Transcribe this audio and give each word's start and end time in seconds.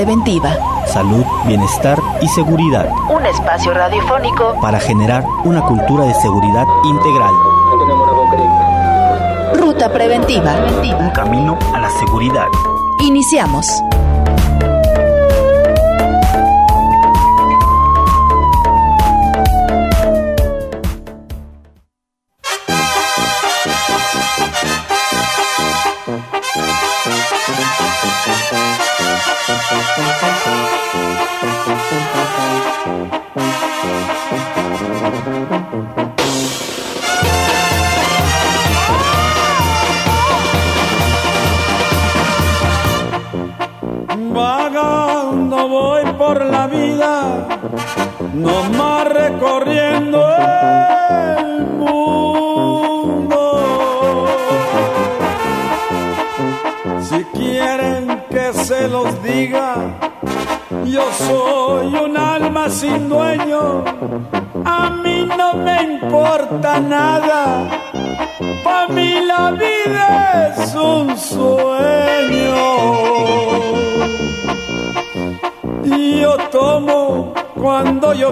Preventiva. 0.00 0.56
Salud, 0.86 1.26
bienestar 1.44 1.98
y 2.22 2.28
seguridad. 2.28 2.88
Un 3.10 3.26
espacio 3.26 3.74
radiofónico 3.74 4.54
para 4.58 4.80
generar 4.80 5.26
una 5.44 5.60
cultura 5.60 6.06
de 6.06 6.14
seguridad 6.14 6.64
integral. 6.84 7.34
Ruta 9.52 9.92
Preventiva. 9.92 10.54
Un 10.98 11.10
camino 11.10 11.58
a 11.74 11.80
la 11.80 11.90
seguridad. 11.90 12.46
Iniciamos. 13.00 13.66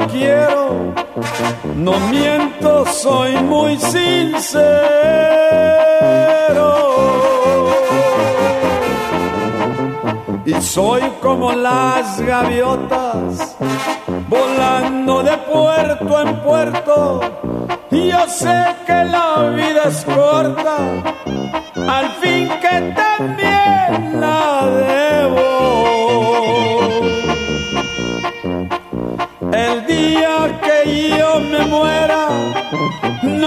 Quiero, 0.07 0.95
no 1.77 1.93
miento, 2.11 2.85
soy 2.87 3.37
muy 3.37 3.77
sincero. 3.79 4.59
Y 10.45 10.55
soy 10.63 11.03
como 11.21 11.53
las 11.53 12.21
gaviotas, 12.21 13.57
volando 14.29 15.23
de 15.23 15.37
puerto 15.39 16.21
en 16.23 16.41
puerto. 16.41 17.21
Y 17.91 18.09
yo 18.09 18.27
sé 18.29 18.65
que 18.87 19.05
la 19.05 19.51
vida 19.55 19.85
es 19.89 20.05
corta, 20.05 20.77
al 21.75 22.11
fin 22.21 22.49
que 22.61 22.95
también 22.95 24.21
la 24.21 24.38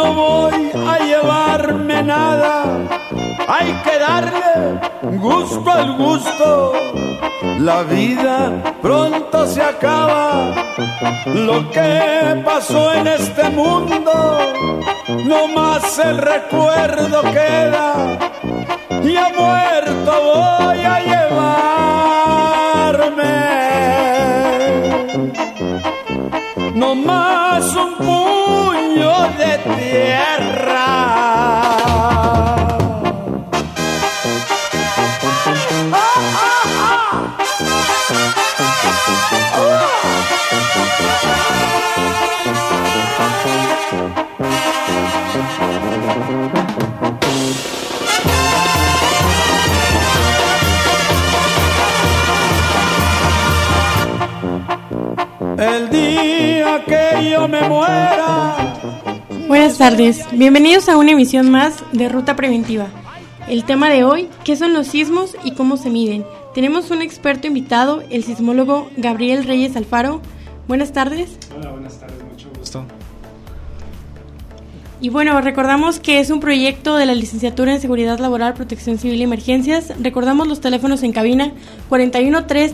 no 0.04 0.14
voy 0.14 0.72
a 0.88 1.00
llevarme 1.00 2.04
nada. 2.04 2.64
Hay 3.48 3.72
que 3.84 4.00
darle 4.00 4.80
gusto 5.18 5.72
al 5.72 5.98
gusto. 5.98 6.74
La 7.60 7.84
vida 7.84 8.76
pronto 8.82 9.48
se 9.48 9.62
acaba. 9.62 10.54
Lo 11.26 11.70
que 11.70 12.42
pasó 12.44 12.94
en 12.94 13.08
este 13.08 13.50
mundo, 13.50 14.14
no 15.26 15.48
más 15.48 16.00
el 16.00 16.18
recuerdo 16.18 17.22
queda. 17.38 17.94
Y 19.04 19.16
a 19.16 19.30
muerto 19.38 20.12
voy 20.34 20.80
a 20.94 21.00
llevarme 21.00 21.82
no 26.76 26.96
más 26.96 27.76
un 27.76 27.96
puño 28.94 29.30
de 29.38 29.58
tierra. 29.76 30.88
El 55.58 55.90
día 55.90 56.84
que 56.86 57.30
yo 57.30 57.48
me 57.48 57.62
muera. 57.68 58.71
Buenas 59.52 59.78
tardes, 59.78 60.26
bienvenidos 60.32 60.88
a 60.88 60.96
una 60.96 61.12
emisión 61.12 61.50
más 61.52 61.84
de 61.92 62.08
Ruta 62.08 62.38
Preventiva. 62.38 62.88
El 63.50 63.66
tema 63.66 63.90
de 63.90 64.06
hoy, 64.06 64.30
¿qué 64.46 64.56
son 64.56 64.72
los 64.72 64.88
sismos 64.88 65.36
y 65.44 65.56
cómo 65.56 65.76
se 65.76 65.90
miden? 65.90 66.24
Tenemos 66.54 66.90
un 66.90 67.02
experto 67.02 67.48
invitado, 67.48 68.02
el 68.10 68.24
sismólogo 68.24 68.90
Gabriel 68.96 69.44
Reyes 69.44 69.76
Alfaro. 69.76 70.22
Buenas 70.70 70.94
tardes. 70.94 71.38
Hola, 71.54 71.72
buenas 71.72 72.00
tardes, 72.00 72.24
mucho 72.24 72.50
gusto. 72.58 72.86
Y 75.02 75.10
bueno, 75.10 75.42
recordamos 75.42 76.00
que 76.00 76.20
es 76.20 76.30
un 76.30 76.40
proyecto 76.40 76.96
de 76.96 77.08
la 77.08 77.16
Licenciatura 77.16 77.74
en 77.74 77.82
Seguridad 77.82 78.20
Laboral, 78.20 78.54
Protección 78.54 79.00
Civil 79.00 79.20
y 79.20 79.24
Emergencias. 79.24 79.92
Recordamos 80.00 80.48
los 80.48 80.62
teléfonos 80.62 81.04
en 81.04 81.12
cabina 81.12 81.52
41 81.90 82.46
3 82.46 82.74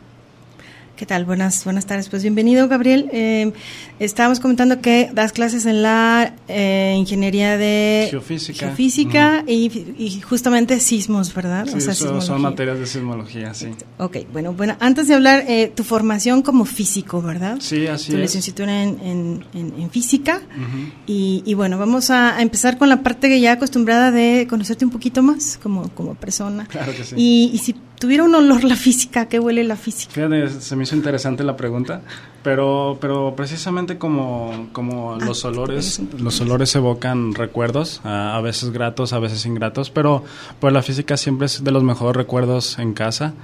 ¿Qué 1.01 1.07
tal? 1.07 1.25
Buenas, 1.25 1.63
buenas 1.63 1.87
tardes. 1.87 2.09
Pues 2.09 2.21
bienvenido, 2.21 2.67
Gabriel. 2.67 3.09
Eh, 3.11 3.53
estábamos 3.97 4.39
comentando 4.39 4.81
que 4.81 5.09
das 5.11 5.31
clases 5.31 5.65
en 5.65 5.81
la 5.81 6.35
eh, 6.47 6.93
ingeniería 6.95 7.57
de 7.57 8.05
geofísica, 8.11 8.67
geofísica 8.67 9.43
y, 9.47 9.95
y, 9.97 10.21
justamente 10.21 10.79
sismos, 10.79 11.33
¿verdad? 11.33 11.65
Sí, 11.65 11.77
o 11.77 11.79
sea, 11.81 11.95
son, 11.95 12.21
son, 12.21 12.39
materias 12.39 12.77
de 12.77 12.85
sismología, 12.85 13.55
sí. 13.55 13.69
Ok, 13.97 14.17
bueno, 14.31 14.53
bueno. 14.53 14.77
Antes 14.79 15.07
de 15.07 15.15
hablar, 15.15 15.43
eh, 15.47 15.71
tu 15.75 15.83
formación 15.83 16.43
como 16.43 16.65
físico, 16.65 17.19
¿verdad? 17.19 17.57
Sí, 17.61 17.87
así 17.87 18.11
tu 18.11 18.17
es. 18.17 18.21
licenciatura 18.21 18.83
en, 18.83 18.99
en, 19.01 19.45
en, 19.55 19.73
en 19.81 19.89
física. 19.89 20.39
Uh 20.55 20.59
-huh. 20.59 20.91
y, 21.07 21.41
y, 21.47 21.55
bueno, 21.55 21.79
vamos 21.79 22.11
a, 22.11 22.37
a, 22.37 22.43
empezar 22.43 22.77
con 22.77 22.89
la 22.89 23.01
parte 23.01 23.27
que 23.27 23.41
ya 23.41 23.53
acostumbrada 23.53 24.11
de 24.11 24.45
conocerte 24.47 24.85
un 24.85 24.91
poquito 24.91 25.23
más 25.23 25.57
como, 25.63 25.89
como 25.95 26.13
persona. 26.13 26.67
Claro 26.67 26.95
que 26.95 27.03
sí. 27.03 27.15
Y, 27.17 27.51
y 27.55 27.57
si 27.57 27.75
tuviera 28.01 28.23
un 28.23 28.33
olor 28.33 28.63
la 28.63 28.75
física, 28.75 29.27
¿qué 29.27 29.39
huele 29.39 29.63
la 29.63 29.75
física? 29.75 30.11
Fíjate, 30.11 30.49
se 30.49 30.75
me 30.75 30.83
hizo 30.83 30.95
interesante 30.95 31.43
la 31.43 31.55
pregunta, 31.55 32.01
pero, 32.41 32.97
pero 32.99 33.35
precisamente 33.35 33.99
como, 33.99 34.69
como 34.73 35.13
ah, 35.13 35.17
los 35.23 35.45
olores, 35.45 36.01
los 36.17 36.41
olores 36.41 36.75
evocan 36.75 37.35
recuerdos, 37.35 38.01
a, 38.03 38.35
a, 38.35 38.41
veces 38.41 38.71
gratos, 38.71 39.13
a 39.13 39.19
veces 39.19 39.45
ingratos, 39.45 39.91
pero 39.91 40.23
pues 40.59 40.73
la 40.73 40.81
física 40.81 41.15
siempre 41.15 41.45
es 41.45 41.63
de 41.63 41.69
los 41.69 41.83
mejores 41.83 42.17
recuerdos 42.17 42.79
en 42.79 42.93
casa, 42.93 43.35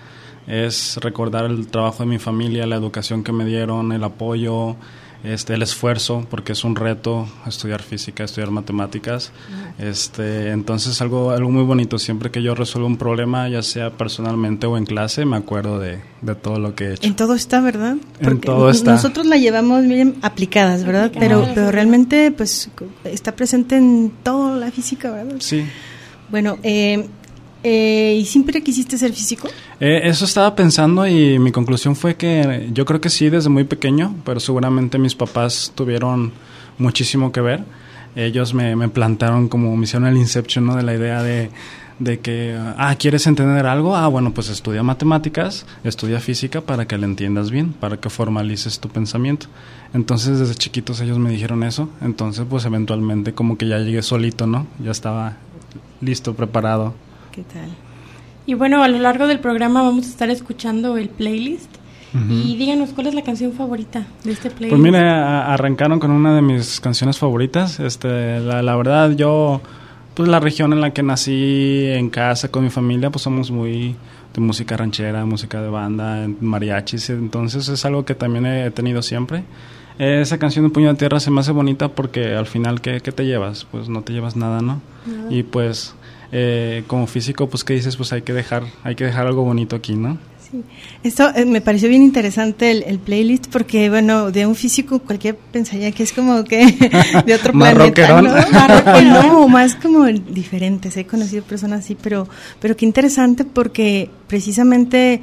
es 0.47 0.97
recordar 1.03 1.45
el 1.45 1.67
trabajo 1.67 2.01
de 2.01 2.09
mi 2.09 2.17
familia, 2.17 2.65
la 2.65 2.77
educación 2.77 3.23
que 3.23 3.31
me 3.31 3.45
dieron, 3.45 3.91
el 3.91 4.03
apoyo, 4.03 4.75
este, 5.23 5.53
el 5.53 5.61
esfuerzo, 5.61 6.25
porque 6.29 6.53
es 6.53 6.63
un 6.63 6.75
reto 6.75 7.27
estudiar 7.45 7.81
física, 7.81 8.23
estudiar 8.23 8.51
matemáticas. 8.51 9.31
Este, 9.79 10.51
entonces 10.51 11.01
algo, 11.01 11.31
algo 11.31 11.49
muy 11.49 11.63
bonito, 11.63 11.99
siempre 11.99 12.31
que 12.31 12.41
yo 12.41 12.55
resuelvo 12.55 12.87
un 12.87 12.97
problema, 12.97 13.47
ya 13.49 13.61
sea 13.63 13.91
personalmente 13.91 14.67
o 14.67 14.77
en 14.77 14.85
clase, 14.85 15.25
me 15.25 15.37
acuerdo 15.37 15.79
de, 15.79 15.99
de 16.21 16.35
todo 16.35 16.59
lo 16.59 16.75
que 16.75 16.85
he 16.85 16.93
hecho. 16.93 17.07
En 17.07 17.15
todo 17.15 17.33
está, 17.35 17.61
¿verdad? 17.61 17.97
Porque 18.19 18.29
en 18.29 18.41
todo 18.41 18.69
está. 18.69 18.91
Nosotros 18.91 19.25
la 19.25 19.37
llevamos 19.37 19.85
bien 19.85 20.15
aplicadas, 20.21 20.83
¿verdad? 20.83 21.11
Pero, 21.17 21.47
pero 21.53 21.71
realmente 21.71 22.31
pues 22.31 22.69
está 23.03 23.35
presente 23.35 23.77
en 23.77 24.11
toda 24.23 24.55
la 24.55 24.71
física, 24.71 25.11
¿verdad? 25.11 25.37
Sí. 25.39 25.65
Bueno, 26.29 26.57
eh, 26.63 27.07
eh, 27.63 28.17
¿Y 28.21 28.25
siempre 28.25 28.61
quisiste 28.61 28.97
ser 28.97 29.13
físico? 29.13 29.49
Eh, 29.79 30.01
eso 30.05 30.25
estaba 30.25 30.55
pensando 30.55 31.05
y 31.05 31.37
mi 31.37 31.51
conclusión 31.51 31.95
fue 31.95 32.15
que 32.15 32.69
yo 32.73 32.85
creo 32.85 32.99
que 32.99 33.09
sí 33.09 33.29
desde 33.29 33.49
muy 33.49 33.63
pequeño, 33.63 34.15
pero 34.25 34.39
seguramente 34.39 34.97
mis 34.97 35.15
papás 35.15 35.71
tuvieron 35.75 36.31
muchísimo 36.79 37.31
que 37.31 37.41
ver. 37.41 37.63
Ellos 38.15 38.55
me, 38.55 38.75
me 38.75 38.89
plantaron 38.89 39.47
como 39.47 39.75
me 39.77 39.83
hicieron 39.83 40.07
el 40.07 40.17
inception 40.17 40.65
¿no? 40.65 40.75
de 40.75 40.81
la 40.81 40.95
idea 40.95 41.21
de, 41.21 41.51
de 41.99 42.19
que, 42.19 42.57
ah, 42.77 42.95
¿quieres 42.97 43.27
entender 43.27 43.67
algo? 43.67 43.95
Ah, 43.95 44.07
bueno, 44.07 44.33
pues 44.33 44.49
estudia 44.49 44.81
matemáticas, 44.81 45.67
estudia 45.83 46.19
física 46.19 46.61
para 46.61 46.87
que 46.87 46.97
le 46.97 47.05
entiendas 47.05 47.51
bien, 47.51 47.73
para 47.73 47.97
que 47.97 48.09
formalices 48.09 48.79
tu 48.79 48.89
pensamiento. 48.89 49.45
Entonces, 49.93 50.39
desde 50.39 50.55
chiquitos 50.55 50.99
ellos 51.01 51.19
me 51.19 51.29
dijeron 51.29 51.63
eso, 51.63 51.89
entonces 52.01 52.45
pues 52.49 52.65
eventualmente 52.65 53.33
como 53.33 53.57
que 53.57 53.67
ya 53.67 53.77
llegué 53.77 54.01
solito, 54.01 54.47
¿no? 54.47 54.65
Ya 54.83 54.91
estaba 54.91 55.37
listo, 56.01 56.33
preparado. 56.33 56.95
¿Qué 57.31 57.43
tal? 57.43 57.69
Y 58.47 58.53
bueno, 58.55 58.81
a 58.81 58.87
lo 58.87 58.97
largo 58.97 59.27
del 59.27 59.39
programa 59.39 59.83
vamos 59.83 60.07
a 60.07 60.09
estar 60.09 60.29
escuchando 60.29 60.97
el 60.97 61.09
playlist. 61.09 61.69
Y 62.31 62.55
díganos, 62.55 62.93
¿cuál 62.93 63.05
es 63.07 63.13
la 63.13 63.21
canción 63.21 63.51
favorita 63.51 64.07
de 64.23 64.31
este 64.31 64.49
playlist? 64.49 64.71
Pues 64.71 64.81
mire, 64.81 65.07
arrancaron 65.07 65.99
con 65.99 66.09
una 66.09 66.33
de 66.33 66.41
mis 66.41 66.79
canciones 66.79 67.19
favoritas. 67.19 67.79
Este, 67.79 68.39
la, 68.39 68.63
la 68.63 68.75
verdad, 68.75 69.11
yo, 69.11 69.61
pues 70.15 70.27
la 70.27 70.39
región 70.39 70.73
en 70.73 70.81
la 70.81 70.93
que 70.93 71.03
nací, 71.03 71.85
en 71.85 72.09
casa, 72.09 72.49
con 72.49 72.63
mi 72.63 72.71
familia, 72.71 73.11
pues 73.11 73.21
somos 73.21 73.51
muy 73.51 73.95
de 74.33 74.41
música 74.41 74.75
ranchera, 74.77 75.25
música 75.25 75.61
de 75.61 75.69
banda, 75.69 76.27
mariachis. 76.41 77.11
Entonces 77.11 77.67
es 77.67 77.85
algo 77.85 78.03
que 78.03 78.15
también 78.15 78.47
he 78.47 78.71
tenido 78.71 79.03
siempre. 79.03 79.43
Esa 79.99 80.37
canción 80.37 80.65
de 80.65 80.71
Puño 80.71 80.89
de 80.89 80.95
Tierra 80.95 81.19
se 81.19 81.29
me 81.29 81.41
hace 81.41 81.51
bonita 81.51 81.89
porque 81.89 82.33
al 82.35 82.45
final, 82.45 82.81
¿qué, 82.81 83.01
qué 83.01 83.11
te 83.11 83.25
llevas? 83.25 83.65
Pues 83.69 83.89
no 83.89 84.01
te 84.01 84.13
llevas 84.13 84.35
nada, 84.35 84.61
¿no? 84.61 84.81
Y 85.29 85.43
pues, 85.43 85.95
eh, 86.31 86.83
como 86.87 87.07
físico, 87.07 87.47
pues, 87.49 87.63
¿qué 87.63 87.73
dices? 87.73 87.95
Pues 87.95 88.11
hay 88.13 88.21
que 88.21 88.33
dejar, 88.33 88.63
hay 88.83 88.95
que 88.95 89.05
dejar 89.05 89.27
algo 89.27 89.43
bonito 89.43 89.75
aquí, 89.75 89.95
¿no? 89.95 90.17
Sí. 90.49 90.63
Esto 91.03 91.29
eh, 91.35 91.45
me 91.45 91.59
pareció 91.59 91.89
bien 91.89 92.03
interesante 92.03 92.71
el, 92.71 92.83
el 92.83 92.99
playlist 92.99 93.47
porque, 93.47 93.89
bueno, 93.89 94.31
de 94.31 94.45
un 94.45 94.55
físico 94.55 94.99
cualquier 94.99 95.35
pensaría 95.35 95.91
que 95.91 96.03
es 96.03 96.13
como 96.13 96.43
que 96.45 96.65
de 97.25 97.33
otro 97.33 97.51
planeta. 97.51 98.21
¿no? 98.21 98.33
No, 99.01 99.47
más 99.49 99.75
como 99.75 100.05
diferentes. 100.05 100.95
He 100.95 101.05
conocido 101.05 101.43
personas 101.43 101.83
así, 101.83 101.97
pero, 102.01 102.27
pero 102.61 102.77
qué 102.77 102.85
interesante 102.85 103.43
porque 103.43 104.09
precisamente 104.27 105.21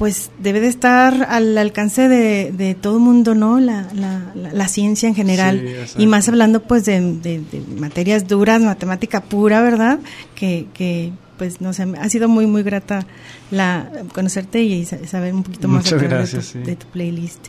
pues 0.00 0.30
debe 0.38 0.60
de 0.60 0.68
estar 0.68 1.26
al 1.28 1.56
alcance 1.58 2.08
de, 2.08 2.52
de 2.52 2.74
todo 2.74 2.94
el 2.96 3.02
mundo, 3.02 3.34
¿no? 3.34 3.60
La, 3.60 3.86
la, 3.94 4.32
la, 4.34 4.50
la 4.52 4.66
ciencia 4.68 5.06
en 5.08 5.14
general. 5.14 5.62
Sí, 5.86 5.96
y 6.02 6.06
más 6.06 6.26
hablando 6.26 6.62
pues 6.62 6.86
de, 6.86 7.00
de- 7.00 7.40
de 7.52 7.60
materias 7.78 8.26
duras, 8.26 8.62
matemática 8.62 9.20
pura, 9.22 9.60
¿verdad? 9.60 9.98
Que, 10.34 10.66
que 10.72 11.12
pues 11.36 11.60
no 11.60 11.74
sé, 11.74 11.82
ha 12.00 12.08
sido 12.08 12.28
muy, 12.30 12.46
muy 12.46 12.62
grata 12.62 13.06
la 13.50 13.90
conocerte 14.14 14.62
y 14.62 14.86
sa- 14.86 15.06
saber 15.06 15.34
un 15.34 15.42
poquito 15.42 15.68
más 15.68 15.84
Muchas 15.84 16.02
gracias, 16.02 16.54
de, 16.54 16.60
tu, 16.60 16.64
sí. 16.64 16.70
de 16.70 16.76
tu 16.76 16.86
playlist. 16.86 17.46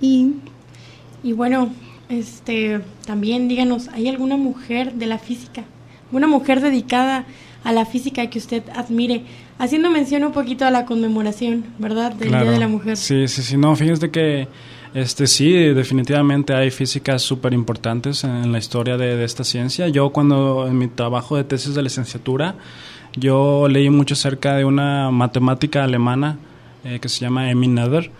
Y 0.00 0.34
Y 1.24 1.32
bueno, 1.32 1.70
este, 2.10 2.80
también 3.06 3.48
díganos, 3.48 3.88
¿hay 3.88 4.08
alguna 4.08 4.36
mujer 4.36 4.92
de 4.92 5.06
la 5.06 5.18
física? 5.18 5.64
Una 6.12 6.26
mujer 6.26 6.60
dedicada 6.60 7.24
a 7.64 7.72
la 7.72 7.84
física 7.86 8.28
que 8.28 8.38
usted 8.38 8.62
admire, 8.74 9.24
haciendo 9.58 9.90
mención 9.90 10.24
un 10.24 10.32
poquito 10.32 10.64
a 10.64 10.70
la 10.70 10.86
conmemoración, 10.86 11.64
¿verdad? 11.78 12.12
Del 12.12 12.30
Día 12.30 12.44
de 12.44 12.58
la 12.58 12.68
Mujer. 12.68 12.96
Sí, 12.96 13.28
sí, 13.28 13.42
sí. 13.42 13.56
No, 13.56 13.74
fíjate 13.76 14.10
que 14.10 14.48
este 14.94 15.26
sí, 15.26 15.52
definitivamente 15.52 16.54
hay 16.54 16.70
físicas 16.70 17.22
súper 17.22 17.52
importantes 17.52 18.24
en 18.24 18.50
la 18.52 18.58
historia 18.58 18.96
de, 18.96 19.16
de 19.16 19.24
esta 19.24 19.44
ciencia. 19.44 19.88
Yo 19.88 20.10
cuando 20.10 20.66
en 20.66 20.78
mi 20.78 20.88
trabajo 20.88 21.36
de 21.36 21.44
tesis 21.44 21.74
de 21.74 21.82
licenciatura, 21.82 22.54
yo 23.14 23.68
leí 23.68 23.90
mucho 23.90 24.14
acerca 24.14 24.56
de 24.56 24.64
una 24.64 25.10
matemática 25.10 25.84
alemana 25.84 26.38
eh, 26.84 26.98
que 27.00 27.08
se 27.08 27.20
llama 27.20 27.50
Emmy 27.50 27.68
Noether 27.68 28.10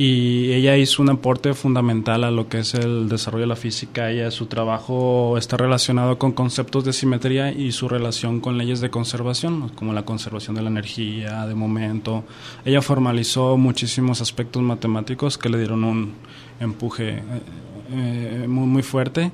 y 0.00 0.54
ella 0.54 0.78
hizo 0.78 1.02
un 1.02 1.10
aporte 1.10 1.52
fundamental 1.52 2.24
a 2.24 2.30
lo 2.30 2.48
que 2.48 2.60
es 2.60 2.72
el 2.72 3.10
desarrollo 3.10 3.42
de 3.42 3.48
la 3.48 3.54
física. 3.56 4.10
Ella, 4.10 4.30
su 4.30 4.46
trabajo 4.46 5.36
está 5.36 5.58
relacionado 5.58 6.16
con 6.16 6.32
conceptos 6.32 6.86
de 6.86 6.94
simetría 6.94 7.52
y 7.52 7.72
su 7.72 7.86
relación 7.86 8.40
con 8.40 8.56
leyes 8.56 8.80
de 8.80 8.88
conservación, 8.88 9.68
como 9.74 9.92
la 9.92 10.06
conservación 10.06 10.56
de 10.56 10.62
la 10.62 10.70
energía, 10.70 11.44
de 11.46 11.54
momento. 11.54 12.24
Ella 12.64 12.80
formalizó 12.80 13.58
muchísimos 13.58 14.22
aspectos 14.22 14.62
matemáticos 14.62 15.36
que 15.36 15.50
le 15.50 15.58
dieron 15.58 15.84
un 15.84 16.14
empuje 16.60 17.16
eh, 17.18 17.22
eh, 17.90 18.46
muy, 18.48 18.66
muy 18.66 18.82
fuerte 18.82 19.32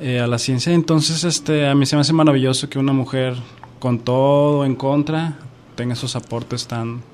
eh, 0.00 0.18
a 0.18 0.26
la 0.26 0.40
ciencia. 0.40 0.72
Entonces, 0.72 1.22
este, 1.22 1.68
a 1.68 1.76
mí 1.76 1.86
se 1.86 1.94
me 1.94 2.00
hace 2.00 2.12
maravilloso 2.12 2.68
que 2.68 2.80
una 2.80 2.92
mujer 2.92 3.36
con 3.78 4.00
todo 4.00 4.64
en 4.64 4.74
contra 4.74 5.38
tenga 5.76 5.92
esos 5.92 6.16
aportes 6.16 6.66
tan 6.66 7.11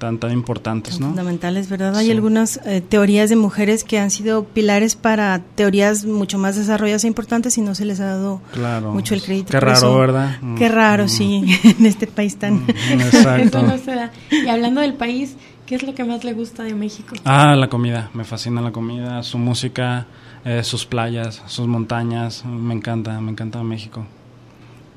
tan 0.00 0.18
tan 0.18 0.32
importantes, 0.32 0.98
¿no? 0.98 1.08
fundamentales, 1.08 1.68
¿verdad? 1.68 1.94
Hay 1.96 2.06
Sí. 2.06 2.10
algunas 2.12 2.58
eh, 2.64 2.80
teorías 2.80 3.30
de 3.30 3.36
mujeres 3.36 3.84
que 3.84 3.98
han 4.00 4.10
sido 4.10 4.42
pilares 4.44 4.96
para 4.96 5.40
teorías 5.54 6.04
mucho 6.04 6.38
más 6.38 6.56
desarrolladas 6.56 7.04
e 7.04 7.06
importantes 7.06 7.56
y 7.58 7.60
no 7.60 7.76
se 7.76 7.84
les 7.84 8.00
ha 8.00 8.06
dado 8.06 8.40
Claro. 8.52 8.92
mucho 8.92 9.14
el 9.14 9.22
crédito. 9.22 9.50
Qué 9.52 9.60
raro, 9.60 9.76
eso. 9.76 9.96
¿verdad? 9.98 10.38
Qué 10.58 10.68
Mm, 10.68 10.72
raro, 10.72 11.04
mm, 11.04 11.08
sí, 11.08 11.44
en 11.78 11.86
este 11.86 12.06
país 12.08 12.36
tan... 12.36 12.54
mm, 12.64 12.66
Eso 13.00 13.16
Exacto. 13.18 13.62
no 13.62 13.78
se 13.78 13.94
da. 13.94 14.10
Y 14.32 14.48
hablando 14.48 14.80
del 14.80 14.94
país, 14.94 15.36
¿qué 15.66 15.74
es 15.76 15.82
lo 15.84 15.94
que 15.94 16.02
más 16.04 16.24
le 16.24 16.32
gusta 16.32 16.64
de 16.64 16.74
México? 16.74 17.14
Ah, 17.24 17.54
la 17.54 17.68
comida. 17.68 18.10
Me 18.14 18.24
fascina 18.24 18.60
la 18.62 18.72
comida, 18.72 19.22
su 19.22 19.36
música, 19.38 20.06
eh, 20.44 20.64
sus 20.64 20.86
playas, 20.86 21.42
sus 21.46 21.66
montañas. 21.68 22.44
Me 22.46 22.72
encanta, 22.74 23.20
me 23.20 23.30
encanta 23.32 23.62
México. 23.62 24.06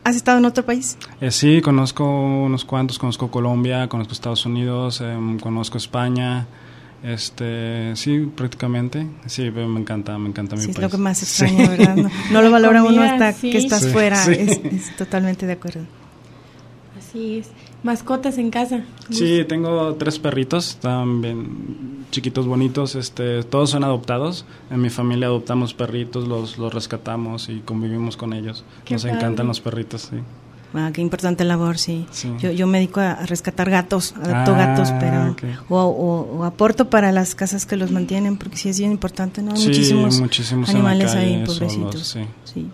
¿Has 0.04 0.16
estado 0.18 0.38
en 0.40 0.46
otro 0.46 0.66
país? 0.66 0.98
Eh, 1.22 1.32
sí, 1.32 1.62
conozco 1.62 2.04
unos 2.06 2.66
cuantos. 2.66 3.00
Conozco 3.00 3.32
Colombia, 3.32 3.88
conozco 3.88 4.14
Estados 4.14 4.46
Unidos, 4.46 5.00
em, 5.02 5.40
conozco 5.40 5.78
España. 5.78 6.46
Este, 7.04 7.96
sí, 7.96 8.32
prácticamente. 8.36 9.08
Sí, 9.28 9.50
me 9.52 9.80
encanta, 9.80 10.18
me 10.18 10.30
encanta 10.30 10.56
mi 10.56 10.62
Sí, 10.64 10.70
es 10.72 10.76
país. 10.78 10.84
lo 10.84 10.90
que 10.90 10.98
más 10.98 11.18
Sí. 11.18 11.46
extraño, 11.46 11.70
¿verdad? 11.70 11.96
No, 11.98 12.10
no 12.32 12.42
lo 12.42 12.52
valora 12.52 12.82
uno 12.84 12.96
Comida, 12.96 13.14
hasta 13.14 13.34
sí. 13.34 13.52
que 13.52 13.58
estás 13.58 13.84
Sí, 13.84 13.90
fuera. 13.92 14.16
sí. 14.18 14.32
Es, 14.32 14.60
es 14.64 14.96
totalmente 14.96 15.46
de 15.46 15.54
acuerdo. 15.54 15.82
Así 16.98 17.40
es. 17.40 17.50
Mascotas 17.84 18.38
en 18.38 18.50
casa. 18.50 18.82
Sí, 19.10 19.44
tengo 19.48 19.96
tres 19.96 20.18
perritos, 20.18 20.70
están 20.70 21.22
bien 21.22 22.06
chiquitos, 22.12 22.46
bonitos, 22.48 22.96
este, 22.96 23.44
todos 23.44 23.72
son 23.72 23.84
adoptados. 23.84 24.46
En 24.72 24.82
mi 24.82 24.90
familia 24.90 25.28
adoptamos 25.28 25.74
perritos, 25.74 26.28
los, 26.28 26.58
los 26.58 26.74
rescatamos 26.74 27.50
y 27.50 27.60
convivimos 27.60 28.16
con 28.16 28.32
ellos. 28.34 28.64
Qué 28.86 28.94
Nos 28.96 29.04
padre. 29.04 29.18
encantan 29.18 29.48
los 29.48 29.60
perritos, 29.60 30.10
sí. 30.12 30.18
Ah, 30.76 30.90
qué 30.92 31.02
importante 31.02 31.44
labor, 31.44 31.78
sí. 31.78 32.08
Sí. 32.12 32.32
Yo, 32.40 32.52
yo 32.52 32.66
me 32.66 32.80
dedico 32.80 33.00
a, 33.00 33.16
rescatar 33.28 33.70
gatos, 33.70 34.14
adopto 34.14 34.56
Ah, 34.56 34.58
gatos, 34.58 34.92
pero 35.00 35.36
o, 35.70 35.78
o- 35.84 36.38
o 36.40 36.44
aporto 36.46 36.90
para 36.90 37.12
las 37.12 37.36
casas 37.36 37.66
que 37.68 37.76
los 37.76 37.92
mantienen, 37.92 38.38
porque 38.38 38.58
sí 38.58 38.70
es 38.70 38.80
bien 38.80 38.92
importante, 38.92 39.44
¿no? 39.44 39.52
Hay 39.52 39.58
Sí, 39.58 39.68
muchísimos, 39.68 40.20
muchísimos 40.20 40.70
en 40.70 40.74
la 40.76 40.80
animales 40.80 41.14
ahí, 41.14 41.44
pobrecitos. 41.46 42.18
sí. 42.46 42.68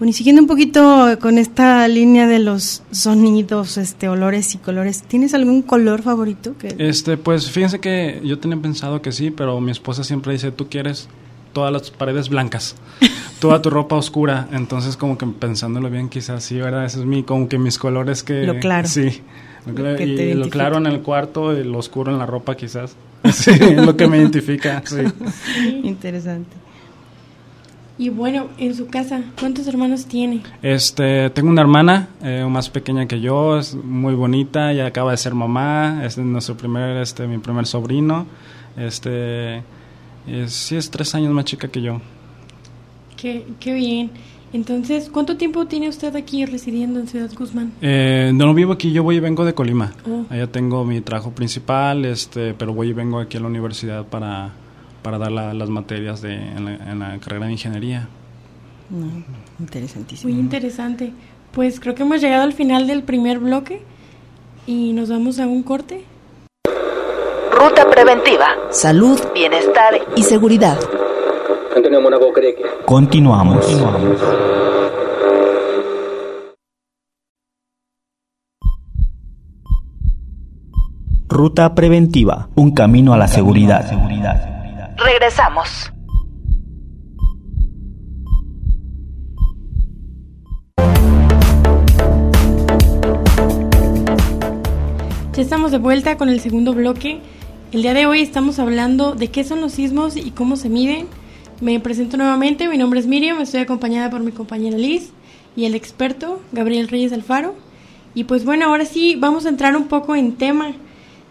Bueno, 0.00 0.12
y 0.12 0.14
siguiendo 0.14 0.40
un 0.40 0.48
poquito 0.48 1.18
con 1.20 1.36
esta 1.36 1.86
línea 1.86 2.26
de 2.26 2.38
los 2.38 2.82
sonidos, 2.90 3.76
este, 3.76 4.08
olores 4.08 4.54
y 4.54 4.58
colores, 4.58 5.02
¿tienes 5.02 5.34
algún 5.34 5.60
color 5.60 6.00
favorito? 6.00 6.56
Que... 6.56 6.74
Este, 6.78 7.18
pues 7.18 7.50
fíjense 7.50 7.80
que 7.80 8.18
yo 8.24 8.38
tenía 8.38 8.56
pensado 8.56 9.02
que 9.02 9.12
sí, 9.12 9.30
pero 9.30 9.60
mi 9.60 9.70
esposa 9.70 10.02
siempre 10.02 10.32
dice, 10.32 10.52
tú 10.52 10.70
quieres 10.70 11.10
todas 11.52 11.70
las 11.70 11.90
paredes 11.90 12.30
blancas, 12.30 12.76
toda 13.40 13.60
tu 13.60 13.68
ropa 13.68 13.94
oscura. 13.96 14.48
Entonces, 14.52 14.96
como 14.96 15.18
que 15.18 15.26
pensándolo 15.26 15.90
bien, 15.90 16.08
quizás 16.08 16.44
sí, 16.44 16.56
¿verdad? 16.56 16.86
Ese 16.86 17.00
es 17.00 17.04
mi, 17.04 17.22
como 17.22 17.46
que 17.46 17.58
mis 17.58 17.76
colores 17.78 18.22
que... 18.22 18.44
Lo 18.44 18.58
claro. 18.58 18.88
Sí. 18.88 19.20
Lo, 19.66 20.00
y 20.00 20.32
lo 20.32 20.48
claro 20.48 20.78
en 20.78 20.86
el 20.86 21.02
cuarto 21.02 21.52
y 21.52 21.62
lo 21.62 21.76
oscuro 21.76 22.10
en 22.10 22.16
la 22.16 22.24
ropa, 22.24 22.56
quizás. 22.56 22.96
Sí, 23.34 23.50
es 23.50 23.76
lo 23.76 23.94
que 23.98 24.08
me 24.08 24.16
identifica, 24.16 24.82
sí. 24.86 25.02
Interesante. 25.82 26.56
Y 28.00 28.08
bueno, 28.08 28.48
en 28.56 28.74
su 28.74 28.86
casa, 28.86 29.20
¿cuántos 29.38 29.66
hermanos 29.66 30.06
tiene? 30.06 30.40
Este, 30.62 31.28
tengo 31.28 31.50
una 31.50 31.60
hermana 31.60 32.08
eh, 32.22 32.46
más 32.48 32.70
pequeña 32.70 33.06
que 33.06 33.20
yo, 33.20 33.58
es 33.58 33.74
muy 33.74 34.14
bonita, 34.14 34.72
ya 34.72 34.86
acaba 34.86 35.10
de 35.10 35.18
ser 35.18 35.34
mamá, 35.34 36.00
es 36.02 36.16
nuestro 36.16 36.56
primer, 36.56 36.96
este, 36.96 37.26
mi 37.26 37.36
primer 37.36 37.66
sobrino, 37.66 38.24
este, 38.78 39.58
es, 40.26 40.50
sí 40.50 40.76
es 40.76 40.90
tres 40.90 41.14
años 41.14 41.30
más 41.34 41.44
chica 41.44 41.68
que 41.68 41.82
yo. 41.82 42.00
Qué, 43.18 43.44
qué 43.60 43.74
bien. 43.74 44.10
Entonces, 44.54 45.10
¿cuánto 45.12 45.36
tiempo 45.36 45.66
tiene 45.66 45.90
usted 45.90 46.16
aquí 46.16 46.46
residiendo 46.46 47.00
en 47.00 47.06
Ciudad 47.06 47.30
Guzmán? 47.38 47.70
Eh, 47.82 48.32
no 48.32 48.54
vivo 48.54 48.72
aquí, 48.72 48.92
yo 48.92 49.02
voy 49.02 49.16
y 49.16 49.20
vengo 49.20 49.44
de 49.44 49.52
Colima. 49.52 49.92
Oh. 50.08 50.24
Allá 50.30 50.46
tengo 50.46 50.86
mi 50.86 51.02
trabajo 51.02 51.32
principal, 51.32 52.06
este, 52.06 52.54
pero 52.54 52.72
voy 52.72 52.88
y 52.88 52.92
vengo 52.94 53.18
aquí 53.18 53.36
a 53.36 53.40
la 53.40 53.48
universidad 53.48 54.06
para, 54.06 54.52
para 55.02 55.18
dar 55.18 55.32
la- 55.32 55.54
las 55.54 55.68
materias 55.70 56.20
de, 56.22 56.34
en, 56.34 56.64
la, 56.64 56.74
en 56.74 56.98
la 56.98 57.18
carrera 57.18 57.46
de 57.46 57.52
ingeniería. 57.52 58.08
No, 58.90 59.06
interesantísimo. 59.58 60.32
Muy 60.32 60.40
interesante. 60.40 61.12
Pues 61.52 61.80
creo 61.80 61.94
que 61.94 62.02
hemos 62.02 62.20
llegado 62.20 62.42
al 62.44 62.52
final 62.52 62.86
del 62.86 63.02
primer 63.02 63.38
bloque 63.38 63.82
y 64.66 64.92
nos 64.92 65.10
vamos 65.10 65.38
a 65.38 65.46
un 65.46 65.62
corte. 65.62 66.04
Ruta 67.52 67.88
preventiva. 67.90 68.46
Salud, 68.70 69.20
bienestar 69.34 69.94
y 70.16 70.22
seguridad. 70.22 70.78
Que... 71.74 72.56
Continuamos. 72.84 73.66
Ruta 81.28 81.74
preventiva, 81.74 82.48
un 82.56 82.72
camino 82.72 83.12
a 83.14 83.16
la 83.18 83.28
seguridad. 83.28 83.86
Regresamos. 85.02 85.90
Ya 95.32 95.42
estamos 95.42 95.70
de 95.70 95.78
vuelta 95.78 96.18
con 96.18 96.28
el 96.28 96.40
segundo 96.40 96.74
bloque. 96.74 97.20
El 97.72 97.80
día 97.80 97.94
de 97.94 98.04
hoy 98.04 98.20
estamos 98.20 98.58
hablando 98.58 99.14
de 99.14 99.28
qué 99.28 99.42
son 99.42 99.62
los 99.62 99.72
sismos 99.72 100.16
y 100.16 100.32
cómo 100.32 100.56
se 100.56 100.68
miden. 100.68 101.06
Me 101.62 101.80
presento 101.80 102.18
nuevamente, 102.18 102.68
mi 102.68 102.76
nombre 102.76 103.00
es 103.00 103.06
Miriam, 103.06 103.40
estoy 103.40 103.60
acompañada 103.60 104.10
por 104.10 104.20
mi 104.20 104.32
compañera 104.32 104.76
Liz 104.76 105.12
y 105.56 105.64
el 105.64 105.74
experto 105.74 106.42
Gabriel 106.52 106.88
Reyes 106.88 107.14
Alfaro. 107.14 107.54
Y 108.14 108.24
pues 108.24 108.44
bueno, 108.44 108.66
ahora 108.66 108.84
sí 108.84 109.16
vamos 109.18 109.46
a 109.46 109.48
entrar 109.48 109.76
un 109.76 109.88
poco 109.88 110.14
en 110.14 110.36
tema. 110.36 110.72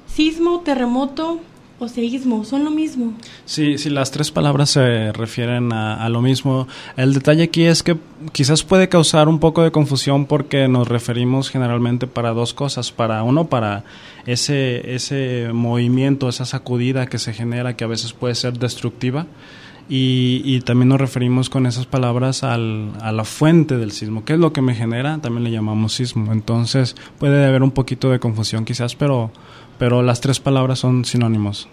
Sismo, 0.07 0.61
terremoto, 0.61 1.39
o 1.79 1.87
seísmo, 1.87 2.43
son 2.43 2.65
lo 2.65 2.71
mismo. 2.71 3.13
Sí, 3.45 3.77
sí, 3.77 3.89
las 3.89 4.11
tres 4.11 4.31
palabras 4.31 4.69
se 4.69 5.13
refieren 5.13 5.71
a, 5.71 6.07
lo 6.09 6.21
mismo. 6.21 6.67
El 6.97 7.13
detalle 7.13 7.43
aquí 7.43 7.63
es 7.63 7.83
que 7.83 7.97
quizás 8.33 8.63
puede 8.63 8.89
causar 8.89 9.29
un 9.29 9.39
poco 9.39 9.63
de 9.63 9.71
confusión 9.71 10.25
porque 10.25 10.67
nos 10.67 10.87
referimos 10.87 11.49
generalmente 11.49 12.05
para 12.05 12.31
dos 12.31 12.53
cosas. 12.53 12.91
Para 12.91 13.23
uno, 13.23 13.45
para 13.45 13.85
ese, 14.25 14.93
ese 14.93 15.49
movimiento, 15.53 16.27
esa 16.27 16.45
sacudida 16.45 17.07
que 17.07 17.17
se 17.17 17.33
genera 17.33 17.77
que 17.77 17.85
a 17.85 17.87
veces 17.87 18.11
puede 18.11 18.35
ser 18.35 18.59
destructiva. 18.59 19.25
Y, 19.91 20.43
y, 20.45 20.61
también 20.61 20.89
nos 20.89 21.01
referimos 21.01 21.49
con 21.49 21.65
esas 21.65 21.87
palabras 21.87 22.43
al, 22.43 22.91
a 23.01 23.11
la 23.11 23.23
fuente 23.23 23.75
del 23.75 23.91
sismo. 23.91 24.23
¿Qué 24.23 24.33
es 24.33 24.39
lo 24.39 24.53
que 24.53 24.61
me 24.61 24.75
genera? 24.75 25.17
También 25.17 25.45
le 25.45 25.49
llamamos 25.49 25.93
sismo. 25.93 26.31
Entonces 26.31 26.95
puede 27.17 27.43
haber 27.43 27.63
un 27.63 27.71
poquito 27.71 28.11
de 28.11 28.19
confusión 28.19 28.65
quizás, 28.65 28.95
pero 28.95 29.31
pero 29.79 30.03
las 30.03 30.21
tres 30.21 30.39
palabras 30.39 30.77
son 30.77 31.05
sinónimos. 31.05 31.67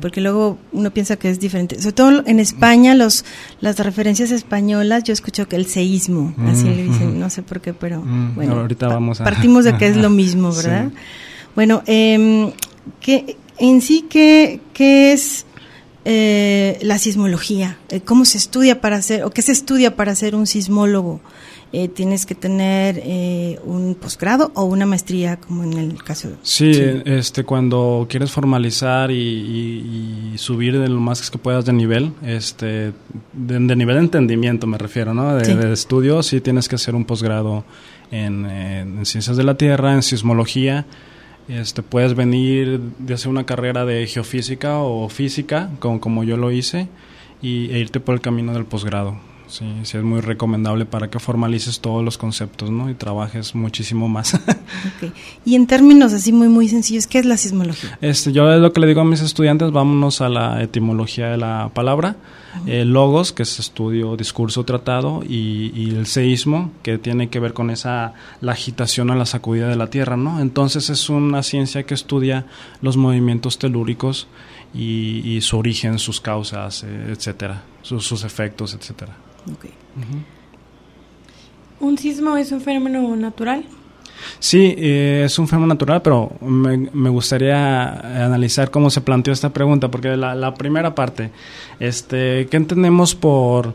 porque 0.00 0.20
luego 0.20 0.58
uno 0.72 0.90
piensa 0.90 1.16
que 1.16 1.30
es 1.30 1.40
diferente. 1.40 1.80
Sobre 1.80 1.92
todo 1.92 2.22
en 2.26 2.40
España, 2.40 2.94
los, 2.94 3.24
las 3.60 3.78
referencias 3.78 4.30
españolas, 4.32 5.04
yo 5.04 5.14
escucho 5.14 5.48
que 5.48 5.56
el 5.56 5.64
seísmo, 5.64 6.34
así 6.46 6.64
le 6.64 6.82
dicen, 6.82 7.18
no 7.18 7.30
sé 7.30 7.42
por 7.42 7.62
qué, 7.62 7.72
pero 7.72 8.02
mm, 8.02 8.34
bueno, 8.34 8.60
ahorita 8.60 8.88
vamos 8.88 9.22
a... 9.22 9.24
partimos 9.24 9.64
de 9.64 9.78
que 9.78 9.86
es 9.86 9.96
lo 9.96 10.10
mismo, 10.22 10.52
¿verdad? 10.52 10.90
Bueno, 11.54 11.82
eh, 11.86 12.52
¿qué, 13.00 13.36
en 13.58 13.80
sí, 13.80 14.06
¿qué, 14.10 14.60
qué 14.74 15.12
es 15.12 15.46
eh, 16.04 16.78
la 16.82 16.98
sismología? 16.98 17.78
Eh, 17.90 18.00
¿Cómo 18.00 18.24
se 18.24 18.38
estudia 18.38 18.80
para 18.80 18.96
hacer, 18.96 19.22
o 19.22 19.30
qué 19.30 19.42
se 19.42 19.52
estudia 19.52 19.94
para 19.96 20.14
ser 20.14 20.34
un 20.34 20.46
sismólogo? 20.46 21.20
Eh, 21.72 21.86
tienes 21.86 22.26
que 22.26 22.34
tener 22.34 23.00
eh, 23.04 23.60
un 23.64 23.94
posgrado 23.94 24.50
o 24.56 24.64
una 24.64 24.86
maestría, 24.86 25.36
como 25.36 25.62
en 25.62 25.74
el 25.74 26.02
caso. 26.02 26.30
Sí, 26.42 26.72
este, 27.04 27.44
cuando 27.44 28.08
quieres 28.10 28.32
formalizar 28.32 29.12
y, 29.12 30.34
subir 30.36 30.80
de 30.80 30.88
lo 30.88 30.98
más 30.98 31.30
que 31.30 31.38
puedas 31.38 31.64
de 31.64 31.72
nivel, 31.72 32.12
este, 32.24 32.92
de, 33.32 33.60
nivel 33.76 33.96
de 33.96 34.00
entendimiento 34.00 34.66
me 34.66 34.78
refiero, 34.78 35.14
¿no? 35.14 35.36
De, 35.36 35.72
estudio, 35.72 36.24
sí 36.24 36.40
tienes 36.40 36.68
que 36.68 36.74
hacer 36.74 36.96
un 36.96 37.04
posgrado 37.04 37.64
en, 38.10 38.46
en, 38.46 39.06
ciencias 39.06 39.36
de 39.36 39.44
la 39.44 39.54
tierra, 39.56 39.94
en 39.94 40.02
sismología. 40.02 40.86
Este, 41.46 41.82
puedes 41.82 42.14
venir 42.14 42.80
de 42.98 43.14
hacer 43.14 43.28
una 43.28 43.46
carrera 43.46 43.84
de 43.84 44.06
geofísica 44.08 44.78
o 44.78 45.08
física, 45.08 45.70
como, 45.78 46.00
como 46.00 46.24
yo 46.24 46.36
lo 46.36 46.50
hice, 46.50 46.88
y, 47.40 47.70
e 47.70 47.78
irte 47.78 48.00
por 48.00 48.16
el 48.16 48.20
camino 48.20 48.52
del 48.54 48.64
posgrado. 48.64 49.29
Sí, 49.50 49.66
sí 49.82 49.98
es 49.98 50.04
muy 50.04 50.20
recomendable 50.20 50.86
para 50.86 51.10
que 51.10 51.18
formalices 51.18 51.80
todos 51.80 52.04
los 52.04 52.16
conceptos, 52.16 52.70
¿no? 52.70 52.88
Y 52.88 52.94
trabajes 52.94 53.56
muchísimo 53.56 54.08
más. 54.08 54.34
okay. 54.96 55.12
Y 55.44 55.56
en 55.56 55.66
términos 55.66 56.12
así 56.12 56.32
muy 56.32 56.48
muy 56.48 56.68
sencillos, 56.68 57.08
¿qué 57.08 57.18
es 57.18 57.26
la 57.26 57.36
sismología? 57.36 57.98
Este, 58.00 58.32
yo 58.32 58.50
es 58.52 58.60
lo 58.60 58.72
que 58.72 58.80
le 58.80 58.86
digo 58.86 59.00
a 59.00 59.04
mis 59.04 59.20
estudiantes, 59.20 59.72
vámonos 59.72 60.20
a 60.20 60.28
la 60.28 60.62
etimología 60.62 61.26
de 61.28 61.36
la 61.36 61.70
palabra. 61.74 62.16
Eh, 62.66 62.84
logos, 62.84 63.32
que 63.32 63.44
es 63.44 63.60
estudio, 63.60 64.16
discurso, 64.16 64.64
tratado, 64.64 65.22
y, 65.22 65.70
y, 65.72 65.94
el 65.94 66.06
seísmo, 66.06 66.72
que 66.82 66.98
tiene 66.98 67.28
que 67.28 67.38
ver 67.38 67.52
con 67.52 67.70
esa 67.70 68.14
la 68.40 68.52
agitación 68.52 69.08
o 69.10 69.14
la 69.14 69.24
sacudida 69.24 69.68
de 69.68 69.76
la 69.76 69.88
Tierra, 69.88 70.16
¿no? 70.16 70.40
Entonces 70.40 70.90
es 70.90 71.08
una 71.08 71.44
ciencia 71.44 71.84
que 71.84 71.94
estudia 71.94 72.46
los 72.82 72.96
movimientos 72.96 73.58
telúricos 73.58 74.26
y, 74.74 75.22
y 75.24 75.40
su 75.42 75.58
origen, 75.58 75.98
sus 76.00 76.20
causas, 76.20 76.82
eh, 76.82 77.12
etcétera, 77.12 77.62
sus, 77.82 78.04
sus 78.04 78.24
efectos, 78.24 78.74
etcétera. 78.74 79.16
¿Un 81.80 81.98
sismo 81.98 82.36
es 82.36 82.52
un 82.52 82.60
fenómeno 82.60 83.16
natural? 83.16 83.64
Sí, 84.38 84.74
eh, 84.76 85.22
es 85.26 85.38
un 85.38 85.48
fenómeno 85.48 85.74
natural, 85.74 86.02
pero 86.02 86.32
me, 86.40 87.10
gustaría 87.10 88.24
analizar 88.24 88.70
cómo 88.70 88.90
se 88.90 89.00
planteó 89.00 89.32
esta 89.32 89.50
pregunta, 89.50 89.90
porque 89.90 90.16
la, 90.16 90.54
primera 90.54 90.94
parte, 90.94 91.30
este, 91.78 92.46
¿qué 92.50 92.56
entendemos 92.56 93.14
por, 93.14 93.74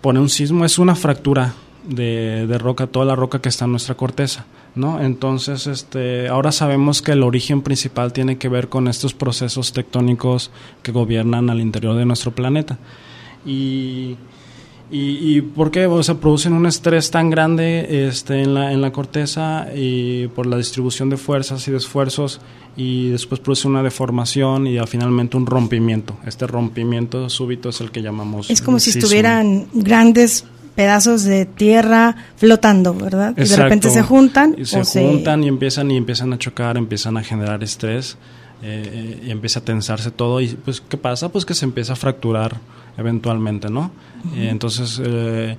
por 0.00 0.16
un 0.18 0.28
sismo? 0.28 0.64
Es 0.64 0.78
una 0.78 0.94
fractura 0.94 1.54
de, 1.84 2.46
de, 2.46 2.58
roca, 2.58 2.86
toda 2.86 3.06
la 3.06 3.14
roca 3.14 3.40
que 3.40 3.48
está 3.48 3.64
en 3.64 3.72
nuestra 3.72 3.94
corteza, 3.94 4.46
¿no? 4.74 5.00
Entonces, 5.00 5.66
este, 5.66 6.28
ahora 6.28 6.50
sabemos 6.50 7.00
que 7.00 7.12
el 7.12 7.22
origen 7.22 7.62
principal 7.62 8.12
tiene 8.12 8.38
que 8.38 8.48
ver 8.48 8.68
con 8.68 8.88
estos 8.88 9.14
procesos 9.14 9.72
tectónicos 9.72 10.50
que 10.82 10.92
gobiernan 10.92 11.48
al 11.48 11.60
interior 11.60 11.96
de 11.96 12.06
nuestro 12.06 12.32
planeta. 12.32 12.78
Y 13.44 14.16
¿Y, 14.90 15.36
y 15.36 15.40
por 15.40 15.70
qué? 15.70 15.86
O 15.86 16.02
sea, 16.02 16.14
producen 16.16 16.52
un 16.52 16.66
estrés 16.66 17.10
tan 17.10 17.28
grande 17.28 18.08
este, 18.08 18.42
en, 18.42 18.54
la, 18.54 18.72
en 18.72 18.80
la 18.80 18.92
corteza 18.92 19.66
y 19.74 20.28
por 20.28 20.46
la 20.46 20.56
distribución 20.56 21.10
de 21.10 21.16
fuerzas 21.16 21.66
y 21.66 21.72
de 21.72 21.78
esfuerzos 21.78 22.40
y 22.76 23.08
después 23.08 23.40
produce 23.40 23.66
una 23.66 23.82
deformación 23.82 24.66
y 24.66 24.78
finalmente 24.86 25.36
un 25.36 25.46
rompimiento. 25.46 26.16
Este 26.24 26.46
rompimiento 26.46 27.28
súbito 27.30 27.70
es 27.70 27.80
el 27.80 27.90
que 27.90 28.02
llamamos... 28.02 28.50
Es 28.50 28.62
como 28.62 28.78
si 28.78 28.90
estuvieran 28.90 29.66
grandes 29.72 30.44
pedazos 30.76 31.24
de 31.24 31.46
tierra 31.46 32.14
flotando, 32.36 32.94
¿verdad? 32.94 33.34
Y 33.36 33.44
de 33.44 33.56
repente 33.56 33.90
se 33.90 34.02
juntan. 34.02 34.54
Y 34.58 34.66
se 34.66 34.84
juntan 34.84 35.42
y 35.42 35.48
empiezan 35.48 35.90
y 35.90 35.96
empiezan 35.96 36.32
a 36.32 36.38
chocar, 36.38 36.76
empiezan 36.76 37.16
a 37.16 37.22
generar 37.22 37.64
estrés 37.64 38.18
eh, 38.62 39.22
y 39.26 39.30
empieza 39.30 39.60
a 39.60 39.64
tensarse 39.64 40.10
todo 40.10 40.40
y 40.40 40.48
pues 40.48 40.80
¿qué 40.80 40.96
pasa? 40.96 41.30
Pues 41.30 41.44
que 41.44 41.54
se 41.54 41.64
empieza 41.64 41.94
a 41.94 41.96
fracturar 41.96 42.56
eventualmente, 42.96 43.70
¿no? 43.70 43.90
Eh, 44.34 44.48
entonces, 44.50 45.00
eh, 45.04 45.56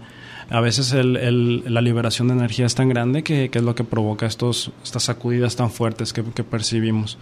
a 0.50 0.62
veces 0.62 0.94
la 0.94 1.82
liberación 1.82 2.30
de 2.30 2.34
energía 2.34 2.66
es 2.66 2.76
tan 2.76 2.88
grande 2.88 3.22
que, 3.22 3.50
es 3.54 3.62
lo 3.62 3.76
que 3.76 3.84
provoca 3.84 4.26
estos, 4.26 4.72
estas 4.84 5.04
sacudidas 5.04 5.56
tan 5.58 5.70
fuertes 5.70 6.14
que, 6.14 6.24
percibimos. 6.24 7.18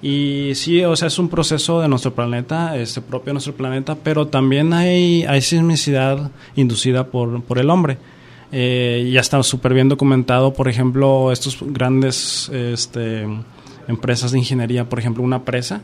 Y 0.00 0.52
sí, 0.54 0.84
o 0.84 0.94
sea, 0.94 1.08
es 1.08 1.18
un 1.18 1.28
proceso 1.28 1.80
de 1.80 1.88
nuestro 1.88 2.14
planeta, 2.14 2.76
este 2.76 3.00
propio 3.00 3.30
de 3.30 3.34
nuestro 3.34 3.54
planeta, 3.54 3.96
pero 3.96 4.28
también 4.28 4.72
hay, 4.72 5.24
hay 5.24 5.40
sismicidad 5.42 6.30
inducida 6.54 7.08
por, 7.08 7.42
por 7.42 7.58
el 7.58 7.68
hombre. 7.70 7.98
Eh, 8.52 9.10
ya 9.12 9.20
está 9.20 9.42
súper 9.42 9.74
bien 9.74 9.88
documentado, 9.88 10.54
por 10.54 10.68
ejemplo, 10.68 11.32
estos 11.32 11.58
grandes 11.60 12.48
este, 12.48 13.26
empresas 13.88 14.32
de 14.32 14.38
ingeniería, 14.38 14.88
por 14.88 14.98
ejemplo, 15.00 15.22
una 15.22 15.44
presa, 15.44 15.82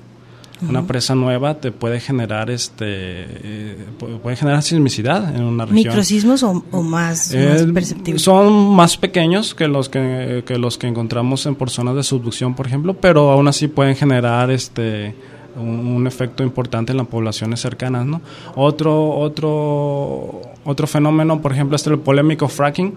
una 0.63 0.87
presa 0.87 1.15
nueva 1.15 1.55
te 1.55 1.73
puede 1.73 2.01
generar 2.01 2.51
este 2.51 2.85
eh, 2.87 3.77
puede 4.23 4.37
generar 4.37 4.63
sismicidad 4.63 5.35
en 5.35 5.43
una 5.43 5.65
región. 5.65 5.89
¿Microsismos 5.89 6.43
o, 6.43 6.63
más, 6.83 7.33
eh, 7.35 7.67
perceptibles? 7.73 8.23
Son 8.23 8.75
más 8.75 8.97
pequeños 8.97 9.55
que 9.55 9.69
los 9.69 9.89
que, 9.89 10.45
los 10.59 10.79
que 10.79 10.87
encontramos 10.87 11.47
en 11.47 11.55
por 11.55 11.71
zonas 11.71 11.97
de 11.97 12.03
subducción, 12.03 12.55
por 12.55 12.67
ejemplo, 12.67 12.95
pero 12.95 13.31
aún 13.31 13.49
así 13.49 13.69
pueden 13.69 13.97
generar 13.97 14.51
este 14.51 15.15
un, 15.57 16.07
efecto 16.07 16.43
importante 16.43 16.93
en 16.93 16.99
las 16.99 17.07
poblaciones 17.07 17.61
cercanas, 17.61 18.07
¿no? 18.07 18.21
Otro 18.55 19.11
otro 19.11 20.43
otro 20.65 20.87
fenómeno, 20.87 21.41
por 21.41 21.53
ejemplo, 21.53 21.77
es 21.77 21.87
el 21.87 21.99
polémico 21.99 22.49
fracking 22.49 22.95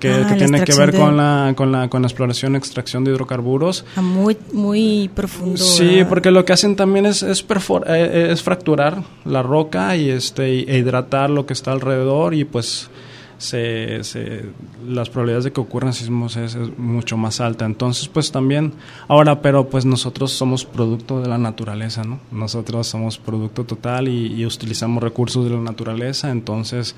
que, 0.00 0.10
ah, 0.10 0.34
tiene 0.36 0.64
que 0.64 0.74
ver 0.74 0.92
con, 0.96 1.16
la, 1.16 1.52
con, 1.56 1.70
la, 1.70 1.88
con 1.88 2.02
la 2.02 2.08
exploración 2.08 2.54
y 2.54 2.56
extracción 2.56 3.04
de 3.04 3.12
hidrocarburos. 3.12 3.84
Ah, 3.94 4.02
muy, 4.02 4.36
muy 4.52 5.08
profundo. 5.14 5.58
Sí, 5.58 6.02
porque 6.08 6.32
lo 6.32 6.44
que 6.44 6.52
hacen 6.52 6.74
también 6.74 7.06
es, 7.06 7.22
es, 7.22 7.42
eh, 7.42 7.84
eh, 7.86 8.28
es 8.32 8.42
fracturar 8.42 9.04
la 9.24 9.42
roca 9.42 9.94
y 9.96 10.10
este, 10.10 10.46
e 10.68 10.78
hidratar 10.78 11.30
lo 11.30 11.46
que 11.46 11.52
está 11.52 11.70
alrededor 11.70 12.34
y 12.34 12.44
pues 12.44 12.90
se, 13.38 14.04
se, 14.04 14.44
las 14.86 15.08
probabilidades 15.08 15.44
de 15.44 15.52
que 15.52 15.60
ocurran 15.60 15.92
sismos 15.92 16.36
es, 16.36 16.56
mucho 16.76 17.16
más 17.16 17.40
alta. 17.40 17.64
Entonces, 17.64 18.08
pues 18.08 18.32
también, 18.32 18.72
ahora, 19.06 19.40
pero 19.40 19.68
pues 19.68 19.84
nosotros 19.84 20.32
somos 20.32 20.64
producto 20.64 21.20
de 21.20 21.28
la 21.28 21.38
naturaleza, 21.38 22.02
¿no? 22.02 22.18
Nosotros 22.32 22.86
somos 22.86 23.18
producto 23.18 23.64
total 23.64 24.08
y, 24.08 24.34
y 24.34 24.46
utilizamos 24.46 25.02
recursos 25.02 25.44
de 25.44 25.50
la 25.50 25.60
naturaleza, 25.60 26.30
entonces 26.30 26.96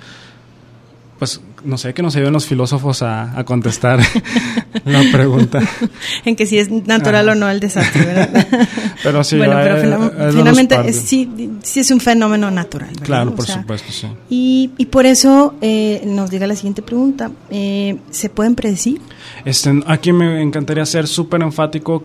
pues 1.22 1.40
no 1.64 1.78
sé, 1.78 1.94
que 1.94 2.02
nos 2.02 2.14
ayuden 2.16 2.32
los 2.32 2.46
filósofos 2.46 3.02
a, 3.02 3.42
contestar 3.44 4.00
la 4.84 5.02
pregunta. 5.12 5.60
en 6.24 6.36
que 6.36 6.46
si 6.46 6.58
es 6.58 6.70
natural 6.70 7.28
o 7.28 7.34
no 7.34 7.48
el 7.48 7.60
desastre, 7.60 8.04
¿verdad? 8.04 8.46
pero 9.02 9.24
sí, 9.24 9.36
bueno, 9.36 9.54
pero 9.62 10.32
finalmente 10.32 10.92
sí, 10.92 11.52
sí 11.62 11.80
es 11.80 11.90
un 11.90 12.00
fenómeno 12.00 12.50
natural. 12.50 12.90
¿verdad? 12.90 13.06
Claro, 13.06 13.34
por 13.34 13.46
supuesto, 13.46 13.92
sí. 13.92 14.08
Y, 14.28 14.70
y 14.78 14.86
por 14.86 15.06
eso 15.06 15.54
eh, 15.60 16.02
nos 16.06 16.30
llega 16.30 16.46
la 16.46 16.56
siguiente 16.56 16.82
pregunta. 16.82 17.30
Eh, 17.50 17.98
¿Se 18.10 18.28
pueden 18.28 18.54
predecir? 18.54 19.00
Este, 19.44 19.70
aquí 19.86 20.12
me 20.12 20.42
encantaría 20.42 20.86
ser 20.86 21.06
súper 21.06 21.42
enfático. 21.42 22.04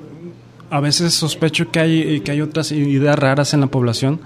A 0.70 0.82
veces 0.82 1.14
sospecho 1.14 1.72
que 1.72 1.80
hay, 1.80 2.20
que 2.22 2.32
hay 2.32 2.42
otras 2.42 2.72
ideas 2.72 3.18
raras 3.18 3.54
en 3.54 3.62
la 3.62 3.68
población 3.68 4.20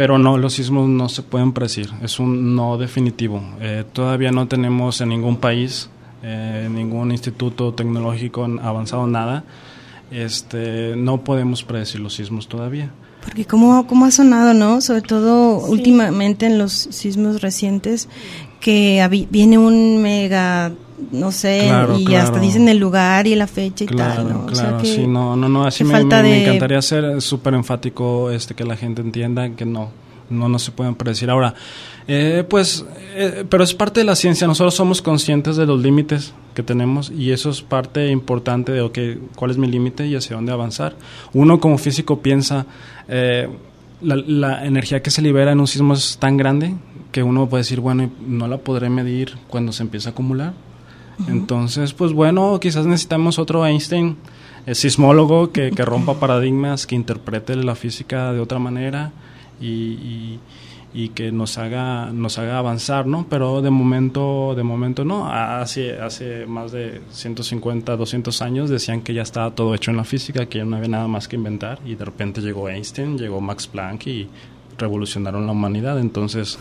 pero 0.00 0.16
no, 0.16 0.38
los 0.38 0.54
sismos 0.54 0.88
no 0.88 1.10
se 1.10 1.20
pueden 1.20 1.52
predecir, 1.52 1.90
es 2.00 2.18
un 2.18 2.56
no 2.56 2.78
definitivo. 2.78 3.42
Eh, 3.60 3.84
todavía 3.92 4.32
no 4.32 4.48
tenemos 4.48 5.02
en 5.02 5.10
ningún 5.10 5.36
país, 5.36 5.90
eh, 6.22 6.70
ningún 6.72 7.12
instituto 7.12 7.74
tecnológico 7.74 8.44
avanzado 8.62 9.06
nada 9.06 9.44
este, 10.10 10.96
no 10.96 11.22
podemos 11.22 11.64
predecir 11.64 12.00
los 12.00 12.14
sismos 12.14 12.48
todavía. 12.48 12.90
Porque 13.22 13.44
como, 13.44 13.86
como 13.86 14.06
ha 14.06 14.10
sonado, 14.10 14.54
¿no? 14.54 14.80
Sobre 14.80 15.02
todo 15.02 15.58
últimamente 15.66 16.46
en 16.46 16.56
los 16.56 16.72
sismos 16.72 17.42
recientes, 17.42 18.08
que 18.58 19.06
viene 19.30 19.58
un 19.58 20.00
mega 20.00 20.72
no 21.12 21.32
sé, 21.32 21.70
y 21.98 22.14
hasta 22.14 22.38
dicen 22.38 22.68
el 22.68 22.78
lugar 22.78 23.26
y 23.26 23.34
la 23.34 23.46
fecha 23.46 23.84
y 23.84 23.86
tal, 23.88 24.28
¿no? 24.28 24.46
Claro, 24.46 24.84
sí, 24.84 25.06
no, 25.06 25.36
no, 25.36 25.48
no, 25.48 25.64
así 25.64 25.84
me, 25.84 26.04
me, 26.04 26.42
encantaría 26.42 26.80
ser 26.82 27.20
súper 27.20 27.54
enfático, 27.54 28.30
este, 28.30 28.54
que 28.54 28.64
la 28.64 28.76
gente 28.76 29.02
entienda 29.02 29.50
que 29.50 29.64
no, 29.64 29.90
no, 30.30 30.48
no 30.48 30.58
se 30.58 30.70
pueden 30.70 30.94
predecir. 30.94 31.30
Ahora, 31.30 31.54
eh, 32.08 32.44
pues, 32.48 32.84
eh, 33.14 33.44
pero 33.48 33.64
es 33.64 33.74
parte 33.74 34.00
de 34.00 34.04
la 34.04 34.16
ciencia, 34.16 34.46
nosotros 34.46 34.74
somos 34.74 35.02
conscientes 35.02 35.56
de 35.56 35.66
los 35.66 35.80
límites 35.80 36.32
que 36.54 36.62
tenemos 36.62 37.10
y 37.10 37.32
eso 37.32 37.50
es 37.50 37.62
parte 37.62 38.08
importante 38.08 38.72
de, 38.72 38.80
okay, 38.80 39.20
cuál 39.36 39.50
es 39.50 39.58
mi 39.58 39.68
límite 39.68 40.06
y 40.06 40.16
hacia 40.16 40.36
dónde 40.36 40.52
avanzar. 40.52 40.96
Uno 41.32 41.60
como 41.60 41.78
físico 41.78 42.20
piensa, 42.20 42.66
eh, 43.08 43.48
la, 44.02 44.16
la, 44.16 44.64
energía 44.64 45.02
que 45.02 45.10
se 45.10 45.22
libera 45.22 45.52
en 45.52 45.60
un 45.60 45.66
sismo 45.66 45.94
es 45.94 46.16
tan 46.18 46.36
grande 46.36 46.74
que 47.12 47.22
uno 47.22 47.48
puede 47.48 47.62
decir, 47.62 47.80
bueno, 47.80 48.10
no 48.26 48.48
la 48.48 48.58
podré 48.58 48.88
medir 48.88 49.36
cuando 49.48 49.72
se 49.72 49.82
empieza 49.82 50.10
a 50.10 50.12
acumular. 50.12 50.54
Entonces, 51.28 51.92
pues 51.92 52.12
bueno, 52.12 52.58
quizás 52.60 52.86
necesitamos 52.86 53.38
otro 53.38 53.66
Einstein, 53.66 54.16
el 54.66 54.74
sismólogo, 54.74 55.52
que, 55.52 55.70
que 55.70 55.84
rompa 55.84 56.20
paradigmas, 56.20 56.86
que 56.86 56.94
interprete 56.94 57.56
la 57.56 57.74
física 57.74 58.32
de 58.32 58.40
otra 58.40 58.58
manera 58.58 59.12
y, 59.60 60.38
y, 60.92 61.08
que 61.10 61.32
nos 61.32 61.58
haga, 61.58 62.10
nos 62.12 62.38
haga 62.38 62.58
avanzar, 62.58 63.06
¿no? 63.06 63.26
Pero 63.28 63.62
de 63.62 63.70
momento, 63.70 64.54
de 64.54 64.62
momento 64.62 65.04
no. 65.04 65.30
Hace, 65.30 65.98
hace 66.00 66.46
más 66.46 66.72
de 66.72 67.00
150, 67.10 67.96
200 67.96 68.42
años 68.42 68.70
decían 68.70 69.02
que 69.02 69.14
ya 69.14 69.22
estaba 69.22 69.54
todo 69.54 69.74
hecho 69.74 69.90
en 69.90 69.96
la 69.96 70.04
física, 70.04 70.46
que 70.46 70.58
ya 70.58 70.64
no 70.64 70.76
había 70.76 70.88
nada 70.88 71.08
más 71.08 71.28
que 71.28 71.36
inventar 71.36 71.78
y 71.84 71.94
de 71.94 72.04
repente 72.04 72.40
llegó 72.40 72.68
Einstein, 72.68 73.18
llegó 73.18 73.40
Max 73.40 73.66
Planck 73.66 74.06
y 74.06 74.28
revolucionaron 74.78 75.46
la 75.46 75.52
humanidad. 75.52 75.98
Entonces, 75.98 76.58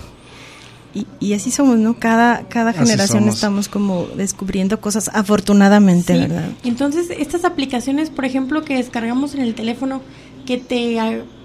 y, 0.94 1.34
así 1.34 1.52
somos, 1.52 1.78
¿no? 1.78 2.00
Cada, 2.00 2.48
cada 2.48 2.74
generación 2.74 3.30
estamos 3.30 3.70
como 3.70 4.08
descubriendo 4.16 4.82
cosas, 4.82 5.10
afortunadamente, 5.14 6.18
¿verdad? 6.18 6.50
Entonces, 6.64 7.10
estas 7.12 7.46
aplicaciones, 7.46 8.10
por 8.10 8.26
ejemplo, 8.26 8.64
que 8.64 8.76
descargamos 8.76 9.36
en 9.36 9.42
el 9.42 9.54
teléfono, 9.54 10.02
que 10.48 10.58
te 10.58 11.00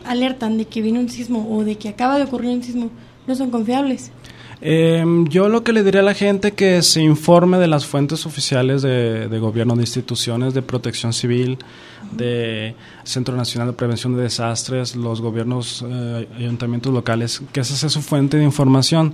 alertan 0.06 0.56
de 0.56 0.66
que 0.66 0.80
viene 0.80 0.98
un 0.98 1.10
sismo 1.10 1.46
o 1.50 1.62
de 1.62 1.76
que 1.76 1.90
acaba 1.90 2.16
de 2.16 2.24
ocurrir 2.24 2.50
un 2.50 2.62
sismo, 2.62 2.90
no 3.26 3.34
son 3.34 3.50
confiables. 3.50 4.10
Em, 4.66 5.28
yo 5.28 5.50
lo 5.50 5.62
que 5.62 5.74
le 5.74 5.82
diría 5.82 6.00
a 6.00 6.04
la 6.04 6.14
gente 6.14 6.52
que 6.52 6.80
se 6.80 7.02
informe 7.02 7.58
de 7.58 7.66
las 7.66 7.84
fuentes 7.84 8.24
oficiales 8.24 8.80
de, 8.80 9.38
gobierno, 9.38 9.76
de 9.76 9.82
instituciones 9.82 10.54
de 10.54 10.62
protección 10.62 11.12
civil, 11.12 11.58
de 12.12 12.74
Centro 13.02 13.36
Nacional 13.36 13.68
de 13.68 13.74
Prevención 13.74 14.16
de 14.16 14.22
Desastres, 14.22 14.96
los 14.96 15.20
gobiernos, 15.20 15.84
eh, 15.86 16.26
ayuntamientos 16.38 16.94
locales, 16.94 17.42
que 17.52 17.60
esa 17.60 17.76
sea 17.76 17.90
su 17.90 18.00
fuente 18.00 18.38
de 18.38 18.44
información. 18.44 19.12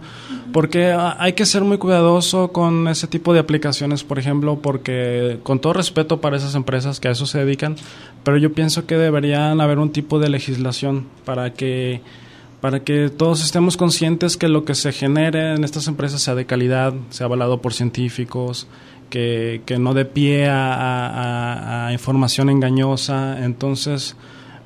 Porque 0.52 0.92
hay 0.92 1.32
que 1.32 1.44
ser 1.44 1.64
muy 1.64 1.78
cuidadoso 1.78 2.52
con 2.52 2.86
ese 2.86 3.08
tipo 3.08 3.34
de 3.34 3.40
aplicaciones, 3.40 4.04
por 4.04 4.20
ejemplo, 4.20 4.60
porque 4.62 5.40
con 5.42 5.58
todo 5.58 5.72
respeto 5.72 6.20
para 6.20 6.36
esas 6.36 6.54
empresas 6.54 7.00
que 7.00 7.08
a 7.08 7.10
eso 7.10 7.26
se 7.26 7.38
dedican, 7.44 7.74
pero 8.22 8.36
yo 8.36 8.52
pienso 8.52 8.86
que 8.86 8.94
deberían 8.94 9.60
haber 9.60 9.80
un 9.80 9.90
tipo 9.90 10.20
de 10.20 10.28
legislación 10.28 11.08
para 11.24 11.54
que 11.54 12.02
para 12.60 12.80
que 12.84 13.08
todos 13.08 13.42
estemos 13.42 13.76
conscientes 13.76 14.36
que 14.36 14.48
lo 14.48 14.64
que 14.64 14.74
se 14.74 14.92
genere 14.92 15.54
en 15.54 15.64
estas 15.64 15.86
empresas 15.88 16.22
sea 16.22 16.34
de 16.34 16.46
calidad, 16.46 16.92
sea 17.10 17.26
avalado 17.26 17.62
por 17.62 17.72
científicos, 17.72 18.66
que, 19.08 19.62
que 19.66 19.78
no 19.78 19.94
dé 19.94 20.04
pie 20.04 20.48
a, 20.48 21.88
información 21.92 22.48
engañosa. 22.50 23.44
Entonces, 23.44 24.14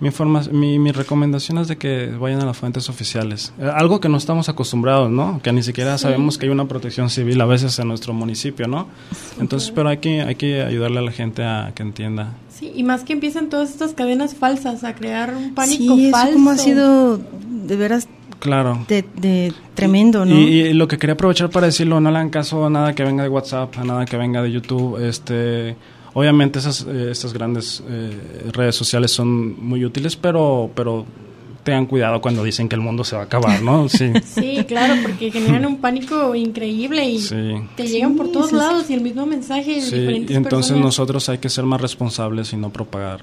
mi, 0.00 0.10
mi, 0.52 0.78
mi, 0.78 0.92
recomendación 0.92 1.58
es 1.58 1.68
de 1.68 1.76
que 1.76 2.08
vayan 2.08 2.40
a 2.42 2.44
las 2.44 2.56
fuentes 2.56 2.88
oficiales. 2.88 3.52
Eh, 3.58 3.70
algo 3.72 4.00
que 4.00 4.08
no 4.08 4.18
estamos 4.18 4.48
acostumbrados, 4.48 5.10
¿no? 5.10 5.40
Que 5.42 5.52
ni 5.52 5.62
siquiera 5.62 5.96
sabemos 5.96 6.36
que 6.36 6.46
hay 6.46 6.52
una 6.52 6.66
protección 6.66 7.10
civil 7.10 7.40
a 7.40 7.46
veces 7.46 7.78
en 7.78 7.88
nuestro 7.88 8.12
municipio, 8.12 8.68
¿no? 8.68 8.88
Entonces, 9.40 9.70
pero 9.70 9.88
hay 9.88 9.98
que, 9.98 10.20
hay 10.20 10.34
que 10.34 10.62
ayudarle 10.62 10.98
a 10.98 11.02
la 11.02 11.12
gente 11.12 11.42
a 11.42 11.72
que 11.74 11.82
entienda. 11.82 12.34
Sí, 12.64 12.72
y 12.74 12.82
más 12.82 13.04
que 13.04 13.12
empiezan 13.12 13.50
todas 13.50 13.70
estas 13.70 13.92
cadenas 13.92 14.34
falsas 14.34 14.84
a 14.84 14.94
crear 14.94 15.34
un 15.34 15.54
pánico 15.54 15.96
sí, 15.96 16.10
falso. 16.10 16.32
como 16.32 16.50
ha 16.50 16.56
sido 16.56 17.18
de 17.18 17.76
veras 17.76 18.08
claro. 18.38 18.86
de, 18.88 19.52
tremendo, 19.74 20.24
¿no? 20.24 20.34
Y, 20.34 20.72
lo 20.72 20.88
que 20.88 20.96
quería 20.96 21.12
aprovechar 21.12 21.50
para 21.50 21.66
decirlo, 21.66 22.00
no 22.00 22.10
le 22.10 22.16
hagan 22.16 22.30
caso 22.30 22.64
a 22.64 22.70
nada 22.70 22.94
que 22.94 23.04
venga 23.04 23.22
de 23.22 23.28
WhatsApp, 23.28 23.76
a 23.76 23.84
nada 23.84 24.06
que 24.06 24.16
venga 24.16 24.42
de 24.42 24.50
YouTube. 24.50 24.98
Este, 25.06 25.76
obviamente 26.14 26.58
esas, 26.58 26.86
eh, 26.88 27.10
estas 27.10 27.34
grandes 27.34 27.82
eh, 27.86 28.50
redes 28.52 28.76
sociales 28.76 29.10
son 29.10 29.62
muy 29.62 29.84
útiles, 29.84 30.16
pero, 30.16 30.70
pero 30.74 31.04
tengan 31.64 31.86
cuidado 31.86 32.20
cuando 32.20 32.44
dicen 32.44 32.68
que 32.68 32.76
el 32.76 32.80
mundo 32.80 33.02
se 33.02 33.16
va 33.16 33.22
a 33.22 33.24
acabar, 33.24 33.60
¿no? 33.62 33.88
Sí, 33.94 34.12
sí 34.24 34.64
claro, 34.66 34.94
porque 35.02 35.30
generan 35.30 35.66
un 35.66 35.78
pánico 35.78 36.34
increíble 36.34 37.04
y 37.04 37.20
te 37.76 37.86
llegan 37.86 38.16
por 38.16 38.30
todos 38.30 38.52
lados 38.52 38.90
y 38.90 38.94
el 38.94 39.00
mismo 39.00 39.26
mensaje. 39.26 39.80
Sí, 39.80 40.26
y 40.28 40.34
entonces 40.34 40.76
nosotros 40.76 41.28
hay 41.28 41.38
que 41.38 41.48
ser 41.48 41.64
más 41.64 41.80
responsables 41.80 42.52
y 42.52 42.56
no 42.56 42.70
propagar 42.70 43.22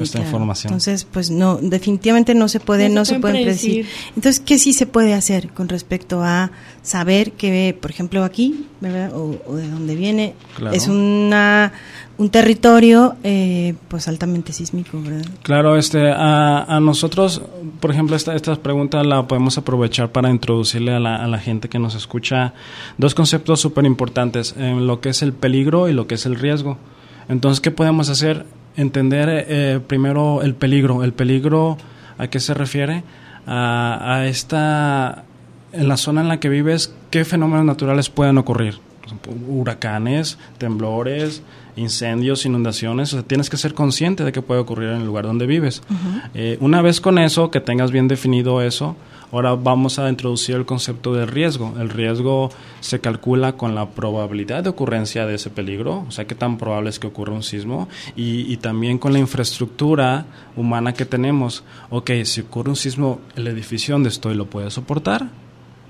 esta 0.00 0.20
información. 0.20 0.72
Entonces, 0.72 1.04
pues 1.04 1.30
no, 1.30 1.56
definitivamente 1.56 2.34
no 2.34 2.48
se 2.48 2.60
puede, 2.60 2.88
no, 2.88 3.04
se, 3.04 3.18
puede 3.18 3.42
predecir. 3.42 3.86
Entonces, 4.16 4.40
¿qué 4.40 4.58
sí 4.58 4.72
se 4.72 4.86
puede 4.86 5.14
hacer 5.14 5.50
con 5.50 5.68
respecto 5.68 6.22
a 6.22 6.50
saber 6.82 7.32
que, 7.32 7.76
por 7.80 7.90
ejemplo, 7.90 8.24
aquí, 8.24 8.66
¿verdad? 8.80 9.12
O, 9.14 9.56
de 9.56 9.68
dónde 9.68 9.94
viene, 9.94 10.34
es 10.72 10.88
una 10.88 11.72
un 12.18 12.30
territorio 12.30 13.16
eh, 13.24 13.74
pues 13.88 14.06
altamente 14.06 14.52
sísmico, 14.52 15.00
¿verdad? 15.02 15.26
Claro, 15.42 15.76
este, 15.76 16.10
a, 16.10 16.62
a 16.62 16.80
nosotros, 16.80 17.42
por 17.80 17.90
ejemplo, 17.90 18.14
esta, 18.14 18.34
esta 18.34 18.54
pregunta 18.56 19.02
la 19.02 19.26
podemos 19.26 19.58
aprovechar 19.58 20.12
para 20.12 20.30
introducirle 20.30 20.92
a 20.92 21.00
la, 21.00 21.16
a 21.16 21.26
la 21.26 21.38
gente 21.38 21.68
que 21.68 21.78
nos 21.78 21.94
escucha 21.94 22.54
dos 22.98 23.14
conceptos 23.14 23.60
súper 23.60 23.86
importantes, 23.86 24.54
en 24.56 24.86
lo 24.86 25.00
que 25.00 25.08
es 25.08 25.22
el 25.22 25.32
peligro 25.32 25.88
y 25.88 25.92
lo 25.92 26.06
que 26.06 26.14
es 26.14 26.26
el 26.26 26.36
riesgo. 26.36 26.78
Entonces, 27.28 27.60
¿qué 27.60 27.70
podemos 27.70 28.08
hacer? 28.08 28.46
Entender 28.76 29.28
eh, 29.30 29.80
primero 29.86 30.42
el 30.42 30.54
peligro. 30.54 31.04
El 31.04 31.12
peligro, 31.12 31.78
¿a 32.18 32.28
qué 32.28 32.40
se 32.40 32.54
refiere? 32.54 33.04
A, 33.46 34.14
a, 34.14 34.26
esta, 34.26 35.24
en 35.72 35.88
la 35.88 35.96
zona 35.96 36.20
en 36.20 36.28
la 36.28 36.40
que 36.40 36.48
vives, 36.48 36.94
¿qué 37.10 37.24
fenómenos 37.24 37.64
naturales 37.64 38.08
pueden 38.08 38.38
ocurrir? 38.38 38.78
Huracanes, 39.48 40.38
temblores, 40.58 41.42
incendios, 41.76 42.46
inundaciones. 42.46 43.12
O 43.12 43.16
sea, 43.18 43.26
tienes 43.26 43.50
que 43.50 43.56
ser 43.56 43.74
consciente 43.74 44.24
de 44.24 44.32
que 44.32 44.42
puede 44.42 44.60
ocurrir 44.60 44.90
en 44.90 45.00
el 45.00 45.06
lugar 45.06 45.24
donde 45.24 45.46
vives. 45.46 45.82
Eh, 46.34 46.56
una 46.60 46.82
vez 46.82 47.00
con 47.00 47.18
eso, 47.18 47.50
que 47.50 47.60
tengas 47.60 47.90
bien 47.90 48.08
definido 48.08 48.62
eso, 48.62 48.96
Ahora 49.32 49.54
vamos 49.54 49.98
a 49.98 50.10
introducir 50.10 50.56
el 50.56 50.66
concepto 50.66 51.14
de 51.14 51.24
riesgo. 51.24 51.74
El 51.80 51.88
riesgo 51.88 52.50
se 52.80 53.00
calcula 53.00 53.56
con 53.56 53.74
la 53.74 53.88
probabilidad 53.88 54.62
de 54.62 54.68
ocurrencia 54.68 55.24
de 55.24 55.36
ese 55.36 55.48
peligro, 55.48 56.04
o 56.06 56.10
sea, 56.10 56.26
qué 56.26 56.34
tan 56.34 56.58
probable 56.58 56.90
es 56.90 56.98
que 56.98 57.06
ocurra 57.06 57.32
un 57.32 57.42
sismo, 57.42 57.88
y, 58.14 58.54
también 58.58 58.98
con 58.98 59.14
la 59.14 59.18
infraestructura 59.18 60.26
humana 60.54 60.92
que 60.92 61.06
tenemos. 61.06 61.64
Ok, 61.88 62.10
si 62.24 62.42
ocurre 62.42 62.68
un 62.68 62.76
sismo, 62.76 63.20
el 63.34 63.46
edificio 63.46 63.94
donde 63.94 64.10
estoy 64.10 64.34
lo 64.34 64.50
puede 64.50 64.70
soportar, 64.70 65.28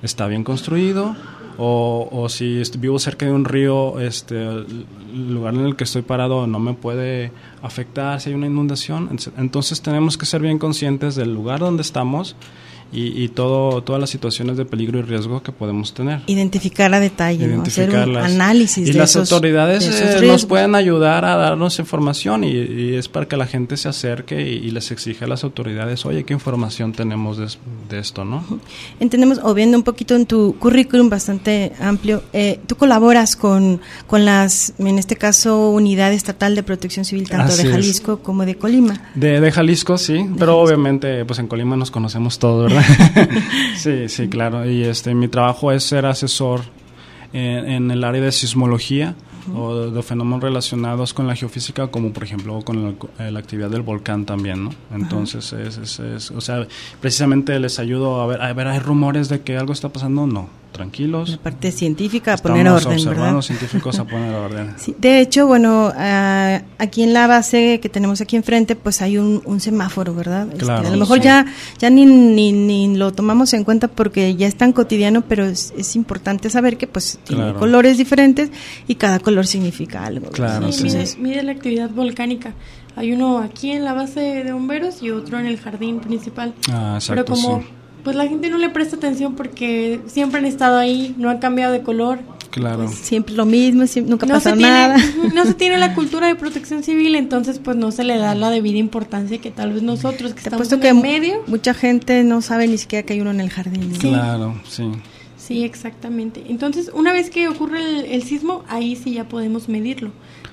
está 0.05 0.29
bien 0.29 0.45
construido, 0.45 1.17
o, 1.59 2.09
o, 2.13 2.29
si 2.29 2.63
vivo 2.79 3.01
cerca 3.01 3.27
de 3.27 3.33
un 3.33 3.45
río, 3.45 3.99
este, 3.99 4.41
el 4.41 5.35
lugar 5.35 5.55
en 5.55 5.67
el 5.67 5.75
que 5.75 5.83
estoy 5.83 6.03
parado 6.03 6.47
no 6.47 6.61
me 6.61 6.75
puede 6.75 7.33
afectar 7.61 8.21
si 8.21 8.31
hay 8.31 8.37
una 8.37 8.47
inundación. 8.47 9.11
Entonces 9.37 9.83
tenemos 9.83 10.17
que 10.17 10.27
ser 10.27 10.43
bien 10.43 10.61
conscientes 10.61 11.17
del 11.17 11.35
lugar 11.35 11.59
donde 11.59 11.83
estamos 11.83 12.37
y, 12.93 13.25
y, 13.25 13.29
todo, 13.29 13.83
todas 13.83 13.99
las 13.99 14.11
situaciones 14.11 14.59
de 14.59 14.67
peligro 14.67 14.99
y 14.99 15.03
riesgo 15.03 15.43
que 15.43 15.51
podemos 15.51 15.95
tener. 15.95 16.21
Identificar 16.27 16.93
a 16.93 17.01
detalle, 17.01 17.47
¿no? 17.47 17.63
hacer 17.63 17.89
un 17.89 18.17
análisis. 18.17 18.87
Y 18.87 18.93
las 18.93 19.17
autoridades 19.17 19.89
eh, 19.89 20.27
nos 20.27 20.45
pueden 20.45 20.75
ayudar 20.75 21.25
a 21.25 21.37
darnos 21.37 21.79
información 21.79 22.45
y, 22.45 22.95
es 22.95 23.09
para 23.09 23.27
que 23.27 23.37
la 23.37 23.47
gente 23.47 23.79
se 23.79 23.89
acerque 23.89 24.43
y, 24.43 24.71
les 24.73 24.91
exige 24.91 25.25
a 25.25 25.29
las 25.29 25.45
autoridades, 25.45 26.05
oye, 26.05 26.25
¿qué 26.25 26.35
información 26.35 26.93
tenemos 26.93 27.39
de, 27.39 27.99
esto? 27.99 28.25
no 28.25 28.45
Entendemos, 29.01 29.41
o 29.43 29.55
viendo 29.55 29.77
un 29.77 29.83
poquito 29.85 30.15
en 30.15 30.27
tu 30.27 30.57
currículum 30.59 31.09
bastante 31.09 31.73
amplio, 31.81 32.23
eh, 32.33 32.61
tú 32.67 32.77
colaboras 32.77 33.37
con, 33.37 33.81
con 34.07 34.25
las, 34.25 34.75
en 34.79 34.99
este 34.99 35.17
caso, 35.17 35.71
Unidad 35.71 36.13
Estatal 36.13 36.55
de 36.55 36.63
Protección 36.63 37.05
Civil, 37.05 37.29
tanto 37.29 37.57
de 37.57 37.65
Jalisco 37.65 38.19
como 38.19 38.45
de 38.45 38.57
Colima. 38.57 39.11
De, 39.15 39.41
de 39.41 39.53
Jalisco, 39.53 39.97
sí, 39.97 40.27
pero 40.39 40.59
obviamente 40.59 41.25
pues 41.25 41.39
en 41.39 41.49
Colima 41.49 41.77
nos 41.77 41.91
conocemos 41.91 42.39
todos, 42.39 42.73
¿verdad? 42.73 42.82
Sí, 43.77 44.09
sí, 44.09 44.29
claro. 44.29 44.68
Y 44.68 44.85
este, 44.85 45.14
mi 45.14 45.29
trabajo 45.29 45.73
es 45.73 45.85
ser 45.85 46.07
asesor 46.07 46.61
en, 47.33 47.90
el 47.90 48.05
área 48.05 48.21
de 48.21 48.33
sismología 48.33 49.14
o 49.55 49.90
de, 49.90 50.03
fenómenos 50.03 50.42
relacionados 50.42 51.14
con 51.14 51.27
la 51.27 51.35
geofísica, 51.35 51.88
como 51.88 52.12
por 52.12 52.25
ejemplo 52.25 52.61
con 52.62 52.97
la, 53.18 53.38
actividad 53.38 53.71
del 53.71 53.83
volcán 53.83 54.25
también, 54.25 54.64
¿no? 54.64 54.71
Entonces, 54.95 55.53
es, 55.53 55.99
es, 55.99 56.31
o 56.31 56.40
sea, 56.40 56.66
precisamente 57.01 57.59
les 57.59 57.79
ayudo 57.79 58.21
a 58.21 58.27
ver, 58.27 58.42
a 58.42 58.53
ver, 58.53 58.68
¿hay 58.68 58.79
rumores 58.79 59.29
de 59.29 59.40
que 59.40 59.57
algo 59.57 59.73
está 59.73 59.88
pasando? 59.88 60.27
No 60.27 60.62
tranquilos. 60.73 61.31
La 61.31 61.37
parte 61.39 61.71
científica 61.71 62.35
a 62.35 62.37
poner 62.39 62.67
orden, 62.69 62.93
observando 62.95 63.23
¿verdad? 63.27 63.43
científicos 63.43 63.99
a 63.99 64.05
poner 64.05 64.35
orden. 64.35 64.75
Sí, 64.79 64.95
de 64.99 65.21
hecho, 65.21 65.47
bueno, 65.47 65.93
ah, 65.95 66.63
aquí 66.79 67.03
en 67.03 67.13
la 67.13 67.27
base 67.27 67.79
que 67.81 67.89
tenemos 67.89 68.21
aquí 68.21 68.37
enfrente, 68.37 68.75
pues 68.75 69.03
hay 69.03 69.19
un, 69.19 69.43
un 69.45 69.61
semáforo, 69.61 70.15
¿verdad? 70.15 70.47
Este, 70.51 70.65
Claro, 70.65 70.89
a 70.89 70.91
lo 70.91 70.97
mejor 70.97 71.19
sí. 71.19 71.25
ya 71.25 71.47
ya 71.79 71.91
ni, 71.91 72.07
ni, 72.07 72.53
ni 72.53 72.97
lo 72.97 73.13
tomamos 73.13 73.53
en 73.53 73.65
cuenta 73.65 73.89
porque 73.89 74.35
ya 74.35 74.47
es 74.49 74.57
tan 74.57 74.73
cotidiano, 74.73 75.23
pero 75.23 75.45
es, 75.45 75.73
es 75.77 75.95
importante 75.95 76.51
saber 76.51 76.77
que 76.79 76.87
pues 76.87 77.19
tiene 77.25 77.43
Claro. 77.45 77.59
colores 77.59 77.99
diferentes 77.99 78.51
y 78.89 78.95
cada 78.97 79.19
color 79.21 79.47
significa 79.47 80.05
algo. 80.05 80.31
Claro, 80.31 80.73
Sí, 80.73 80.89
sí. 80.91 80.97
mide, 80.97 81.07
mide 81.19 81.43
la 81.43 81.53
actividad 81.53 81.91
volcánica. 81.91 82.55
Hay 82.97 83.13
uno 83.13 83.39
aquí 83.39 83.71
en 83.71 83.85
la 83.85 83.95
base 83.95 84.21
de 84.21 84.53
bomberos 84.53 85.03
y 85.03 85.11
otro 85.11 85.39
en 85.39 85.47
el 85.47 85.59
jardín 85.59 86.01
principal. 86.01 86.55
Ah, 86.71 86.99
Pero 87.07 87.21
exacto, 87.23 87.33
como 87.33 87.61
sí. 87.61 87.67
Pues 88.05 88.17
la 88.17 88.27
gente 88.27 88.51
no 88.51 88.59
le 88.59 88.69
presta 88.71 88.97
atención 88.97 89.35
porque 89.35 90.01
siempre 90.07 90.41
han 90.41 90.47
estado 90.47 90.79
ahí, 90.79 91.15
no 91.19 91.31
han 91.31 91.38
cambiado 91.38 91.73
de 91.73 91.83
color. 91.83 92.19
Claro. 92.51 92.87
Siempre 92.88 93.35
lo 93.35 93.47
mismo, 93.47 93.87
siempre, 93.87 94.11
nunca 94.11 94.27
No 94.27 94.35
pasa 94.35 94.51
se, 94.51 94.57
tiene, 94.59 94.71
nada. 94.73 94.97
no 95.35 95.45
se 95.47 95.55
tiene 95.55 95.79
la 95.79 95.95
cultura 95.95 96.27
de 96.27 96.35
protección 96.35 96.83
civil, 96.83 97.15
entonces 97.15 97.59
pues 97.59 97.79
no 97.79 97.91
se 97.93 98.05
le 98.05 98.19
da 98.19 98.35
la 98.35 98.51
debida 98.51 98.77
importancia 98.77 99.38
que 99.41 99.51
tal 99.51 99.73
vez 99.73 99.83
nosotros 99.83 100.35
que 100.35 100.43
Te 100.43 100.49
estamos 100.51 100.71
en 100.71 100.81
que 100.81 100.88
el 100.91 100.97
medio. 100.97 101.43
mucha 101.47 101.73
gente 101.73 102.23
no 102.25 102.43
sabe 102.43 102.67
ni 102.69 102.77
siquiera 102.77 103.07
que 103.07 103.15
hay 103.15 103.21
uno 103.23 103.31
en 103.31 103.41
el 103.41 103.49
jardín. 103.49 103.91
¿no? 103.93 103.99
Claro, 103.99 104.61
sí. 104.69 104.85
Sí, 105.38 105.65
exactamente. 105.65 106.45
Entonces, 106.49 106.91
una 106.95 107.12
vez 107.12 107.31
que 107.31 107.49
ocurre 107.49 107.79
el, 107.81 108.05
el 108.05 108.23
sismo, 108.23 108.65
ahí 108.69 108.97
sí 108.97 109.15
ya 109.15 109.29
podemos 109.29 109.69
medirlo, 109.69 110.11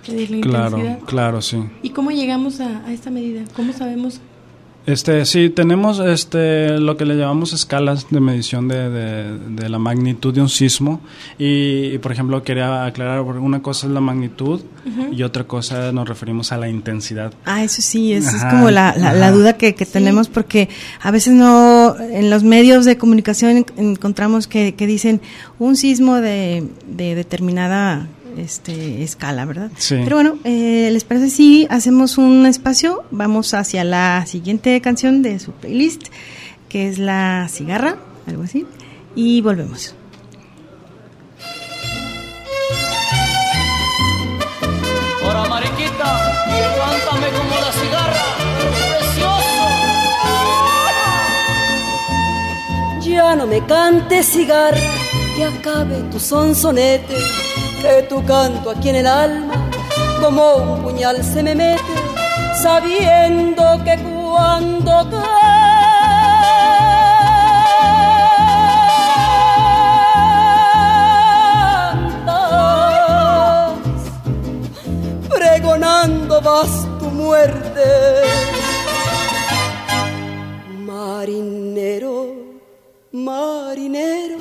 medir 0.07 0.31
la 0.31 0.41
Claro, 0.41 0.77
intensidad. 0.77 0.99
claro, 1.05 1.41
sí. 1.41 1.57
¿Y 1.83 1.89
cómo 1.89 2.11
llegamos 2.11 2.59
a, 2.61 2.85
a 2.85 2.93
esta 2.93 3.11
medida? 3.11 3.43
¿Cómo 3.55 3.73
sabemos? 3.73 4.21
Este, 4.91 5.25
sí, 5.25 5.49
tenemos 5.49 5.99
este, 5.99 6.79
lo 6.79 6.97
que 6.97 7.05
le 7.05 7.15
llamamos 7.15 7.53
escalas 7.53 8.07
de 8.09 8.19
medición 8.19 8.67
de, 8.67 8.89
de- 8.89 9.37
de 9.49 9.69
la 9.69 9.77
magnitud 9.77 10.33
de 10.33 10.41
un 10.41 10.49
sismo. 10.49 10.99
Y, 11.37 11.91
y, 11.93 11.97
por 11.99 12.11
ejemplo, 12.11 12.41
quería 12.43 12.85
aclarar, 12.85 13.23
porque 13.23 13.39
una 13.39 13.61
cosa 13.61 13.87
es 13.87 13.93
la 13.93 14.01
magnitud 14.01 14.61
y 15.11 15.21
otra 15.23 15.43
cosa 15.43 15.91
nos 15.91 16.07
referimos 16.09 16.51
a 16.51 16.57
la 16.57 16.67
intensidad. 16.69 17.33
Ah, 17.45 17.63
eso 17.63 17.81
sí, 17.81 18.13
esa 18.13 18.35
es 18.37 18.43
como 18.45 18.71
la, 18.71 18.95
la, 18.97 19.13
la 19.13 19.31
duda 19.31 19.53
que, 19.53 19.75
que 19.75 19.85
tenemos 19.85 20.27
porque 20.29 20.69
a 21.01 21.11
veces 21.11 21.33
no, 21.33 21.95
en 21.99 22.29
los 22.31 22.43
medios 22.43 22.85
de 22.85 22.97
comunicación 22.97 23.57
en- 23.57 23.65
encontramos 23.77 24.47
que, 24.47 24.73
que 24.73 24.87
dicen 24.87 25.21
un 25.59 25.75
sismo 25.75 26.15
de, 26.15 26.67
de 26.87 27.13
determinada 27.15 28.07
este, 28.41 29.03
escala, 29.03 29.45
¿verdad? 29.45 29.71
Sí. 29.77 29.97
Pero 30.03 30.15
bueno, 30.17 30.37
eh, 30.43 30.89
¿les 30.91 31.03
parece 31.03 31.29
si 31.29 31.67
hacemos 31.69 32.17
un 32.17 32.45
espacio? 32.45 33.03
Vamos 33.11 33.53
hacia 33.53 33.83
la 33.83 34.25
siguiente 34.25 34.79
canción 34.81 35.21
de 35.21 35.39
su 35.39 35.51
playlist, 35.51 36.03
que 36.69 36.87
es 36.87 36.99
La 36.99 37.47
Cigarra, 37.49 37.97
algo 38.27 38.43
así, 38.43 38.65
y 39.15 39.41
volvemos. 39.41 39.95
Ahora, 45.23 45.45
mariquita, 45.49 46.35
cántame 46.77 47.27
como 47.37 47.55
la 47.61 47.71
cigarra. 47.71 48.23
Precioso. 48.89 49.67
Ya 53.01 53.35
no 53.35 53.45
me 53.47 53.65
cantes 53.65 54.25
cigarra, 54.27 54.79
que 55.35 55.43
acabe 55.45 55.97
tu 56.11 56.19
sonsonete, 56.19 57.15
que 57.81 58.03
tu 58.03 58.23
canto 58.25 58.71
aquí 58.71 58.89
en 58.89 58.97
el 58.97 59.07
alma 59.07 59.53
como 60.21 60.55
un 60.55 60.83
puñal 60.83 61.23
se 61.23 61.41
me 61.41 61.55
mete, 61.55 61.81
sabiendo 62.61 63.63
que 63.85 63.97
cuando 63.97 64.91
cantas, 65.09 65.31
pregonando 75.29 76.41
vas 76.41 76.87
tu 76.99 77.05
muerte. 77.05 77.85
Marinero, 80.85 82.35
marinero, 83.11 84.37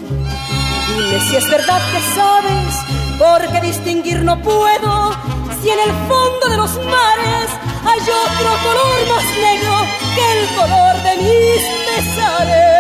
dime 0.89 1.21
si 1.29 1.37
es 1.37 1.49
verdad 1.51 1.81
que 1.93 2.01
sabes, 2.17 2.98
porque 3.19 3.61
distinguir 3.61 4.23
no 4.23 4.41
puedo 4.41 5.13
si 5.61 5.71
en 5.71 5.81
el 5.81 5.93
fondo 6.09 6.49
de 6.49 6.57
los 6.57 6.75
mares 6.77 7.49
hay 7.85 8.01
otro 8.01 8.51
color 8.65 8.99
más 9.09 9.25
negro 9.47 9.75
que 10.15 10.25
el 10.39 10.47
color 10.57 10.95
de 11.03 11.17
mis 11.25 11.61
pesares. 11.87 12.79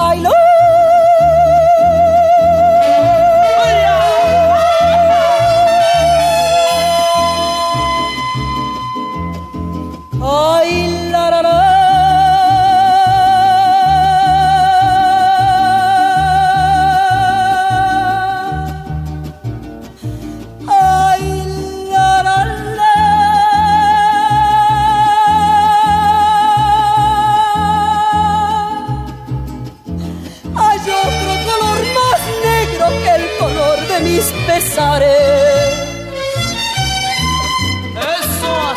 I 0.00 0.22
love 0.22 0.47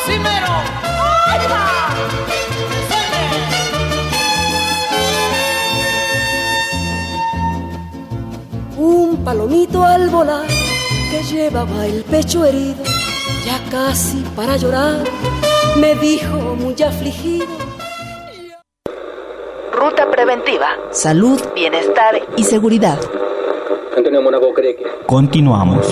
así 0.03 0.17
mero. 0.19 0.47
¡Ay, 1.27 1.39
va! 1.51 1.65
Un 8.77 9.23
palomito 9.23 9.83
al 9.83 10.09
volar 10.09 10.47
que 11.11 11.23
llevaba 11.23 11.85
el 11.85 12.03
pecho 12.03 12.45
herido, 12.45 12.83
ya 13.45 13.59
casi 13.69 14.23
para 14.35 14.57
llorar, 14.57 15.03
me 15.77 15.95
dijo 15.95 16.55
muy 16.55 16.81
afligido. 16.81 17.47
Ruta 19.71 20.09
preventiva. 20.09 20.77
Salud, 20.91 21.41
bienestar 21.53 22.21
y 22.37 22.43
seguridad. 22.43 22.99
Antonio 23.95 24.21
Mónaco 24.21 24.53
cree 24.53 24.75
que 24.75 24.85
Continuamos. 25.05 25.85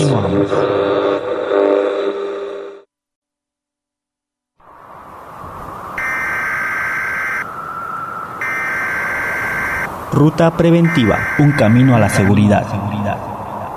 Ruta 10.12 10.50
preventiva, 10.50 11.18
un 11.38 11.52
camino 11.52 11.94
a 11.94 12.00
la 12.00 12.08
seguridad. 12.08 12.66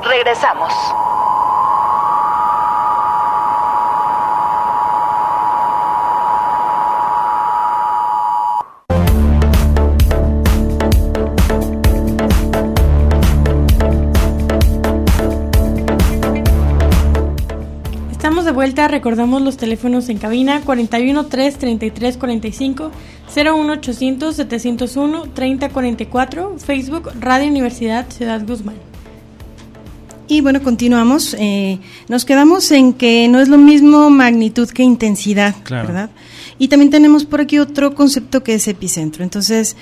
Regresamos. 0.04 0.74
Vuelta, 18.74 18.88
recordamos 18.88 19.44
los 19.44 19.56
teléfonos 19.58 20.10
en 20.10 20.18
cabina 20.18 20.62
41 20.62 21.28
3 21.28 21.58
33 21.60 22.18
45 22.18 22.92
01 23.36 23.74
800 23.74 24.36
701 24.36 25.24
30 25.32 25.70
44 25.70 26.56
Facebook 26.58 27.12
Radio 27.20 27.50
Universidad 27.52 28.10
Ciudad 28.10 28.42
Guzmán. 28.48 28.76
Y 30.28 30.42
bueno, 30.42 30.64
continuamos. 30.64 31.36
Eh, 31.38 31.78
nos 32.08 32.26
quedamos 32.26 32.72
en 32.72 32.94
que 32.94 33.28
no 33.28 33.40
es 33.42 33.48
lo 33.48 33.60
mismo 33.60 34.10
magnitud 34.10 34.68
que 34.70 34.82
intensidad, 34.82 35.54
Claro. 35.64 35.90
¿verdad? 35.90 36.10
Y 36.58 36.70
también 36.70 36.90
tenemos 36.90 37.26
por 37.26 37.42
aquí 37.42 37.60
otro 37.60 37.94
concepto 37.94 38.42
que 38.44 38.56
es 38.56 38.68
epicentro. 38.68 39.24
Entonces, 39.24 39.76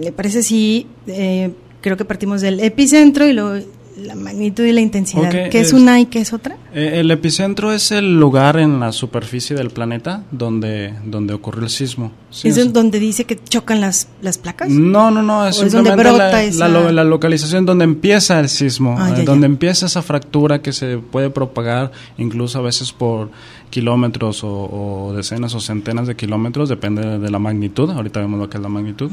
¿le 0.00 0.12
parece 0.12 0.44
si 0.44 0.86
eh, 1.08 1.50
creo 1.80 1.96
que 1.96 2.04
partimos 2.04 2.40
del 2.40 2.60
epicentro 2.60 3.26
y 3.26 3.32
luego 3.32 3.66
la 3.96 4.14
magnitud 4.14 4.64
y 4.64 4.72
la 4.72 4.80
intensidad? 4.80 5.24
Ok, 5.26 5.50
¿Qué 5.50 5.60
es, 5.60 5.68
es- 5.68 5.72
una 5.72 5.98
y 6.00 6.06
qué 6.06 6.20
es 6.20 6.32
otra? 6.32 6.56
Eh, 6.74 7.00
el 7.00 7.10
epicentro 7.10 7.72
es 7.72 7.90
el 7.92 8.18
lugar 8.20 8.58
en 8.58 8.78
la 8.80 8.92
superficie 8.92 9.56
del 9.56 9.70
planeta 9.70 10.22
donde, 10.30 10.92
donde 11.04 11.34
ocurrió 11.34 11.64
el 11.64 11.70
sismo. 11.70 12.12
Sí, 12.36 12.48
¿Es 12.48 12.58
o 12.58 12.62
sea- 12.62 12.70
donde 12.70 13.00
dice 13.00 13.24
que 13.24 13.42
chocan 13.42 13.80
las, 13.80 14.08
las 14.20 14.36
placas? 14.36 14.68
No, 14.68 15.10
no, 15.10 15.22
no, 15.22 15.46
es 15.46 15.58
¿O 15.58 15.64
es 15.64 15.72
donde 15.72 15.88
simplemente 15.88 16.18
la, 16.18 16.26
brota 16.26 16.42
esa- 16.42 16.68
la 16.68 16.92
la 16.92 17.02
localización 17.04 17.64
donde 17.64 17.84
empieza 17.84 18.38
el 18.38 18.50
sismo, 18.50 18.94
Ah, 18.98 19.08
eh, 19.08 19.12
ya, 19.12 19.18
ya. 19.20 19.24
donde 19.24 19.46
empieza 19.46 19.86
esa 19.86 20.02
fractura 20.02 20.60
que 20.60 20.74
se 20.74 20.98
puede 20.98 21.30
propagar 21.30 21.92
incluso 22.18 22.58
a 22.58 22.60
veces 22.62 22.92
por 22.92 23.30
kilómetros 23.70 24.40
o, 24.44 25.12
decenas 25.16 25.54
o 25.54 25.60
centenas 25.60 26.06
de 26.06 26.14
kilómetros, 26.14 26.68
depende 26.68 27.18
de, 27.18 27.30
la 27.30 27.38
magnitud, 27.38 27.90
ahorita 27.90 28.20
vemos 28.20 28.38
lo 28.38 28.48
que 28.50 28.58
es 28.58 28.62
la 28.62 28.68
magnitud, 28.68 29.10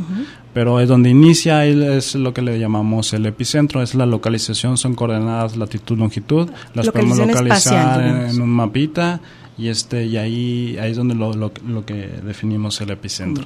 pero 0.54 0.80
es 0.80 0.88
donde 0.90 1.10
inicia, 1.10 1.66
es 1.66 2.16
lo 2.16 2.34
que 2.34 2.42
le 2.42 2.60
llamamos 2.60 3.14
el 3.14 3.26
epicentro, 3.26 3.82
es 3.82 3.96
la 3.96 4.06
localización, 4.06 4.78
son 4.78 4.96
coordenadas 4.96 5.56
latitud, 5.58 5.98
longitud, 5.98 6.50
las 6.74 6.90
podemos 6.90 7.18
localizar 7.18 8.02
en, 8.02 8.42
un 8.42 8.50
mapita 8.50 9.22
y 9.58 9.68
este 9.68 10.06
y 10.06 10.18
ahí 10.18 10.78
ahí 10.80 10.92
es 10.92 10.98
donde 10.98 11.16
lo, 11.16 11.34
lo, 11.34 11.86
que 11.86 12.10
definimos 12.24 12.82
el 12.82 12.92
epicentro. 12.92 13.46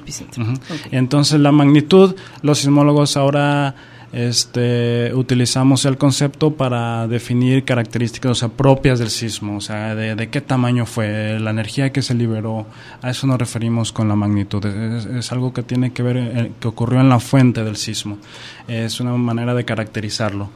Entonces 0.90 1.40
la 1.40 1.52
magnitud, 1.52 2.14
los 2.42 2.58
sismólogos 2.58 3.16
ahora 3.16 3.74
este, 4.12 5.12
utilizamos 5.14 5.84
el 5.84 5.98
concepto 5.98 6.54
para 6.54 7.06
definir 7.06 7.64
características 7.64 8.44
propias 8.56 8.98
del 8.98 9.10
sismo, 9.10 9.58
o 9.58 9.60
sea, 9.60 9.94
de, 9.94 10.28
qué 10.30 10.40
tamaño 10.40 10.86
fue, 10.86 11.38
la 11.38 11.50
energía 11.50 11.92
que 11.92 12.00
se 12.00 12.14
liberó, 12.14 12.66
a 13.02 13.10
eso 13.10 13.26
nos 13.26 13.38
referimos 13.38 13.92
con 13.92 14.08
la 14.08 14.16
magnitud, 14.16 14.64
es, 14.64 15.30
algo 15.32 15.52
que 15.52 15.62
tiene 15.62 15.92
que 15.92 16.02
ver, 16.02 16.16
eh, 16.16 16.52
que 16.58 16.68
ocurrió 16.68 17.00
en 17.00 17.10
la 17.10 17.20
fuente 17.20 17.64
del 17.64 17.76
sismo, 17.76 18.18
es 18.66 18.98
una 19.00 19.12
manera 19.12 19.54
de 19.54 19.64
caracterizarlo 19.64 20.48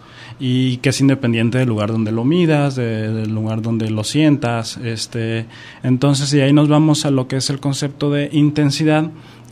y 0.45 0.79
que 0.79 0.89
es 0.89 1.01
independiente 1.01 1.59
del 1.59 1.69
lugar 1.69 1.93
donde 1.93 2.11
lo 2.11 2.25
midas, 2.25 2.75
del 2.75 3.33
lugar 3.33 3.63
donde 3.63 3.89
lo 3.91 4.03
sientas, 4.03 4.77
este, 4.79 5.47
entonces 5.85 6.35
y 6.35 6.41
ahí 6.41 6.53
nos 6.53 6.67
vamos 6.69 7.07
a 7.07 7.13
lo 7.13 7.29
que 7.29 7.37
es 7.37 7.49
el 7.49 7.61
concepto 7.61 8.11
de 8.11 8.29
intensidad, 8.33 9.09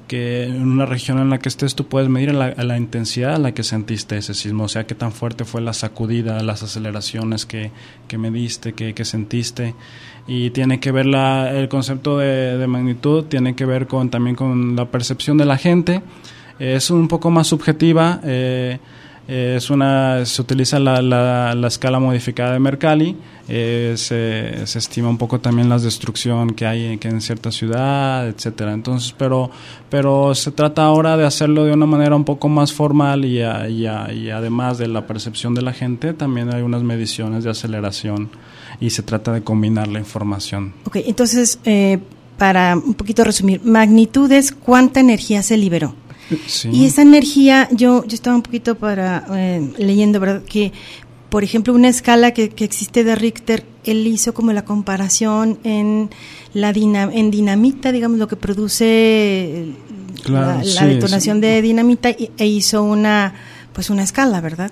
que 0.08 0.46
en 0.46 0.68
una 0.68 0.86
región 0.86 1.20
en 1.20 1.30
la 1.30 1.38
que 1.38 1.48
estés 1.48 1.76
tú 1.76 1.86
puedes 1.86 2.08
medir 2.08 2.34
la, 2.34 2.54
la, 2.54 2.76
intensidad 2.76 3.36
a 3.36 3.38
la 3.38 3.54
que 3.54 3.62
sentiste 3.62 4.16
ese 4.16 4.34
sismo, 4.34 4.64
o 4.64 4.68
sea, 4.68 4.84
qué 4.84 4.96
tan 4.96 5.12
fuerte 5.12 5.44
fue 5.44 5.60
la 5.60 5.74
sacudida, 5.74 6.42
las 6.42 6.64
aceleraciones 6.64 7.46
que, 7.46 7.70
que 8.08 8.18
mediste, 8.18 8.72
que, 8.72 8.92
que 8.92 9.04
sentiste. 9.04 9.76
Y 10.26 10.50
tiene 10.50 10.80
que 10.80 10.90
ver 10.90 11.06
la, 11.06 11.52
el 11.56 11.68
concepto 11.68 12.18
de, 12.18 12.58
de, 12.58 12.66
magnitud, 12.66 13.26
tiene 13.26 13.54
que 13.54 13.64
ver 13.64 13.86
con, 13.86 14.10
también 14.10 14.34
con 14.34 14.74
la 14.74 14.86
percepción 14.86 15.38
de 15.38 15.44
la 15.44 15.56
gente. 15.56 16.02
Es 16.58 16.90
un 16.90 17.06
poco 17.06 17.30
más 17.30 17.46
subjetiva. 17.46 18.20
Eh, 18.24 18.80
eh, 19.28 19.54
es 19.56 19.70
una, 19.70 20.24
se 20.24 20.42
utiliza 20.42 20.78
la, 20.78 21.00
la, 21.02 21.66
escala 21.66 22.00
modificada 22.00 22.52
de 22.52 22.58
Mercalli, 22.58 23.16
eh, 23.48 23.94
se, 23.96 24.66
se, 24.66 24.78
estima 24.78 25.08
un 25.08 25.18
poco 25.18 25.40
también 25.40 25.68
la 25.68 25.78
destrucción 25.78 26.54
que 26.54 26.66
hay 26.66 26.98
que 26.98 27.08
en 27.08 27.20
cierta 27.20 27.52
ciudad, 27.52 28.28
etcétera. 28.28 28.72
Entonces, 28.72 29.14
pero, 29.16 29.50
pero 29.88 30.34
se 30.34 30.50
trata 30.50 30.84
ahora 30.84 31.16
de 31.16 31.26
hacerlo 31.26 31.64
de 31.64 31.72
una 31.72 31.86
manera 31.86 32.16
un 32.16 32.24
poco 32.24 32.48
más 32.48 32.72
formal 32.72 33.24
y, 33.24 33.40
y, 33.40 33.86
y 33.86 34.30
además 34.30 34.78
de 34.78 34.88
la 34.88 35.06
percepción 35.06 35.54
de 35.54 35.62
la 35.62 35.72
gente, 35.72 36.12
también 36.12 36.52
hay 36.52 36.62
unas 36.62 36.82
mediciones 36.82 37.44
de 37.44 37.50
aceleración 37.50 38.30
y 38.80 38.90
se 38.90 39.02
trata 39.02 39.32
de 39.32 39.42
combinar 39.42 39.88
la 39.88 39.98
información. 39.98 40.72
Ok, 40.84 40.96
entonces, 41.06 41.58
eh, 41.64 41.98
para 42.38 42.76
un 42.76 42.94
poquito 42.94 43.22
resumir, 43.22 43.60
magnitudes, 43.62 44.52
¿cuánta 44.52 45.00
energía 45.00 45.42
se 45.42 45.56
liberó? 45.56 45.94
Y 46.70 46.86
esa 46.86 47.02
energía, 47.02 47.68
yo, 47.72 48.04
yo 48.04 48.14
estaba 48.14 48.36
un 48.36 48.42
poquito 48.42 48.76
para 48.76 49.26
eh, 49.34 49.72
leyendo, 49.78 50.20
¿verdad? 50.20 50.42
Que, 50.42 50.72
por 51.28 51.44
ejemplo, 51.44 51.74
una 51.74 51.88
escala 51.88 52.32
que, 52.32 52.50
que, 52.50 52.64
existe 52.64 53.04
de 53.04 53.14
Richter, 53.14 53.64
él 53.84 54.06
hizo 54.06 54.34
como 54.34 54.52
la 54.52 54.64
comparación 54.64 55.58
en 55.64 56.10
la 56.54 56.70
en 56.70 57.30
dinamita, 57.30 57.92
digamos, 57.92 58.18
lo 58.18 58.28
que 58.28 58.36
produce 58.36 59.72
la, 60.26 60.62
detonación 60.86 61.40
de 61.40 61.62
dinamita 61.62 62.10
e 62.10 62.46
hizo 62.46 62.82
una, 62.82 63.34
pues 63.72 63.90
una 63.90 64.02
escala, 64.02 64.40
¿verdad? 64.40 64.70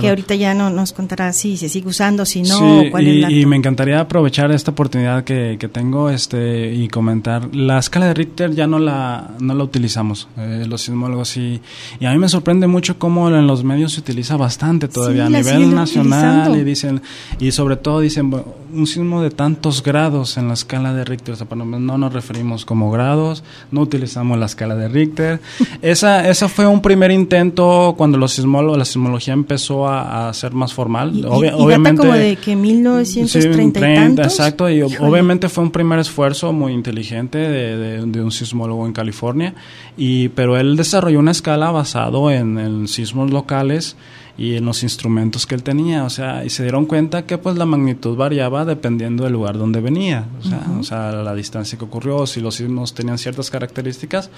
Que 0.00 0.08
ahorita 0.08 0.34
ya 0.34 0.54
no 0.54 0.70
nos 0.70 0.92
contará 0.92 1.32
si 1.32 1.56
se 1.56 1.68
sigue 1.68 1.88
usando, 1.88 2.24
si 2.24 2.42
no, 2.42 2.82
cuál 2.90 3.06
y, 3.06 3.10
es 3.10 3.20
la... 3.22 3.30
y 3.30 3.46
me 3.46 3.56
encantaría 3.56 4.00
aprovechar 4.00 4.50
esta 4.52 4.70
oportunidad 4.70 5.24
que, 5.24 5.56
que, 5.58 5.68
tengo 5.68 6.10
este 6.10 6.72
y 6.74 6.88
comentar. 6.88 7.54
La 7.54 7.78
escala 7.78 8.06
de 8.06 8.14
Richter 8.14 8.54
ya 8.54 8.66
no 8.66 8.78
la, 8.78 9.30
no 9.40 9.54
la 9.54 9.64
utilizamos, 9.64 10.28
eh, 10.36 10.64
los 10.68 10.82
sismólogos, 10.82 11.36
y, 11.36 11.60
y 12.00 12.06
a 12.06 12.12
mí 12.12 12.18
me 12.18 12.28
sorprende 12.28 12.66
mucho 12.66 12.98
cómo 12.98 13.28
en 13.28 13.46
los 13.46 13.64
medios 13.64 13.92
se 13.92 14.00
utiliza 14.00 14.36
bastante 14.36 14.88
todavía 14.88 15.26
a 15.26 15.30
nivel 15.30 15.74
nacional 15.74 16.56
y 16.56 16.64
dicen, 16.64 17.02
y 17.38 17.52
sobre 17.52 17.76
todo 17.76 18.00
dicen, 18.00 18.30
un 18.72 18.86
sismo 18.86 19.22
de 19.22 19.30
tantos 19.30 19.82
grados 19.82 20.36
en 20.36 20.48
la 20.48 20.54
escala 20.54 20.92
de 20.92 21.04
Richter, 21.04 21.34
o 21.34 21.36
sea, 21.36 21.46
no 21.54 21.98
nos 21.98 22.12
referimos 22.12 22.64
como 22.64 22.90
grados, 22.90 23.42
no 23.70 23.80
utilizamos 23.80 24.38
la 24.38 24.46
escala 24.46 24.74
de 24.74 24.88
Richter. 24.88 25.40
esa, 25.82 26.28
esa 26.28 26.48
fue 26.48 26.66
un 26.66 26.82
primer 26.82 27.10
intento 27.10 27.94
cuando 27.96 28.18
los 28.18 28.38
la 28.38 28.84
sismología 28.84 29.34
empezó 29.34 29.88
a, 29.88 30.32
ser 30.32 30.52
más 30.52 30.72
formal. 30.72 31.14
Y, 31.14 31.24
obviamente, 31.24 32.00
como 32.00 32.12
de 32.12 32.36
que 32.36 32.54
1930 32.54 34.22
Exacto, 34.22 34.70
y 34.70 34.82
obviamente 34.82 35.48
fue 35.48 35.64
un 35.64 35.70
primer 35.70 35.98
esfuerzo 35.98 36.52
muy 36.52 36.72
inteligente 36.72 37.38
de, 37.38 38.06
de, 38.06 38.22
un 38.22 38.30
sismólogo 38.30 38.86
en 38.86 38.92
California, 38.92 39.54
y 39.96 40.28
pero 40.30 40.56
él 40.56 40.76
desarrolló 40.76 41.18
una 41.18 41.30
escala 41.30 41.70
basado 41.70 42.30
en, 42.30 42.58
en 42.58 42.88
sismos 42.88 43.30
locales 43.30 43.96
y 44.38 44.54
en 44.54 44.64
los 44.64 44.84
instrumentos 44.84 45.46
que 45.46 45.56
él 45.56 45.64
tenía, 45.64 46.04
o 46.04 46.10
sea, 46.10 46.44
y 46.44 46.50
se 46.50 46.62
dieron 46.62 46.86
cuenta 46.86 47.26
que 47.26 47.38
pues 47.38 47.56
la 47.56 47.66
magnitud 47.66 48.16
variaba 48.16 48.64
dependiendo 48.64 49.24
del 49.24 49.32
lugar 49.32 49.58
donde 49.58 49.80
venía, 49.80 50.26
o 50.38 50.48
sea, 50.48 50.66
o 50.78 50.82
sea 50.84 51.10
la 51.10 51.34
distancia 51.34 51.76
que 51.76 51.84
ocurrió, 51.84 52.24
si 52.24 52.40
los 52.40 52.54
sismos 52.54 52.94
tenían 52.94 53.18
ciertas 53.18 53.50
características, 53.50 54.30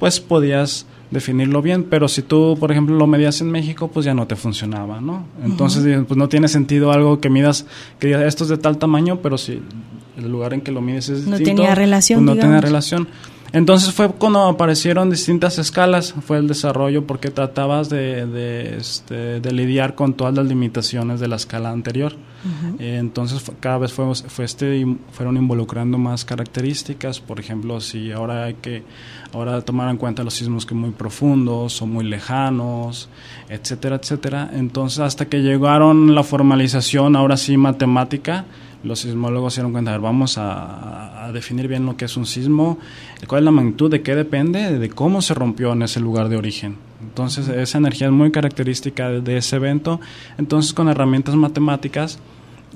pues 0.00 0.18
podías 0.18 0.86
definirlo 1.12 1.62
bien, 1.62 1.84
pero 1.84 2.08
si 2.08 2.22
tú, 2.22 2.56
por 2.58 2.72
ejemplo, 2.72 2.96
lo 2.96 3.06
medías 3.06 3.40
en 3.42 3.52
México, 3.52 3.88
pues 3.88 4.04
ya 4.04 4.12
no 4.12 4.26
te 4.26 4.34
funcionaba, 4.34 5.00
¿no? 5.00 5.24
Entonces, 5.44 6.04
pues 6.08 6.18
no 6.18 6.28
tiene 6.28 6.48
sentido 6.48 6.90
algo 6.90 7.20
que 7.20 7.30
midas, 7.30 7.64
que 8.00 8.08
digas, 8.08 8.22
esto 8.22 8.42
es 8.42 8.50
de 8.50 8.58
tal 8.58 8.78
tamaño, 8.78 9.20
pero 9.22 9.38
si 9.38 9.62
el 10.16 10.28
lugar 10.28 10.52
en 10.54 10.62
que 10.62 10.72
lo 10.72 10.80
mides 10.80 11.08
es 11.10 11.26
no 11.28 11.38
tenía 11.38 11.76
relación, 11.76 12.24
pues 12.24 12.36
no 12.36 12.42
tenía 12.42 12.60
relación. 12.60 13.06
Entonces 13.52 13.92
fue 13.94 14.08
cuando 14.10 14.46
aparecieron 14.46 15.10
distintas 15.10 15.58
escalas, 15.58 16.14
fue 16.26 16.38
el 16.38 16.48
desarrollo 16.48 17.06
porque 17.06 17.30
tratabas 17.30 17.88
de, 17.88 18.26
de, 18.26 18.76
este, 18.76 19.40
de 19.40 19.52
lidiar 19.52 19.94
con 19.94 20.14
todas 20.14 20.34
las 20.34 20.46
limitaciones 20.46 21.20
de 21.20 21.28
la 21.28 21.36
escala 21.36 21.70
anterior. 21.70 22.14
Eh, 22.78 22.98
entonces 22.98 23.42
cada 23.60 23.78
vez 23.78 23.92
fue, 23.92 24.14
fue 24.14 24.44
este, 24.44 24.84
fueron 25.12 25.38
involucrando 25.38 25.96
más 25.96 26.26
características, 26.26 27.20
por 27.20 27.40
ejemplo, 27.40 27.80
si 27.80 28.12
ahora 28.12 28.44
hay 28.44 28.54
que 28.54 28.82
ahora 29.32 29.62
tomar 29.62 29.88
en 29.88 29.96
cuenta 29.96 30.22
los 30.22 30.34
sismos 30.34 30.66
que 30.66 30.74
muy 30.74 30.90
profundos 30.90 31.80
o 31.80 31.86
muy 31.86 32.04
lejanos, 32.04 33.08
etcétera, 33.48 33.96
etcétera. 33.96 34.50
Entonces 34.52 34.98
hasta 34.98 35.26
que 35.26 35.40
llegaron 35.40 36.14
la 36.14 36.22
formalización, 36.22 37.16
ahora 37.16 37.38
sí 37.38 37.56
matemática, 37.56 38.44
los 38.84 39.00
sismólogos 39.00 39.54
se 39.54 39.60
dieron 39.60 39.72
cuenta, 39.72 39.90
a 39.90 39.94
ver, 39.94 40.00
vamos 40.00 40.36
a, 40.38 41.30
definir 41.32 41.66
bien 41.66 41.86
lo 41.86 41.96
que 41.96 42.04
es 42.04 42.16
un 42.16 42.26
sismo, 42.26 42.78
cuál 43.26 43.40
es 43.40 43.44
la 43.46 43.50
magnitud, 43.50 43.90
de 43.90 44.02
qué 44.02 44.14
depende, 44.14 44.78
de 44.78 44.88
cómo 44.90 45.22
se 45.22 45.34
rompió 45.34 45.72
en 45.72 45.82
ese 45.82 45.98
lugar 45.98 46.28
de 46.28 46.36
origen. 46.36 46.76
Entonces, 47.02 47.48
esa 47.48 47.78
energía 47.78 48.06
es 48.06 48.12
muy 48.12 48.30
característica 48.30 49.08
de, 49.08 49.36
ese 49.36 49.56
evento. 49.56 50.00
Entonces, 50.38 50.72
con 50.72 50.88
herramientas 50.88 51.34
matemáticas 51.34 52.18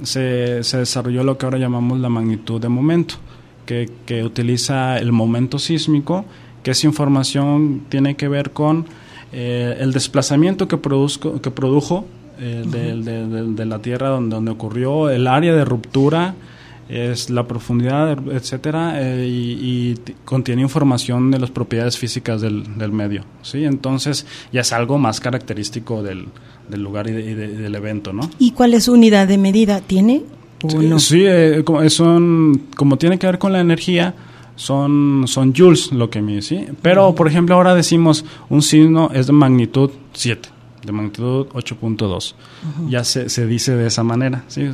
se, 0.03 0.65
se, 0.65 0.79
desarrolló 0.79 1.23
lo 1.23 1.39
que 1.39 1.47
ahora 1.47 1.59
llamamos 1.59 2.01
la 2.01 2.09
magnitud 2.09 2.61
de 2.61 2.69
momento, 2.69 3.17
que, 3.67 3.91
que 4.07 4.25
utiliza 4.25 4.99
el 4.99 5.13
momento 5.13 5.59
sísmico, 5.59 6.25
que 6.63 6.73
esa 6.73 6.87
información 6.87 7.83
tiene 7.89 8.17
que 8.17 8.29
ver 8.29 8.51
con 8.51 8.87
eh, 9.31 9.77
el 9.81 9.93
desplazamiento 9.93 10.69
que, 10.69 10.79
produzco, 10.79 11.41
que 11.43 11.51
produjo 11.51 12.07
eh, 12.39 12.65
de, 12.67 13.67
la 13.67 13.79
Tierra 13.81 14.09
donde, 14.09 14.35
donde 14.35 14.51
ocurrió, 14.51 15.11
el 15.11 15.27
área 15.27 15.55
de 15.55 15.65
ruptura, 15.65 16.35
es 16.89 17.29
la 17.29 17.47
profundidad, 17.47 18.19
etcétera, 18.31 18.95
eh, 18.97 19.27
y, 19.29 19.95
contiene 20.25 20.63
información 20.63 21.31
de 21.31 21.39
las 21.39 21.51
propiedades 21.51 21.99
físicas 21.99 22.41
del, 22.41 22.93
medio, 22.93 23.25
¿sí? 23.43 23.65
Entonces 23.65 24.27
ya 24.53 24.63
es 24.63 24.73
algo 24.73 24.99
más 24.99 25.21
característico 25.21 26.03
del, 26.03 26.27
del 26.69 26.83
lugar 26.83 27.09
y, 27.09 27.13
del 27.13 27.75
evento, 27.75 28.13
¿no? 28.13 28.31
¿Y 28.39 28.53
cuál 28.53 28.75
es 28.75 28.85
su 28.85 28.95
unidad 28.95 29.29
de 29.29 29.39
medida? 29.39 29.81
¿Tiene 29.81 30.23
Sí, 30.99 31.23
eh, 31.25 31.63
como, 31.65 31.89
son, 31.89 32.63
como 32.75 32.97
tiene 32.97 33.19
que 33.19 33.27
ver 33.27 33.39
con 33.39 33.53
la 33.53 33.61
energía, 33.61 34.15
son, 34.57 35.25
son 35.27 35.55
joules 35.55 35.93
lo 35.93 36.11
que 36.11 36.21
mide, 36.21 36.43
¿sí? 36.43 36.67
Pero, 36.83 37.15
por 37.15 37.29
ejemplo, 37.29 37.55
ahora 37.55 37.77
decimos 37.77 38.25
un 38.49 38.63
signo 38.63 39.11
es 39.15 39.29
de 39.29 39.33
magnitud 39.35 39.91
7 40.15 40.49
de 40.85 40.93
magnitud 40.93 41.47
8.2. 41.49 42.35
Ya 42.89 43.05
se, 43.05 43.29
se, 43.29 43.47
dice 43.47 43.75
de 43.75 43.87
esa 43.87 44.03
manera. 44.03 44.45
¿sí? 44.49 44.69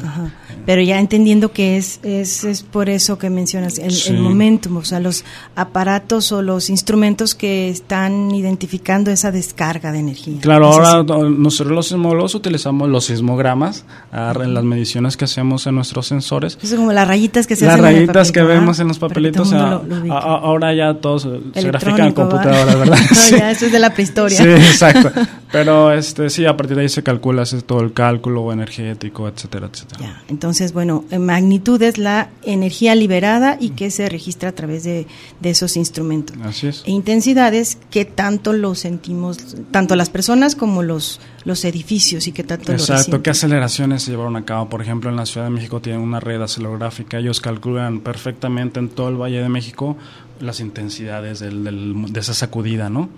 Pero 0.66 0.82
ya 0.82 0.98
entendiendo 0.98 1.52
que 1.52 1.76
es, 1.76 2.00
es, 2.02 2.44
es 2.44 2.62
por 2.62 2.88
eso 2.88 3.18
que 3.18 3.30
mencionas 3.30 3.78
el, 3.78 3.94
el, 4.06 4.20
momentum, 4.20 4.76
o 4.76 4.84
sea, 4.84 5.00
los 5.00 5.24
aparatos 5.56 6.32
o 6.32 6.42
los 6.42 6.70
instrumentos 6.70 7.34
que 7.34 7.68
están 7.68 8.34
identificando 8.34 9.10
esa 9.10 9.32
descarga 9.32 9.92
de 9.92 9.98
energía. 10.00 10.40
Claro, 10.40 10.66
ahora 10.66 11.02
nosotros 11.02 11.74
los 11.74 11.88
sismólogos 11.88 12.34
utilizamos 12.34 12.88
los 12.88 13.06
sismogramas 13.06 13.84
en 14.12 14.54
las 14.54 14.64
mediciones 14.64 15.16
que 15.16 15.24
hacemos 15.24 15.66
en 15.66 15.74
nuestros 15.74 16.06
sensores. 16.06 16.58
Es 16.62 16.74
como 16.74 16.92
las 16.92 17.08
rayitas 17.08 17.46
que 17.46 17.56
se 17.56 17.66
Las 17.66 17.80
rayitas 17.80 18.32
que 18.32 18.42
vemos 18.42 18.78
en 18.80 18.88
los 18.88 18.98
papelitos. 18.98 19.52
ahora 19.52 20.74
ya 20.74 20.94
todos 20.94 21.22
se 21.22 21.62
grafican 21.62 22.08
en 22.08 22.12
computadoras, 22.12 22.78
¿verdad? 22.78 22.98
no, 23.30 23.36
ya 23.38 23.50
eso 23.50 23.66
es 23.66 23.72
de 23.72 23.78
la 23.78 23.90
prehistoria. 23.90 24.36
Sí, 24.36 24.48
exacto. 24.48 25.10
Pero 25.54 25.92
este 25.92 26.30
sí, 26.30 26.46
a 26.46 26.56
partir 26.56 26.76
de 26.76 26.82
ahí 26.82 26.88
se 26.88 27.04
calcula 27.04 27.42
hace 27.42 27.62
todo 27.62 27.80
el 27.80 27.92
cálculo 27.92 28.52
energético, 28.52 29.28
etcétera, 29.28 29.68
etcétera. 29.72 30.00
Ya, 30.00 30.22
entonces, 30.28 30.72
bueno, 30.72 31.04
en 31.10 31.24
magnitud 31.24 31.80
es 31.80 31.96
la 31.96 32.30
energía 32.42 32.96
liberada 32.96 33.56
y 33.60 33.70
que 33.70 33.90
se 33.92 34.08
registra 34.08 34.48
a 34.48 34.52
través 34.52 34.82
de, 34.82 35.06
de 35.40 35.50
esos 35.50 35.76
instrumentos. 35.76 36.36
Así 36.42 36.66
es. 36.66 36.82
E 36.86 36.90
intensidades 36.90 37.78
que 37.90 38.04
tanto 38.04 38.52
lo 38.52 38.74
sentimos, 38.74 39.56
tanto 39.70 39.94
las 39.94 40.10
personas 40.10 40.56
como 40.56 40.82
los, 40.82 41.20
los 41.44 41.64
edificios 41.64 42.26
y 42.26 42.32
que 42.32 42.42
tanto 42.42 42.72
lo 42.72 42.78
Exacto. 42.78 43.22
¿qué 43.22 43.30
aceleraciones 43.30 44.02
se 44.02 44.10
llevaron 44.10 44.36
a 44.36 44.44
cabo? 44.44 44.68
Por 44.68 44.82
ejemplo, 44.82 45.08
en 45.08 45.16
la 45.16 45.24
Ciudad 45.24 45.46
de 45.46 45.50
México 45.50 45.80
tienen 45.80 46.02
una 46.02 46.18
red 46.18 46.42
acelerográfica, 46.42 47.18
ellos 47.18 47.40
calculan 47.40 48.00
perfectamente 48.00 48.80
en 48.80 48.88
todo 48.88 49.08
el 49.08 49.16
Valle 49.16 49.40
de 49.40 49.48
México 49.48 49.96
las 50.40 50.60
intensidades 50.60 51.40
del, 51.40 51.64
del- 51.64 52.12
de 52.12 52.20
esa 52.20 52.34
sacudida, 52.34 52.90
¿no? 52.90 53.08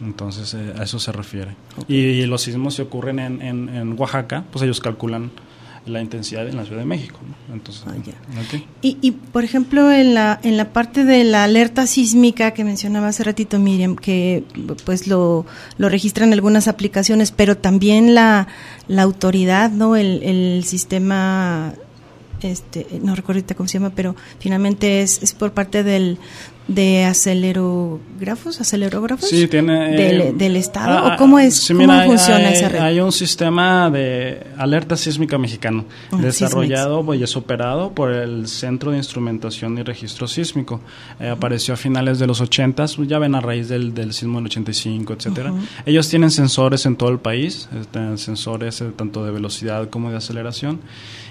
Entonces, 0.00 0.54
eh, 0.54 0.72
a 0.78 0.82
eso 0.84 0.98
se 0.98 1.12
refiere. 1.12 1.56
Y, 1.88 1.96
y 1.96 2.26
los 2.26 2.42
sismos 2.42 2.74
se 2.74 2.82
ocurren 2.82 3.18
en, 3.18 3.42
en, 3.42 3.68
en 3.68 3.98
Oaxaca, 3.98 4.44
pues 4.50 4.62
ellos 4.62 4.80
calculan 4.80 5.30
la 5.84 6.00
intensidad 6.00 6.46
en 6.48 6.56
la 6.56 6.64
Ciudad 6.64 6.78
de 6.78 6.84
México, 6.86 7.18
¿no? 7.48 7.54
Entonces, 7.54 7.82
Ah, 7.88 7.94
ya. 8.06 8.12
ok. 8.40 8.62
Y, 8.82 8.98
y, 9.00 9.10
por 9.10 9.42
ejemplo, 9.42 9.90
en 9.90 10.14
la, 10.14 10.38
en 10.44 10.56
la 10.56 10.72
parte 10.72 11.04
de 11.04 11.24
la 11.24 11.42
alerta 11.42 11.88
sísmica 11.88 12.52
que 12.52 12.62
mencionaba 12.62 13.08
hace 13.08 13.24
ratito 13.24 13.58
Miriam, 13.58 13.96
que 13.96 14.44
pues 14.84 15.08
lo, 15.08 15.44
lo 15.78 15.88
registran 15.88 16.32
algunas 16.32 16.68
aplicaciones, 16.68 17.32
pero 17.32 17.56
también 17.56 18.14
la, 18.14 18.46
la 18.86 19.02
autoridad, 19.02 19.72
¿no? 19.72 19.96
El, 19.96 20.22
el 20.22 20.62
sistema, 20.64 21.74
este, 22.42 22.86
no 23.02 23.16
recuerdo 23.16 23.42
cómo 23.56 23.68
se 23.68 23.78
llama, 23.80 23.90
pero 23.90 24.14
finalmente 24.38 25.02
es, 25.02 25.20
es 25.20 25.32
por 25.34 25.52
parte 25.52 25.82
del 25.82 26.18
de 26.68 27.04
acelerógrafos, 27.04 28.60
acelerógrafos 28.60 29.28
Sí, 29.28 29.48
tiene... 29.48 29.90
del, 29.96 30.20
eh, 30.20 30.32
del 30.32 30.56
estado 30.56 30.96
ah, 30.98 31.14
o 31.14 31.16
cómo 31.18 31.38
es 31.38 31.56
sí, 31.56 31.74
cómo 31.74 31.92
hay- 31.92 32.08
funciona 32.08 32.48
hay, 32.48 32.54
esa 32.54 32.68
red. 32.68 32.78
Hay 32.80 33.00
un 33.00 33.12
sistema 33.12 33.90
de 33.90 34.46
alerta 34.56 34.96
sísmica 34.96 35.38
mexicano 35.38 35.84
Ah, 36.12 36.16
desarrollado 36.20 37.12
y 37.14 37.22
es 37.22 37.36
operado 37.36 37.92
por 37.92 38.12
el 38.12 38.46
Centro 38.46 38.92
de 38.92 38.98
Instrumentación 38.98 39.76
y 39.78 39.82
Registro 39.82 40.28
Sísmico. 40.28 40.80
Eh, 41.20 41.28
apareció 41.28 41.74
a 41.74 41.76
finales 41.76 42.18
de 42.18 42.26
los 42.26 42.40
80, 42.40 42.86
ya 43.06 43.18
ven 43.18 43.34
a 43.34 43.40
raíz 43.40 43.68
del, 43.68 43.92
del 43.92 44.12
sismo 44.12 44.38
del 44.38 44.46
85, 44.46 45.12
etcétera. 45.14 45.52
Ujú. 45.52 45.60
Ellos 45.84 46.08
tienen 46.08 46.30
sensores 46.30 46.86
en 46.86 46.96
todo 46.96 47.10
el 47.10 47.18
país, 47.18 47.68
este, 47.78 48.16
sensores 48.18 48.80
eh, 48.80 48.86
tanto 48.96 49.24
de 49.24 49.32
velocidad 49.32 49.88
como 49.90 50.10
de 50.10 50.16
aceleración. 50.16 50.80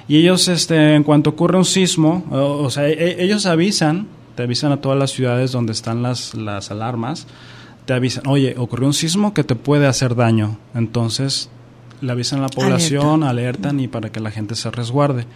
Y 0.07 0.17
ellos, 0.17 0.47
este, 0.49 0.95
en 0.95 1.03
cuanto 1.03 1.29
ocurre 1.31 1.57
un 1.57 1.65
sismo, 1.65 2.25
o, 2.31 2.63
o 2.63 2.69
sea, 2.69 2.87
e- 2.89 3.23
ellos 3.23 3.45
avisan, 3.45 4.07
te 4.41 4.45
avisan 4.45 4.71
a 4.71 4.77
todas 4.77 4.97
las 4.97 5.11
ciudades 5.11 5.51
donde 5.51 5.71
están 5.71 6.01
las, 6.01 6.33
las 6.33 6.71
alarmas, 6.71 7.27
te 7.85 7.93
avisan, 7.93 8.25
oye, 8.25 8.55
ocurrió 8.57 8.87
un 8.87 8.93
sismo 8.95 9.35
que 9.35 9.43
te 9.43 9.53
puede 9.53 9.85
hacer 9.85 10.15
daño. 10.15 10.57
Entonces, 10.73 11.51
le 12.01 12.11
avisan 12.11 12.39
a 12.39 12.41
la 12.43 12.47
población, 12.47 13.21
alertan 13.21 13.79
y 13.79 13.87
para 13.87 14.11
que 14.11 14.19
la 14.19 14.31
gente 14.31 14.55
se 14.55 14.71
resguarde. 14.71 15.27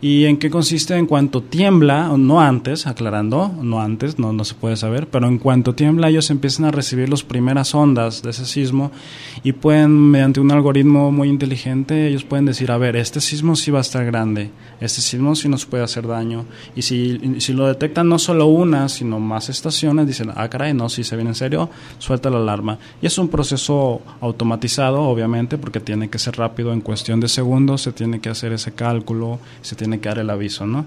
¿Y 0.00 0.26
en 0.26 0.36
qué 0.36 0.50
consiste? 0.50 0.94
En 0.96 1.06
cuanto 1.06 1.42
tiembla, 1.42 2.12
no 2.16 2.40
antes, 2.40 2.86
aclarando, 2.86 3.52
no 3.62 3.80
antes, 3.80 4.18
no, 4.18 4.32
no 4.32 4.44
se 4.44 4.54
puede 4.54 4.76
saber, 4.76 5.08
pero 5.08 5.26
en 5.26 5.38
cuanto 5.38 5.74
tiembla 5.74 6.08
ellos 6.08 6.30
empiezan 6.30 6.66
a 6.66 6.70
recibir 6.70 7.08
las 7.08 7.22
primeras 7.22 7.74
ondas 7.74 8.22
de 8.22 8.30
ese 8.30 8.44
sismo 8.44 8.90
y 9.42 9.52
pueden, 9.52 10.10
mediante 10.10 10.40
un 10.40 10.50
algoritmo 10.50 11.10
muy 11.12 11.28
inteligente, 11.28 12.08
ellos 12.08 12.24
pueden 12.24 12.44
decir, 12.44 12.70
a 12.70 12.78
ver, 12.78 12.96
este 12.96 13.20
sismo 13.20 13.56
sí 13.56 13.70
va 13.70 13.78
a 13.78 13.82
estar 13.82 14.04
grande, 14.04 14.50
este 14.80 15.00
sismo 15.00 15.34
sí 15.34 15.48
nos 15.48 15.64
puede 15.64 15.84
hacer 15.84 16.06
daño. 16.06 16.44
Y 16.74 16.82
si, 16.82 17.18
si 17.38 17.52
lo 17.52 17.66
detectan 17.66 18.08
no 18.08 18.18
solo 18.18 18.46
una, 18.46 18.88
sino 18.88 19.18
más 19.18 19.48
estaciones, 19.48 20.06
dicen, 20.06 20.30
ah, 20.34 20.48
caray, 20.48 20.74
no, 20.74 20.88
si 20.88 21.04
se 21.04 21.16
viene 21.16 21.30
en 21.30 21.34
serio, 21.34 21.70
suelta 21.98 22.28
la 22.28 22.38
alarma. 22.38 22.78
Y 23.00 23.06
es 23.06 23.16
un 23.18 23.28
proceso 23.28 24.02
automatizado, 24.20 25.02
obviamente, 25.02 25.58
porque 25.58 25.80
tiene 25.80 26.10
que 26.10 26.18
ser 26.18 26.36
rápido 26.36 26.72
en 26.72 26.80
cuestión 26.80 27.20
de 27.20 27.28
segundos, 27.28 27.82
se 27.82 27.92
tiene 27.92 28.20
que 28.20 28.28
hacer 28.28 28.52
ese 28.52 28.72
cálculo, 28.72 29.38
se 29.62 29.76
tiene 29.76 29.85
que 30.00 30.08
dar 30.08 30.18
el 30.18 30.30
aviso, 30.30 30.66
¿no? 30.66 30.86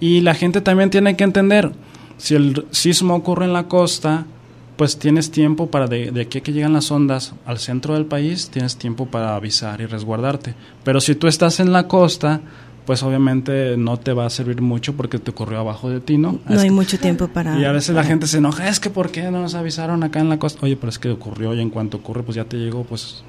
Y 0.00 0.20
la 0.20 0.34
gente 0.34 0.60
también 0.60 0.90
tiene 0.90 1.16
que 1.16 1.24
entender, 1.24 1.72
si 2.18 2.34
el 2.34 2.66
sismo 2.70 3.14
ocurre 3.14 3.44
en 3.46 3.52
la 3.52 3.68
costa, 3.68 4.26
pues 4.76 4.98
tienes 4.98 5.30
tiempo 5.30 5.70
para 5.70 5.86
de, 5.86 6.10
de 6.10 6.22
aquí 6.22 6.38
a 6.38 6.40
que 6.42 6.52
llegan 6.52 6.72
las 6.72 6.90
ondas 6.90 7.34
al 7.46 7.58
centro 7.58 7.94
del 7.94 8.06
país, 8.06 8.48
tienes 8.50 8.76
tiempo 8.76 9.06
para 9.06 9.36
avisar 9.36 9.80
y 9.80 9.86
resguardarte. 9.86 10.54
Pero 10.82 11.00
si 11.00 11.14
tú 11.14 11.26
estás 11.28 11.60
en 11.60 11.72
la 11.72 11.86
costa, 11.86 12.40
pues 12.86 13.02
obviamente 13.04 13.76
no 13.76 13.96
te 13.98 14.12
va 14.12 14.26
a 14.26 14.30
servir 14.30 14.60
mucho 14.60 14.94
porque 14.96 15.18
te 15.20 15.30
ocurrió 15.30 15.60
abajo 15.60 15.88
de 15.88 16.00
ti, 16.00 16.18
¿no? 16.18 16.40
no 16.48 16.54
Es 16.54 16.62
hay 16.62 16.68
que- 16.68 16.74
mucho 16.74 16.98
tiempo 16.98 17.28
para 17.28 17.56
y 17.60 17.64
a 17.64 17.70
veces 17.70 17.90
la 17.90 18.00
para- 18.00 18.08
gente 18.08 18.26
se 18.26 18.38
enoja, 18.38 18.68
es 18.68 18.80
que 18.80 18.90
¿por 18.90 19.12
qué 19.12 19.30
no 19.30 19.40
nos 19.40 19.54
avisaron 19.54 20.02
acá 20.02 20.18
en 20.18 20.28
la 20.28 20.38
costa? 20.40 20.60
Oye, 20.64 20.74
pero 20.76 20.88
es 20.88 20.98
que 20.98 21.10
ocurrió 21.10 21.54
y 21.54 21.60
en 21.60 21.70
cuanto 21.70 21.98
ocurre, 21.98 22.24
pues 22.24 22.34
ya 22.34 22.44
te 22.44 22.56
llegó, 22.56 22.82
pues... 22.82 23.22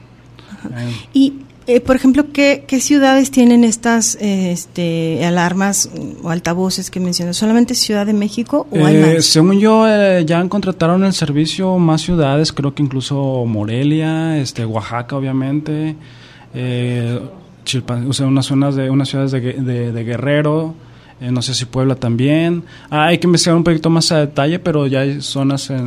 eh, 0.76 0.92
Y, 1.14 1.34
eh, 1.68 1.80
por 1.82 1.96
ejemplo, 1.96 2.26
¿qué, 2.34 2.64
qué 2.68 2.80
ciudades 2.80 3.32
tienen 3.32 3.64
estas 3.64 4.16
eh, 4.22 4.52
este, 4.52 5.24
alarmas 5.26 5.90
o 6.22 6.30
altavoces 6.30 6.90
que 6.92 7.00
mencionas? 7.00 7.38
¿Solamente 7.38 7.74
Ciudad 7.76 8.06
de 8.06 8.14
México 8.14 8.68
o 8.72 8.86
hay 8.86 8.96
Eh, 8.98 9.14
más? 9.16 9.26
según 9.26 9.60
yo, 9.60 9.88
eh, 9.88 10.24
ya 10.26 10.48
contrataron 10.50 11.04
el 11.04 11.14
servicio 11.14 11.78
más 11.78 12.02
ciudades, 12.02 12.52
creo 12.52 12.74
que 12.74 12.84
incluso 12.84 13.46
Morelia, 13.46 14.38
este, 14.38 14.66
Oaxaca, 14.66 15.16
obviamente, 15.16 15.96
eh, 16.54 17.20
Chilpan- 17.66 18.10
o 18.10 18.14
sea, 18.14 18.28
unas 18.28 18.46
zonas 18.46 18.76
de 18.76 18.90
unas 18.90 19.08
ciudades 19.10 19.32
de, 19.32 19.40
de- 19.40 19.92
de 19.94 20.04
Guerrero, 20.04 20.76
eh, 21.22 21.32
no 21.32 21.42
sé 21.42 21.54
si 21.54 21.64
Puebla 21.66 21.96
también. 21.96 22.64
Ah, 22.90 23.06
hay 23.06 23.18
que 23.20 23.28
investigar 23.28 23.56
un 23.56 23.64
poquito 23.64 23.90
más 23.90 24.12
a 24.12 24.20
detalle, 24.20 24.60
pero 24.60 24.86
ya 24.88 25.00
hay 25.02 25.22
zonas 25.22 25.70
en, 25.70 25.78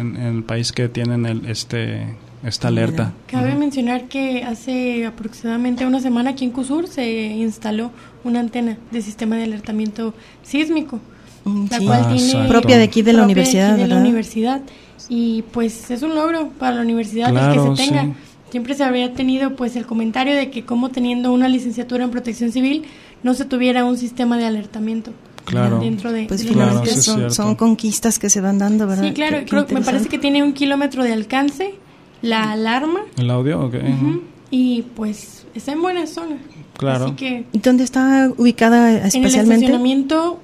en- 0.00 0.16
en 0.16 0.36
el 0.36 0.42
país 0.44 0.72
que 0.72 0.88
tienen 0.88 1.26
el, 1.26 1.44
este 1.46 2.16
esta 2.44 2.68
alerta. 2.68 3.12
Cabe 3.26 3.54
mencionar 3.54 4.04
que 4.08 4.42
hace 4.44 5.06
aproximadamente 5.06 5.86
una 5.86 6.00
semana 6.00 6.30
aquí 6.30 6.44
en 6.44 6.50
Cusur 6.50 6.86
se 6.88 7.10
instaló 7.36 7.90
una 8.22 8.40
antena 8.40 8.76
de 8.90 9.02
sistema 9.02 9.36
de 9.36 9.44
alertamiento 9.44 10.14
sísmico, 10.42 11.00
Mm, 11.44 11.66
la 11.70 11.78
sí. 11.78 11.84
cual 11.86 12.02
Ah, 12.06 12.14
tiene. 12.14 12.48
Propia 12.48 12.76
de 12.78 12.84
aquí 12.84 13.02
de 13.02 13.12
la 13.12 13.22
universidad, 13.24 13.72
aquí 13.72 13.82
de 13.82 13.88
la 13.88 13.96
universidad. 13.98 14.62
Y 15.08 15.42
pues 15.52 15.90
es 15.90 16.02
un 16.02 16.14
logro 16.14 16.48
para 16.58 16.76
la 16.76 16.82
universidad 16.82 17.30
Claro, 17.30 17.64
el 17.64 17.70
que 17.70 17.76
se 17.82 17.88
tenga. 17.90 18.04
sí. 18.04 18.12
Siempre 18.50 18.74
se 18.74 18.84
había 18.84 19.12
tenido 19.14 19.56
pues 19.56 19.74
el 19.76 19.84
comentario 19.84 20.34
de 20.36 20.48
que 20.48 20.64
como 20.64 20.88
teniendo 20.90 21.32
una 21.32 21.48
licenciatura 21.48 22.04
en 22.04 22.10
protección 22.10 22.52
civil 22.52 22.84
no 23.24 23.34
se 23.34 23.44
tuviera 23.44 23.84
un 23.84 23.98
sistema 23.98 24.38
de 24.38 24.46
alertamiento 24.46 25.10
Claro. 25.44 25.80
dentro 25.80 26.12
de, 26.12 26.26
Pues 26.26 26.44
de 26.44 26.54
la 26.54 26.82
Claro, 26.82 27.30
son, 27.30 27.56
conquistas 27.56 28.18
que 28.20 28.30
se 28.30 28.40
van 28.40 28.58
dando, 28.58 28.86
¿verdad? 28.86 29.04
Sí, 29.08 29.12
claro, 29.12 29.38
Qué- 29.40 29.44
qué 29.44 29.50
creo, 29.50 29.66
me 29.70 29.82
parece 29.82 30.08
que 30.08 30.18
tiene 30.18 30.42
un 30.44 30.52
kilómetro 30.52 31.02
de 31.04 31.12
alcance 31.12 31.74
la 32.24 32.52
alarma 32.52 33.00
¿El 33.16 33.30
audio? 33.30 33.60
Ok. 33.60 33.74
ujú, 33.74 34.22
y 34.50 34.82
pues 34.96 35.46
está 35.54 35.72
en 35.72 35.82
buena 35.82 36.06
zona. 36.06 36.36
Claro. 36.76 37.06
Así 37.06 37.14
que 37.14 37.44
¿Y 37.52 37.58
dónde 37.58 37.84
está 37.84 38.30
ubicada 38.36 38.90
en 38.90 38.96
el 38.98 39.06
especialmente? 39.06 39.54
estacionamiento 39.66 40.40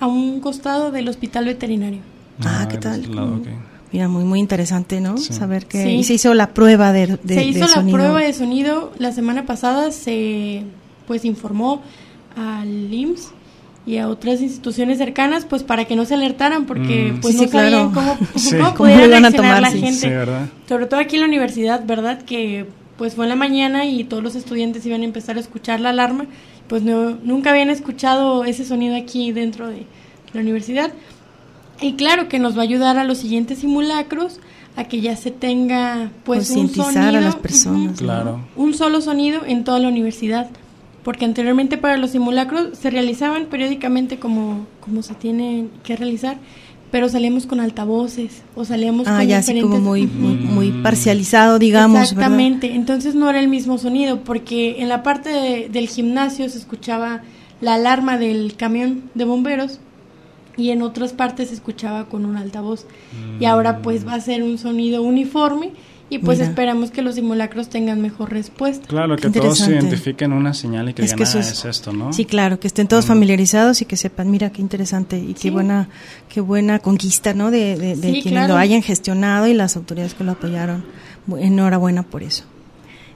a 0.00 0.06
un 0.06 0.40
costado 0.40 0.90
del 0.90 1.08
hospital 1.08 1.44
veterinario. 1.46 2.00
Ah, 2.44 2.66
¿qué 2.68 2.76
de 2.76 2.80
tal? 2.82 3.14
lado, 3.14 3.36
ok. 3.36 3.46
Mira, 3.92 4.08
muy 4.08 4.24
muy 4.24 4.40
interesante, 4.40 5.00
¿no? 5.00 5.18
Sí. 5.18 5.32
Saber 5.32 5.66
que 5.66 5.82
Sí. 5.82 5.88
y 5.90 6.04
se 6.04 6.14
hizo 6.14 6.32
la 6.34 6.54
prueba 6.54 6.92
de, 6.92 7.18
de 7.22 7.34
se 7.34 7.44
hizo 7.44 7.58
de 7.60 7.64
la 7.66 7.68
sonido. 7.68 7.98
prueba 7.98 8.20
de 8.20 8.32
sonido 8.32 8.92
la 8.98 9.12
semana 9.12 9.44
pasada, 9.44 9.92
se 9.92 10.62
pues 11.06 11.24
informó 11.24 11.82
al 12.36 12.92
IMSS 12.92 13.32
y 13.84 13.96
a 13.96 14.08
otras 14.08 14.40
instituciones 14.40 14.98
cercanas 14.98 15.44
pues 15.44 15.62
para 15.64 15.84
que 15.86 15.96
no 15.96 16.04
se 16.04 16.14
alertaran 16.14 16.66
porque 16.66 17.12
Mm. 17.12 17.20
pues 17.20 17.34
Sí, 17.34 17.40
no 17.40 17.44
sí, 17.46 17.50
claro. 17.50 17.70
sabían 17.70 17.90
cómo, 17.92 18.18
Sí. 18.36 18.50
cómo 18.56 18.74
¿Cómo 18.74 19.26
a 19.26 19.30
tomar? 19.32 19.60
la 19.62 19.70
Sí. 19.70 19.80
gente. 19.80 20.00
Sí, 20.00 20.08
¿verdad? 20.08 20.46
Sobre 20.68 20.86
todo 20.86 21.00
aquí 21.00 21.16
en 21.16 21.22
la 21.22 21.28
universidad, 21.28 21.84
¿verdad? 21.84 22.22
Que 22.22 22.66
pues 22.96 23.14
fue 23.14 23.24
en 23.24 23.30
la 23.30 23.36
mañana 23.36 23.84
y 23.86 24.04
todos 24.04 24.22
los 24.22 24.36
estudiantes 24.36 24.86
iban 24.86 25.00
a 25.02 25.04
empezar 25.04 25.36
a 25.36 25.40
escuchar 25.40 25.80
la 25.80 25.88
alarma, 25.90 26.26
pues 26.68 26.82
no, 26.82 27.16
nunca 27.24 27.50
habían 27.50 27.70
escuchado 27.70 28.44
ese 28.44 28.64
sonido 28.64 28.94
aquí 28.96 29.32
dentro 29.32 29.66
de 29.68 29.86
la 30.32 30.40
universidad. 30.40 30.92
Y 31.80 31.94
claro 31.94 32.28
que 32.28 32.38
nos 32.38 32.54
va 32.56 32.60
a 32.60 32.64
ayudar 32.64 32.98
a 32.98 33.04
los 33.04 33.18
siguientes 33.18 33.58
simulacros 33.58 34.38
a 34.76 34.84
que 34.84 35.00
ya 35.00 35.16
se 35.16 35.32
tenga 35.32 36.10
pues 36.24 36.48
un 36.50 36.68
sonido, 36.68 37.02
a 37.18 37.20
las 37.20 37.34
personas, 37.36 37.94
ujú, 37.96 38.04
Claro. 38.04 38.40
un 38.56 38.72
solo 38.74 39.00
sonido 39.00 39.40
en 39.44 39.64
toda 39.64 39.80
la 39.80 39.88
universidad. 39.88 40.48
Porque 41.04 41.24
anteriormente 41.24 41.78
para 41.78 41.96
los 41.96 42.10
simulacros 42.10 42.78
se 42.78 42.90
realizaban 42.90 43.46
periódicamente 43.46 44.18
como, 44.18 44.66
como 44.80 45.02
se 45.02 45.14
tienen 45.14 45.70
que 45.82 45.96
realizar, 45.96 46.36
pero 46.92 47.08
salíamos 47.08 47.46
con 47.46 47.58
altavoces 47.58 48.42
o 48.54 48.64
salíamos 48.64 49.08
Ah, 49.08 49.18
con 49.18 49.26
ya 49.26 49.38
así 49.38 49.60
como 49.60 49.78
muy, 49.80 50.06
muy, 50.06 50.34
muy 50.36 50.70
Mm. 50.70 50.82
parcializado, 50.82 51.58
digamos, 51.58 51.94
¿verdad? 51.94 52.12
Exactamente, 52.12 52.74
entonces 52.74 53.14
no 53.16 53.28
era 53.30 53.40
el 53.40 53.48
mismo 53.48 53.78
sonido, 53.78 54.20
porque 54.20 54.80
en 54.80 54.88
la 54.88 55.02
parte 55.02 55.30
de- 55.30 55.68
del 55.70 55.88
gimnasio 55.88 56.48
se 56.48 56.58
escuchaba 56.58 57.22
la 57.60 57.74
alarma 57.74 58.18
del 58.18 58.54
camión 58.56 59.04
de 59.14 59.24
bomberos 59.24 59.80
y 60.56 60.70
en 60.70 60.82
otras 60.82 61.12
partes 61.14 61.48
se 61.48 61.54
escuchaba 61.54 62.04
con 62.04 62.26
un 62.26 62.36
altavoz. 62.36 62.86
Y 63.40 63.46
ahora 63.46 63.78
pues 63.80 64.06
va 64.06 64.14
a 64.14 64.20
ser 64.20 64.42
un 64.42 64.58
sonido 64.58 65.02
uniforme 65.02 65.70
y 66.14 66.18
pues 66.18 66.38
Mira. 66.38 66.50
esperamos 66.50 66.90
que 66.90 67.00
los 67.02 67.14
simulacros 67.14 67.68
tengan 67.68 68.00
mejor 68.02 68.30
respuesta. 68.30 68.86
Claro, 68.86 69.16
que 69.16 69.22
todos 69.30 69.36
interesante. 69.60 69.74
identifiquen 69.74 70.32
una 70.32 70.52
señal 70.54 70.88
y 70.88 70.94
que 70.94 71.02
Es 71.02 71.08
digan, 71.08 71.16
que 71.18 71.22
eso 71.24 71.38
"Ah, 71.38 71.40
es- 71.40 71.52
es 71.52 71.64
esto, 71.64 71.92
¿no? 71.92 72.12
Sí, 72.12 72.24
claro, 72.24 72.60
que 72.60 72.66
estén 72.66 72.86
todos 72.88 73.06
familiarizados 73.06 73.80
y 73.82 73.84
que 73.86 73.96
sepan, 73.96 74.30
mira 74.30 74.50
qué 74.50 74.60
interesante 74.60 75.18
y 75.18 75.28
Sí. 75.28 75.34
qué 75.34 75.50
buena 75.50 75.88
qué 76.28 76.40
buena 76.40 76.78
conquista, 76.80 77.32
¿no? 77.34 77.50
De, 77.50 77.76
de, 77.76 77.96
de 77.96 77.96
Sí, 77.96 78.00
quienes 78.22 78.32
claro. 78.32 78.54
lo 78.54 78.60
hayan 78.60 78.82
gestionado 78.82 79.46
y 79.46 79.54
las 79.54 79.76
autoridades 79.76 80.14
que 80.14 80.24
lo 80.24 80.32
apoyaron. 80.32 80.84
Bu- 81.28 81.38
Enhorabuena 81.40 82.02
por 82.02 82.22
eso. 82.22 82.44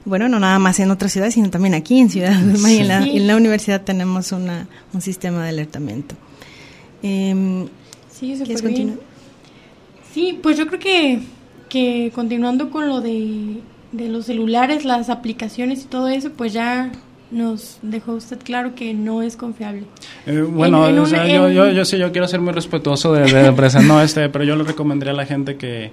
bueno, 0.05 0.29
no 0.29 0.39
nada 0.39 0.57
más 0.57 0.79
en 0.79 0.89
otras 0.89 1.11
ciudades, 1.11 1.33
sino 1.33 1.49
también 1.49 1.73
aquí 1.73 1.99
en 1.99 2.09
Ciudad 2.09 2.31
de 2.33 2.53
México. 2.57 2.81
En, 2.81 2.87
la, 2.87 3.05
en 3.05 3.27
la 3.27 3.35
universidad 3.35 3.81
tenemos 3.81 4.31
una, 4.31 4.67
un 4.93 5.01
sistema 5.01 5.43
de 5.43 5.49
alertamiento. 5.49 6.15
Eh, 7.03 7.67
sí, 8.09 8.31
eso 8.31 8.45
fue 8.45 8.73
Sí, 10.13 10.39
pues 10.41 10.57
yo 10.57 10.65
creo 10.67 10.79
que, 10.79 11.19
que 11.69 12.11
continuando 12.13 12.69
con 12.69 12.87
lo 12.87 13.01
de, 13.01 13.61
de 13.91 14.09
los 14.09 14.25
celulares, 14.25 14.85
las 14.85 15.09
aplicaciones 15.09 15.83
y 15.83 15.87
todo 15.87 16.07
eso, 16.07 16.31
pues 16.31 16.53
ya 16.53 16.91
nos 17.31 17.79
dejó 17.81 18.13
usted 18.13 18.39
claro 18.43 18.73
que 18.75 18.93
no 18.93 19.21
es 19.21 19.35
confiable. 19.35 19.83
Eh, 20.25 20.41
bueno, 20.41 20.89
yo, 20.89 21.49
yo, 21.49 21.71
yo, 21.71 21.85
sí, 21.85 21.97
yo 21.97 22.11
quiero 22.11 22.27
ser 22.27 22.39
muy 22.39 22.53
respetuoso 22.53 23.13
de, 23.13 23.31
de 23.31 23.45
empresas, 23.47 23.83
no, 23.83 24.01
este, 24.01 24.29
pero 24.29 24.45
yo 24.45 24.55
le 24.55 24.63
recomendaría 24.63 25.13
a 25.13 25.17
la 25.17 25.25
gente 25.25 25.57
que, 25.57 25.91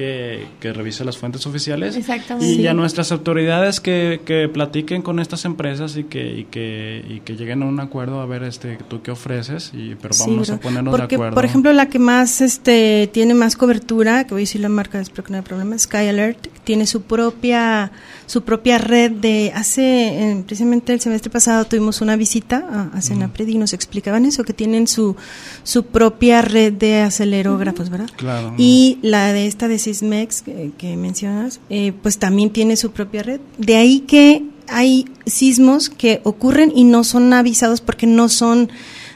que, 0.00 0.46
que, 0.60 0.72
revise 0.72 1.04
las 1.04 1.18
fuentes 1.18 1.46
oficiales. 1.46 1.98
Y 2.40 2.66
a 2.66 2.72
nuestras 2.72 3.12
autoridades 3.12 3.80
que, 3.80 4.22
que, 4.24 4.48
platiquen 4.48 5.02
con 5.02 5.20
estas 5.20 5.44
empresas 5.44 5.94
y 5.98 6.04
que, 6.04 6.38
y 6.38 6.44
que, 6.44 7.04
y 7.06 7.20
que 7.20 7.36
lleguen 7.36 7.62
a 7.62 7.66
un 7.66 7.80
acuerdo 7.80 8.22
a 8.22 8.24
ver 8.24 8.44
este 8.44 8.78
tú 8.88 9.02
qué 9.02 9.10
ofreces 9.10 9.72
y 9.74 9.96
pero 9.96 10.14
vamos 10.18 10.48
a 10.48 10.58
ponernos 10.58 10.96
de 10.96 11.02
acuerdo 11.02 11.34
por 11.34 11.44
ejemplo 11.44 11.70
la 11.74 11.90
que 11.90 11.98
más 11.98 12.40
este 12.40 13.10
tiene 13.12 13.34
más 13.34 13.56
cobertura 13.56 14.24
que 14.24 14.30
voy 14.30 14.42
a 14.42 14.44
decir 14.44 14.62
la 14.62 14.70
marca 14.70 15.00
espero 15.00 15.22
que 15.22 15.32
no 15.32 15.38
haya 15.38 15.44
problema 15.44 15.78
Sky 15.78 16.08
Alert 16.08 16.48
tiene 16.64 16.86
su 16.86 17.02
propia 17.02 17.92
su 18.30 18.42
propia 18.42 18.78
red 18.78 19.10
de 19.10 19.50
hace 19.56 20.44
precisamente 20.46 20.92
el 20.92 21.00
semestre 21.00 21.30
pasado 21.30 21.64
tuvimos 21.64 22.00
una 22.00 22.14
visita 22.14 22.64
a, 22.70 22.96
a 22.96 23.02
Senapred 23.02 23.48
y 23.48 23.58
nos 23.58 23.72
explicaban 23.72 24.24
eso 24.24 24.44
que 24.44 24.52
tienen 24.52 24.86
su 24.86 25.16
su 25.64 25.86
propia 25.86 26.40
red 26.40 26.72
de 26.72 27.00
acelerógrafos 27.00 27.90
verdad 27.90 28.08
claro. 28.16 28.54
Y 28.56 28.98
la 29.02 29.32
de 29.32 29.48
esta 29.48 29.66
de 29.66 29.80
Sismex 29.80 30.42
que, 30.42 30.70
que 30.78 30.96
mencionas, 30.96 31.58
eh, 31.70 31.92
pues 32.02 32.18
también 32.18 32.50
tiene 32.50 32.76
su 32.76 32.92
propia 32.92 33.24
red. 33.24 33.40
De 33.58 33.76
ahí 33.76 34.00
que 34.00 34.44
hay 34.68 35.06
sismos 35.26 35.90
que 35.90 36.20
ocurren 36.22 36.72
y 36.72 36.84
no 36.84 37.02
son 37.02 37.32
avisados 37.32 37.80
porque 37.80 38.06
no 38.06 38.28
son 38.28 38.70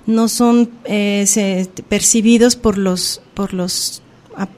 no 0.07 0.29
son 0.29 0.71
eh, 0.87 1.25
se, 1.29 1.71
percibidos 1.89 2.57
por 2.57 2.79
los 2.79 3.23
por 3.35 3.55
los 3.55 4.03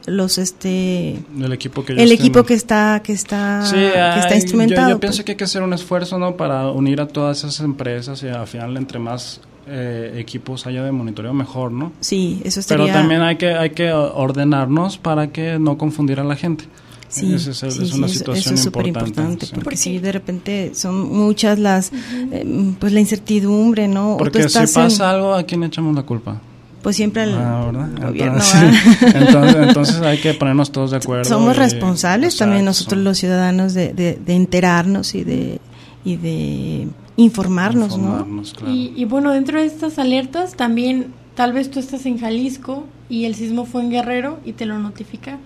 los 0.07 0.39
este 0.39 1.19
el 1.39 1.53
equipo 1.53 1.85
que 1.85 1.93
el 1.93 2.13
equipo 2.13 2.45
que 2.45 2.55
está 2.55 3.01
que 3.05 3.13
está 3.13 3.65
sí, 3.67 3.77
que 3.77 4.19
está 4.19 4.35
instrumentado 4.35 4.89
yo, 4.89 4.95
yo 4.95 5.01
pienso 5.01 5.25
que 5.25 5.33
hay 5.33 5.37
que 5.37 5.45
hacer 5.45 5.63
un 5.63 5.73
esfuerzo 5.73 6.19
no 6.19 6.37
para 6.37 6.71
unir 6.71 7.01
a 7.01 7.09
todas 7.09 7.39
esas 7.39 7.61
empresas 7.61 8.23
y 8.23 8.29
al 8.29 8.47
final 8.47 8.77
entre 8.77 8.99
más 8.99 9.41
eh, 9.69 10.15
equipos 10.19 10.65
haya 10.67 10.85
de 10.85 10.93
monitoreo 10.93 11.35
mejor, 11.35 11.73
¿no? 11.73 11.93
Sí, 11.99 12.41
eso 12.45 12.61
estaría... 12.61 12.85
Pero 12.85 12.97
también 12.97 13.23
hay 13.23 13.35
que 13.35 13.53
hay 13.53 13.71
que 13.71 13.93
ordenarnos 13.93 14.97
para 14.97 15.33
que 15.33 15.59
no 15.59 15.77
confundir 15.77 16.21
a 16.21 16.25
la 16.25 16.37
gente. 16.37 16.67
Sí, 17.09 17.35
es, 17.35 17.47
es, 17.47 17.59
sí, 17.59 17.67
es 17.67 17.93
una 17.93 18.09
sí, 18.09 18.19
situación 18.19 18.55
eso 18.55 18.61
es 18.61 18.67
importante. 18.67 19.11
importante 19.11 19.47
porque 19.63 19.77
si 19.77 19.99
de 19.99 20.13
repente 20.13 20.73
son 20.75 21.09
muchas 21.13 21.59
las, 21.59 21.93
uh 21.93 21.97
-huh. 21.97 22.29
eh, 22.33 22.75
pues 22.79 22.93
la 22.93 23.01
incertidumbre, 23.01 23.89
¿no? 23.89 24.17
Porque 24.19 24.49
si 24.49 24.59
pasa 24.59 24.87
en... 24.87 25.03
algo, 25.03 25.35
¿a 25.35 25.43
quién 25.45 25.63
echamos 25.65 25.95
la 25.95 26.03
culpa? 26.03 26.41
Pues 26.87 26.95
siempre 26.95 27.23
al 27.23 27.35
ah, 27.35 27.69
gobierno. 28.01 28.39
Entonces, 28.39 29.03
entonces, 29.03 29.57
entonces, 29.57 30.01
hay 30.03 30.19
que 30.19 30.35
ponernos 30.39 30.71
todos 30.71 30.93
de 30.93 30.99
acuerdo. 30.99 31.25
Somos 31.25 31.57
y, 31.57 31.59
responsables 31.59 32.35
exacto, 32.35 32.45
también 32.45 32.65
nosotros 32.65 33.03
los 33.03 33.19
ciudadanos 33.19 33.75
de, 33.75 33.93
de, 33.93 34.17
de 34.25 34.35
enterarnos 34.35 35.17
y 35.17 35.25
de 35.25 35.59
y 36.05 36.15
de 36.15 36.87
informarnos, 37.17 37.97
informarnos 37.97 38.53
¿no? 38.53 38.59
Claro. 38.61 38.73
Y, 38.73 38.93
y, 38.95 39.05
bueno, 39.05 39.33
dentro 39.33 39.59
de 39.59 39.67
estas 39.67 39.99
alertas 39.99 40.55
también, 40.55 41.09
tal 41.35 41.53
vez 41.53 41.73
tú 41.73 41.81
estás 41.81 42.07
en 42.07 42.21
Jalisco 42.21 42.87
y 43.09 43.25
el 43.25 43.35
sismo 43.35 43.65
fue 43.65 43.83
en 43.83 43.91
Guerrero 43.91 44.39
y 44.45 44.53
te 44.53 44.65
lo 44.65 44.79
notifica. 44.79 45.41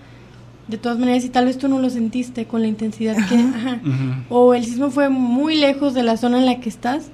De 0.67 0.77
todas 0.77 0.99
maneras, 0.99 1.25
y 1.25 1.29
tal 1.29 1.45
vez 1.45 1.57
tú 1.57 1.67
no 1.67 1.79
lo 1.79 1.89
sentiste 1.89 2.45
con 2.45 2.61
la 2.61 2.67
intensidad 2.67 3.15
que... 3.15 3.33
Ajá. 3.33 3.79
Uh 3.83 3.87
-huh. 3.87 4.23
O 4.29 4.53
el 4.53 4.63
sismo 4.63 4.91
fue 4.91 5.09
muy 5.09 5.55
lejos 5.55 5.95
de 5.95 6.03
la 6.03 6.17
zona 6.17 6.37
en 6.37 6.45
la 6.45 6.59
que 6.59 6.69
estás, 6.69 7.05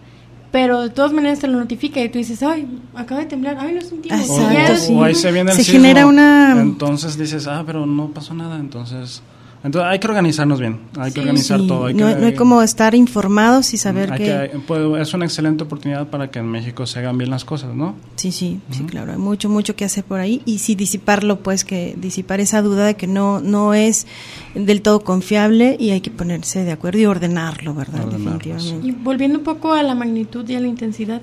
pero 0.51 0.81
de 0.81 0.89
todas 0.89 1.13
maneras 1.13 1.39
te 1.39 1.47
lo 1.47 1.59
notifica 1.59 2.01
y 2.01 2.09
tú 2.09 2.17
dices, 2.17 2.41
ay, 2.43 2.67
acaba 2.95 3.21
de 3.21 3.27
temblar, 3.27 3.57
ay, 3.59 3.75
lo 3.75 3.81
sentimos. 3.81 4.19
Exacto, 4.21 4.73
o, 4.73 4.77
sí. 4.77 4.93
o 4.93 5.03
ahí 5.03 5.15
se 5.15 5.31
viene 5.31 5.51
el 5.51 5.57
se 5.57 5.63
sismo, 5.63 5.81
genera 5.81 6.05
una... 6.05 6.59
Entonces 6.61 7.17
dices, 7.17 7.47
ah, 7.47 7.63
pero 7.65 7.85
no 7.85 8.09
pasó 8.09 8.33
nada, 8.33 8.57
entonces... 8.57 9.21
Entonces 9.67 9.91
hay 9.91 9.99
que 9.99 10.07
organizarnos 10.07 10.61
bien, 10.61 10.79
hay 10.97 11.09
sí, 11.09 11.15
que 11.15 11.19
organizar 11.19 11.59
sí. 11.59 11.67
todo. 11.67 11.85
Hay 11.87 11.93
no, 11.93 12.07
que, 12.07 12.21
no, 12.21 12.27
hay 12.27 12.35
como 12.35 12.61
estar 12.61 12.95
informados 12.95 13.73
y 13.73 13.77
saber 13.77 14.13
hay 14.13 14.19
que... 14.19 14.25
que 14.25 14.59
pues, 14.65 15.01
es 15.01 15.13
una 15.13 15.25
excelente 15.25 15.65
oportunidad 15.65 16.07
para 16.07 16.31
que 16.31 16.39
en 16.39 16.45
México 16.45 16.85
se 16.85 16.99
hagan 16.99 17.17
bien 17.17 17.29
las 17.29 17.43
cosas, 17.43 17.75
¿no? 17.75 17.93
Sí, 18.15 18.31
sí, 18.31 18.61
uh 18.65 18.71
-huh. 18.71 18.77
sí, 18.77 18.83
claro, 18.85 19.11
hay 19.11 19.17
mucho, 19.17 19.49
mucho 19.49 19.75
que 19.75 19.83
hacer 19.83 20.05
por 20.05 20.21
ahí 20.21 20.41
y 20.45 20.59
sí 20.59 20.75
disiparlo, 20.75 21.39
pues 21.39 21.65
que 21.65 21.95
disipar 21.97 22.39
esa 22.39 22.61
duda 22.61 22.85
de 22.85 22.95
que 22.95 23.07
no, 23.07 23.41
no 23.41 23.73
es 23.73 24.07
del 24.55 24.81
todo 24.81 25.01
confiable 25.01 25.75
y 25.77 25.89
hay 25.89 25.99
que 25.99 26.11
ponerse 26.11 26.63
de 26.63 26.71
acuerdo 26.71 26.99
y 26.99 27.05
ordenarlo, 27.05 27.73
¿verdad? 27.73 28.05
Ordenarlo, 28.05 28.39
Definitivamente. 28.39 28.87
Y 28.87 28.91
volviendo 28.91 29.39
un 29.39 29.43
poco 29.43 29.73
a 29.73 29.83
la 29.83 29.95
magnitud 29.95 30.47
y 30.47 30.55
a 30.55 30.61
la 30.61 30.67
intensidad, 30.67 31.21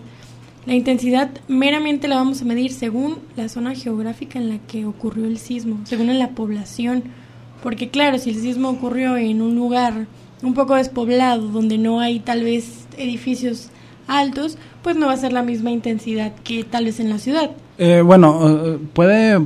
la 0.67 0.75
intensidad 0.75 1.31
meramente 1.49 2.09
la 2.09 2.17
vamos 2.17 2.43
a 2.43 2.45
medir 2.45 2.73
según 2.73 3.21
la 3.37 3.49
zona 3.49 3.75
geográfica 3.75 4.39
en 4.39 4.51
la 4.51 4.59
que 4.59 4.85
ocurrió 4.85 5.25
el 5.25 5.39
sismo, 5.39 5.81
según 5.85 6.11
en 6.11 6.19
la 6.19 6.31
población 6.31 7.05
porque 7.65 7.89
claro, 7.89 8.19
si 8.19 8.29
el 8.29 8.37
sismo 8.37 8.69
ocurrió 8.69 9.17
en 9.17 9.41
un 9.41 9.57
lugar 9.57 10.07
un 10.43 10.53
poco 10.53 10.75
despoblado, 10.75 11.49
donde 11.49 11.79
no 11.79 11.99
hay 11.99 12.21
tal 12.21 12.45
vez 12.45 12.87
edificios 12.99 13.71
altos, 14.07 14.59
pues 14.83 14.97
no 14.97 15.07
va 15.07 15.15
a 15.15 15.17
ser 15.17 15.33
la 15.33 15.43
misma 15.43 15.71
intensidad 15.71 16.35
que 16.45 16.63
tal 16.63 16.85
vez 16.85 17.01
en 17.01 17.09
la 17.09 17.19
ciudad. 17.19 17.51
Eh, 17.79 18.03
bueno, 18.03 18.79
puede... 18.93 19.41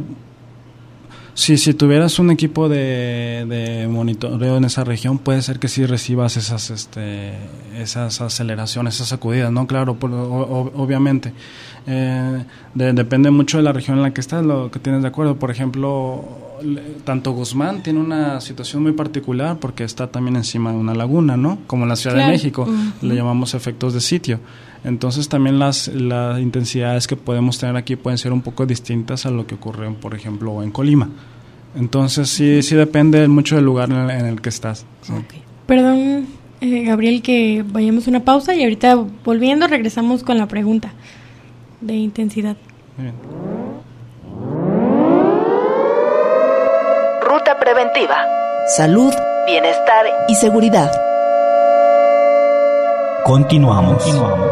Si, 1.34 1.56
si 1.56 1.72
tuvieras 1.72 2.18
un 2.18 2.32
equipo 2.32 2.68
de, 2.68 3.46
de, 3.48 3.86
monitoreo 3.86 4.56
en 4.56 4.64
esa 4.64 4.82
región, 4.82 5.18
puede 5.18 5.40
ser 5.40 5.60
que 5.60 5.68
sí 5.68 5.86
recibas 5.86 6.36
esas, 6.36 6.70
este, 6.70 7.34
esas 7.76 8.20
aceleraciones, 8.20 8.96
esas 8.96 9.10
sacudidas, 9.10 9.52
¿no? 9.52 9.68
Claro, 9.68 9.94
por, 9.94 10.12
o, 10.12 10.72
obviamente. 10.74 11.32
Eh, 11.86 12.44
de, 12.74 12.92
depende 12.92 13.30
mucho 13.30 13.58
de 13.58 13.62
la 13.62 13.72
región 13.72 13.98
en 13.98 14.02
la 14.02 14.12
que 14.12 14.20
estás, 14.20 14.44
lo 14.44 14.72
que 14.72 14.80
tienes 14.80 15.02
de 15.02 15.08
acuerdo. 15.08 15.36
Por 15.36 15.52
ejemplo, 15.52 16.47
tanto 17.04 17.32
Guzmán 17.32 17.82
tiene 17.82 18.00
una 18.00 18.40
situación 18.40 18.82
muy 18.82 18.92
particular 18.92 19.58
porque 19.58 19.84
está 19.84 20.08
también 20.08 20.36
encima 20.36 20.72
de 20.72 20.78
una 20.78 20.94
laguna, 20.94 21.36
¿no? 21.36 21.58
Como 21.66 21.84
en 21.84 21.88
la 21.88 21.96
Ciudad 21.96 22.16
claro. 22.16 22.30
de 22.30 22.36
México, 22.36 22.66
uh 22.68 22.72
-huh. 22.72 23.02
le 23.02 23.14
llamamos 23.14 23.54
efectos 23.54 23.94
de 23.94 24.00
sitio. 24.00 24.40
Entonces 24.84 25.28
también 25.28 25.58
las, 25.58 25.88
las 25.88 26.40
intensidades 26.40 27.06
que 27.06 27.16
podemos 27.16 27.58
tener 27.58 27.76
aquí 27.76 27.96
pueden 27.96 28.18
ser 28.18 28.32
un 28.32 28.42
poco 28.42 28.66
distintas 28.66 29.26
a 29.26 29.30
lo 29.30 29.46
que 29.46 29.56
ocurre, 29.56 29.90
por 29.90 30.14
ejemplo, 30.14 30.62
en 30.62 30.70
Colima. 30.70 31.08
Entonces 31.74 32.28
sí, 32.28 32.62
sí 32.62 32.74
depende 32.74 33.26
mucho 33.28 33.56
del 33.56 33.64
lugar 33.64 33.90
en 33.90 33.96
el, 33.96 34.10
en 34.10 34.26
el 34.26 34.40
que 34.40 34.48
estás. 34.48 34.86
Sí. 35.02 35.12
Okay. 35.12 35.42
Perdón, 35.66 36.26
eh, 36.60 36.84
Gabriel, 36.84 37.22
que 37.22 37.64
vayamos 37.66 38.06
a 38.06 38.10
una 38.10 38.20
pausa 38.24 38.54
y 38.54 38.62
ahorita 38.62 38.96
volviendo 39.24 39.66
regresamos 39.66 40.22
con 40.24 40.38
la 40.38 40.48
pregunta 40.48 40.92
de 41.80 41.94
intensidad. 41.94 42.56
Bien. 42.96 43.14
Ruta 47.22 47.57
preventiva. 47.72 48.16
Salud, 48.66 49.12
bienestar 49.46 50.06
y 50.26 50.34
seguridad. 50.36 50.90
Continuamos. 53.26 54.02
Continuamos. 54.04 54.48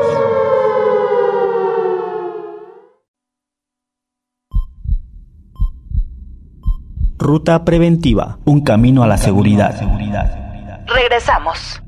Ruta 7.17 7.65
preventiva, 7.65 8.39
un 8.45 8.61
camino 8.61 9.03
a 9.03 9.07
la 9.07 9.17
seguridad. 9.17 9.81
Regresamos. 10.87 11.81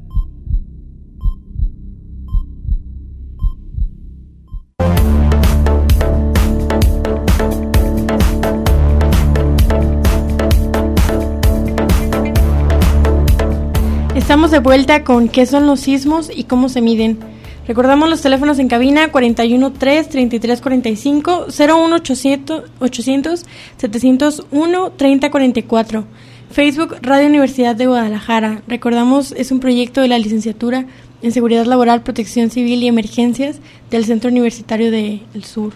Estamos 14.29 14.51
de 14.51 14.59
vuelta 14.59 15.05
con 15.05 15.31
qué 15.31 15.47
son 15.47 15.65
los 15.65 15.81
sismos 15.81 16.31
y 16.31 16.45
cómo 16.45 16.69
se 16.69 16.83
miden. 16.83 17.19
Recordamos 17.67 18.11
los 18.11 18.21
teléfonos 18.21 18.59
en 18.59 18.69
cabina 18.69 19.11
413-3345, 19.11 21.47
01800 21.47 22.65
800 22.79 23.47
701 23.79 24.91
3044. 24.91 26.05
Facebook 26.51 26.97
Radio 27.01 27.27
Universidad 27.27 27.75
de 27.75 27.87
Guadalajara. 27.87 28.61
Recordamos, 28.69 29.33
es 29.33 29.51
un 29.51 29.61
proyecto 29.61 30.03
de 30.03 30.09
la 30.09 30.19
licenciatura 30.19 30.85
en 31.23 31.33
Seguridad 31.33 31.65
Laboral, 31.65 32.03
Protección 32.03 32.51
Civil 32.51 32.83
y 32.83 32.89
Emergencias 32.89 33.61
del 33.91 34.05
Centro 34.05 34.29
Universitario 34.29 34.91
del 34.91 35.45
Sur. 35.47 35.73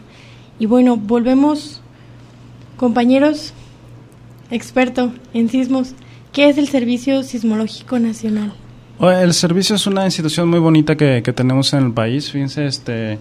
Y 0.59 0.67
bueno, 0.67 0.99
volvemos, 0.99 1.81
compañeros, 2.77 3.55
experto 4.51 5.11
en 5.33 5.49
sismos. 5.49 5.95
¿Qué 6.33 6.49
es 6.49 6.57
el 6.57 6.67
Servicio 6.69 7.23
Sismológico 7.23 7.99
Nacional? 7.99 8.55
El 9.01 9.35
servicio 9.35 9.77
es 9.77 9.87
una 9.87 10.07
institución 10.07 10.49
muy 10.49 10.61
bonita 10.61 10.97
que, 10.97 11.23
que 11.23 11.33
tenemos 11.35 11.75
en 11.75 11.85
el 11.85 11.93
país. 11.93 12.31
Fíjense, 12.31 12.65
este, 12.65 13.19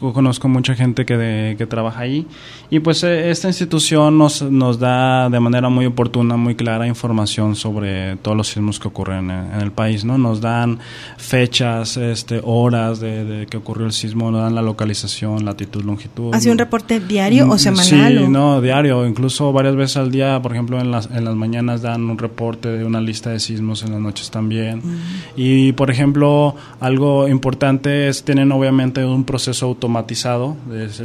conozco 0.00 0.48
mucha 0.48 0.74
gente 0.74 1.04
que, 1.04 1.54
que 1.56 1.66
trabaja 1.66 2.00
ahí 2.00 2.26
y 2.70 2.80
pues 2.80 3.02
eh, 3.02 3.30
esta 3.30 3.48
institución 3.48 4.16
nos, 4.16 4.42
nos 4.42 4.78
da 4.78 5.28
de 5.28 5.40
manera 5.40 5.68
muy 5.68 5.86
oportuna, 5.86 6.36
muy 6.36 6.54
clara 6.54 6.86
información 6.86 7.56
sobre 7.56 8.16
todos 8.16 8.36
los 8.36 8.48
sismos 8.48 8.78
que 8.78 8.88
ocurren 8.88 9.30
en, 9.30 9.60
el 9.60 9.72
país, 9.72 10.04
¿no? 10.04 10.18
Nos 10.18 10.40
dan 10.40 10.78
fechas, 11.16 11.96
este, 11.96 12.40
horas 12.44 13.00
de, 13.00 13.46
que 13.50 13.56
ocurrió 13.56 13.86
el 13.86 13.92
sismo, 13.92 14.30
nos 14.30 14.42
dan 14.42 14.54
la 14.54 14.62
localización, 14.62 15.44
latitud, 15.44 15.82
longitud. 15.82 16.34
¿Hace 16.34 16.50
un 16.50 16.58
reporte 16.58 17.00
diario 17.00 17.44
o 17.44 17.54
mm, 17.54 17.58
semanal? 17.58 18.18
Sí, 18.18 18.28
no, 18.28 18.60
diario, 18.60 19.06
incluso 19.06 19.52
varias 19.52 19.74
veces 19.74 19.96
al 19.96 20.10
día, 20.10 20.40
por 20.40 20.52
ejemplo, 20.52 20.80
en 20.80 20.90
las, 20.90 21.10
en 21.10 21.24
las 21.24 21.34
mañanas 21.34 21.82
dan 21.82 22.08
un 22.08 22.18
reporte 22.18 22.68
de 22.68 22.84
una 22.84 23.00
lista 23.00 23.30
de 23.30 23.40
sismos, 23.40 23.82
en 23.82 23.92
las 23.92 24.00
noches 24.00 24.30
también. 24.30 24.78
Mm. 24.78 24.98
Y, 25.36 25.72
por 25.72 25.90
ejemplo, 25.90 26.54
algo 26.78 27.26
importante 27.26 28.08
es, 28.08 28.24
tienen 28.24 28.52
obviamente 28.52 29.04
un 29.04 29.24
proceso 29.24 29.68
automatizado, 29.90 30.56
es 30.72 31.02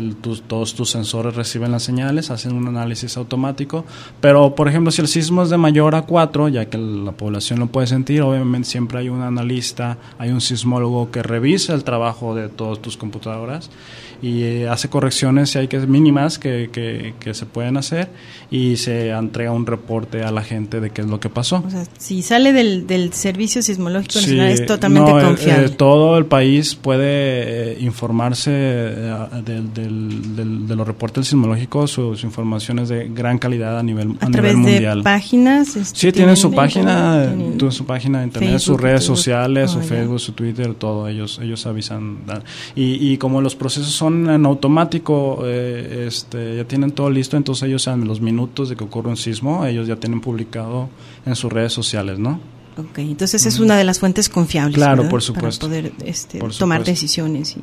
todos 0.47 0.75
tus 0.75 0.91
sensores 0.91 1.35
reciben 1.35 1.71
las 1.71 1.83
señales, 1.83 2.29
hacen 2.29 2.55
un 2.55 2.67
análisis 2.67 3.17
automático, 3.17 3.85
pero, 4.21 4.55
por 4.55 4.67
ejemplo, 4.67 4.91
si 4.91 5.01
el 5.01 5.07
sismo 5.07 5.43
es 5.43 5.49
de 5.49 5.57
mayor 5.57 5.95
a 5.95 6.03
4, 6.03 6.49
ya 6.49 6.65
que 6.65 6.77
la 6.77 7.11
población 7.11 7.59
lo 7.59 7.67
puede 7.67 7.87
sentir, 7.87 8.21
obviamente 8.21 8.69
siempre 8.69 8.99
hay 8.99 9.09
un 9.09 9.21
analista, 9.21 9.97
hay 10.19 10.29
un 10.29 10.41
sismólogo 10.41 11.09
que 11.11 11.23
revisa 11.23 11.73
el 11.73 11.83
trabajo 11.83 12.35
de 12.35 12.49
todas 12.49 12.79
tus 12.79 12.97
computadoras 12.97 13.69
y 14.21 14.43
eh, 14.43 14.69
hace 14.69 14.89
correcciones 14.89 15.51
si 15.51 15.59
hay 15.59 15.67
que 15.67 15.79
mínimas 15.79 16.39
que, 16.39 16.69
que, 17.19 17.33
se 17.33 17.45
pueden 17.45 17.77
hacer 17.77 18.09
y 18.49 18.77
se 18.77 19.09
entrega 19.09 19.51
un 19.51 19.65
reporte 19.65 20.23
a 20.23 20.31
la 20.31 20.41
gente 20.41 20.79
de 20.79 20.89
qué 20.89 21.01
es 21.01 21.07
lo 21.07 21.19
que 21.19 21.29
pasó. 21.29 21.63
O 21.65 21.69
sea, 21.69 21.83
si 21.97 22.21
sale 22.21 22.53
del, 22.53 22.87
del 22.87 23.13
Servicio 23.13 23.61
Sismológico 23.61 24.19
Nacional 24.19 24.51
es 24.51 24.65
totalmente 24.65 25.11
eh, 25.11 25.21
confiable. 25.21 25.69
todo 25.69 26.17
el 26.17 26.25
país 26.25 26.75
puede 26.75 27.73
eh, 27.73 27.77
informarse 27.81 28.51
del, 28.51 29.73
del, 29.73 30.67
de 30.67 30.75
los 30.75 30.87
reportes 30.87 31.27
sismológicos, 31.27 31.91
sus 31.91 32.23
informaciones 32.23 32.89
de 32.89 33.09
gran 33.09 33.37
calidad 33.37 33.79
a 33.79 33.83
nivel, 33.83 34.15
a, 34.21 34.29
nivel 34.29 34.57
mundial. 34.57 34.99
De 34.99 35.03
páginas? 35.03 35.75
Este, 35.75 35.99
sí, 35.99 36.11
tienen 36.11 36.37
su 36.37 36.51
página, 36.51 37.33
tienen 37.35 37.71
su 37.71 37.85
página 37.85 38.19
de 38.19 38.25
internet, 38.25 38.59
sus 38.59 38.79
redes 38.79 39.03
sociales, 39.03 39.71
su 39.71 39.79
oh, 39.79 39.81
Facebook, 39.81 40.19
su 40.19 40.31
Twitter, 40.31 40.73
todo. 40.75 41.07
Ellos, 41.07 41.39
ellos 41.41 41.65
avisan. 41.65 42.19
Y, 42.75 43.11
y 43.11 43.17
como 43.17 43.41
los 43.41 43.55
procesos 43.55 43.91
son 43.91 44.04
en 44.07 44.45
automático, 44.45 45.39
eh, 45.43 46.05
este, 46.07 46.57
ya 46.57 46.65
tienen 46.65 46.91
todo 46.91 47.09
listo, 47.09 47.37
entonces 47.37 47.67
ellos 47.67 47.83
saben 47.83 48.07
los 48.07 48.21
minutos 48.21 48.69
de 48.69 48.75
que 48.75 48.83
ocurre 48.83 49.09
un 49.09 49.17
sismo, 49.17 49.65
ellos 49.65 49.87
ya 49.87 49.95
tienen 49.95 50.21
publicado 50.21 50.89
en 51.25 51.35
sus 51.35 51.51
redes 51.51 51.73
sociales, 51.73 52.19
¿no? 52.19 52.39
Ok, 52.77 52.99
entonces 52.99 53.45
es 53.45 53.59
una 53.59 53.77
de 53.77 53.85
las 53.85 53.99
fuentes 53.99 54.27
confiables. 54.27 54.75
Claro, 54.75 55.07
por 55.07 55.21
supuesto. 55.21 55.67
Para 55.69 55.81
poder 55.89 55.93
este, 56.05 56.39
tomar 56.57 56.83
decisiones 56.83 57.55
y, 57.55 57.61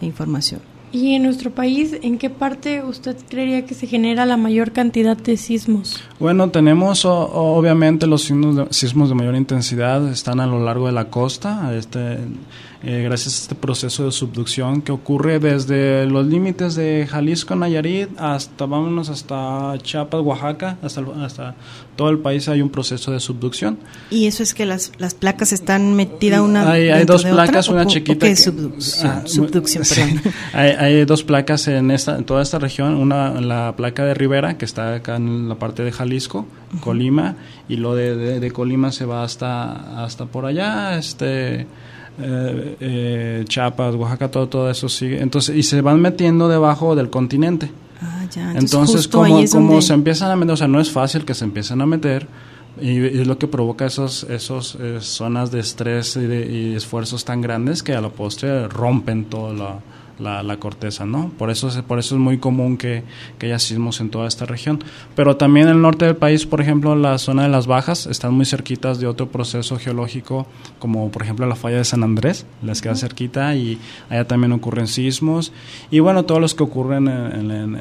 e 0.00 0.06
información. 0.06 0.60
¿Y 0.92 1.14
en 1.14 1.22
nuestro 1.22 1.50
país, 1.50 1.96
en 2.02 2.18
qué 2.18 2.28
parte 2.28 2.82
usted 2.84 3.16
creería 3.28 3.64
que 3.64 3.74
se 3.74 3.86
genera 3.86 4.26
la 4.26 4.36
mayor 4.36 4.72
cantidad 4.72 5.16
de 5.16 5.38
sismos? 5.38 5.98
Bueno, 6.20 6.50
tenemos 6.50 7.06
obviamente 7.06 8.06
los 8.06 8.24
sismos 8.24 8.56
de, 8.56 8.66
sismos 8.70 9.08
de 9.08 9.14
mayor 9.14 9.34
intensidad, 9.34 10.06
están 10.08 10.38
a 10.38 10.46
lo 10.46 10.62
largo 10.62 10.86
de 10.86 10.92
la 10.92 11.08
costa. 11.08 11.74
Este, 11.74 12.18
eh, 12.84 13.02
gracias 13.04 13.34
a 13.34 13.42
este 13.42 13.54
proceso 13.54 14.04
de 14.04 14.10
subducción 14.10 14.82
que 14.82 14.90
ocurre 14.90 15.38
desde 15.38 16.04
los 16.06 16.26
límites 16.26 16.74
de 16.74 17.06
Jalisco, 17.08 17.54
Nayarit, 17.54 18.08
hasta, 18.18 18.66
vámonos, 18.66 19.08
hasta 19.08 19.78
Chiapas, 19.78 20.20
Oaxaca, 20.20 20.78
hasta, 20.82 21.02
hasta 21.24 21.54
todo 21.94 22.10
el 22.10 22.18
país 22.18 22.48
hay 22.48 22.60
un 22.60 22.70
proceso 22.70 23.12
de 23.12 23.20
subducción. 23.20 23.78
¿Y 24.10 24.26
eso 24.26 24.42
es 24.42 24.52
que 24.52 24.66
las, 24.66 24.90
las 24.98 25.14
placas 25.14 25.52
están 25.52 25.94
metidas 25.94 26.40
una 26.40 26.68
Hay, 26.68 26.90
hay 26.90 27.04
dos 27.04 27.24
placas, 27.24 27.68
una 27.68 27.86
chiquita. 27.86 28.26
¿Qué 28.26 28.34
subducción? 28.34 29.10
Ah, 29.10 29.22
subducción 29.26 29.84
perdón. 29.88 30.32
hay, 30.52 30.70
hay, 30.70 31.04
dos 31.04 31.22
placas 31.22 31.68
en, 31.68 31.92
esta, 31.92 32.18
en 32.18 32.24
toda 32.24 32.42
esta 32.42 32.58
región, 32.58 32.96
una 32.96 33.40
la 33.40 33.74
placa 33.76 34.04
de 34.04 34.14
Rivera, 34.14 34.58
que 34.58 34.64
está 34.64 34.96
acá 34.96 35.16
en 35.16 35.48
la 35.48 35.54
parte 35.54 35.84
de 35.84 35.92
Jalisco, 35.92 36.46
Colima, 36.80 37.36
y 37.68 37.76
lo 37.76 37.94
de, 37.94 38.16
de, 38.16 38.40
de 38.40 38.50
Colima 38.50 38.90
se 38.90 39.04
va 39.04 39.22
hasta, 39.22 40.04
hasta 40.04 40.26
por 40.26 40.46
allá, 40.46 40.98
este 40.98 41.68
eh, 42.20 42.76
eh, 42.80 43.44
Chiapas, 43.48 43.94
Oaxaca, 43.94 44.30
todo, 44.30 44.48
todo 44.48 44.70
eso 44.70 44.88
sigue. 44.88 45.20
Entonces, 45.20 45.56
y 45.56 45.62
se 45.62 45.80
van 45.80 46.00
metiendo 46.00 46.48
debajo 46.48 46.94
del 46.94 47.10
continente. 47.10 47.70
Ah, 48.00 48.24
ya. 48.30 48.52
Entonces, 48.54 49.08
como, 49.08 49.44
como 49.50 49.80
se 49.80 49.94
empiezan 49.94 50.30
a 50.30 50.36
meter, 50.36 50.52
o 50.52 50.56
sea, 50.56 50.68
no 50.68 50.80
es 50.80 50.90
fácil 50.90 51.24
que 51.24 51.34
se 51.34 51.44
empiecen 51.44 51.80
a 51.80 51.86
meter, 51.86 52.26
y, 52.80 53.20
es 53.20 53.26
lo 53.26 53.38
que 53.38 53.46
provoca 53.46 53.86
esos, 53.86 54.24
esos 54.24 54.76
eh, 54.80 54.98
zonas 55.00 55.50
de 55.50 55.60
estrés 55.60 56.16
y, 56.16 56.26
de, 56.26 56.50
y 56.50 56.74
esfuerzos 56.74 57.24
tan 57.24 57.40
grandes 57.40 57.82
que 57.82 57.94
a 57.94 58.00
la 58.00 58.08
postre 58.08 58.66
rompen 58.68 59.26
todo 59.26 59.52
la, 59.52 59.78
la, 60.18 60.56
corteza, 60.58 61.06
¿no? 61.06 61.30
Por 61.38 61.50
eso, 61.50 61.68
es, 61.68 61.76
por 61.82 61.98
eso 61.98 62.14
es 62.14 62.20
muy 62.20 62.38
común 62.38 62.76
que, 62.76 63.02
que, 63.38 63.46
haya 63.46 63.58
sismos 63.58 64.00
en 64.00 64.10
toda 64.10 64.28
esta 64.28 64.46
región. 64.46 64.82
Pero 65.14 65.36
también 65.36 65.68
en 65.68 65.76
el 65.76 65.82
norte 65.82 66.04
del 66.04 66.16
país, 66.16 66.46
por 66.46 66.60
ejemplo, 66.60 66.94
la 66.94 67.18
zona 67.18 67.44
de 67.44 67.48
las 67.48 67.66
bajas, 67.66 68.06
están 68.06 68.34
muy 68.34 68.44
cerquitas 68.44 68.98
de 68.98 69.06
otro 69.06 69.28
proceso 69.28 69.78
geológico, 69.78 70.46
como 70.78 71.10
por 71.10 71.22
ejemplo 71.22 71.46
la 71.46 71.56
falla 71.56 71.78
de 71.78 71.84
San 71.84 72.02
Andrés, 72.02 72.46
les 72.62 72.80
queda 72.80 72.94
cerquita 72.94 73.54
y 73.54 73.78
allá 74.08 74.26
también 74.26 74.52
ocurren 74.52 74.86
sismos. 74.86 75.52
Y 75.90 76.00
bueno, 76.00 76.24
todos 76.24 76.40
los 76.40 76.54
que 76.54 76.62
ocurren 76.62 77.08
en, 77.08 77.78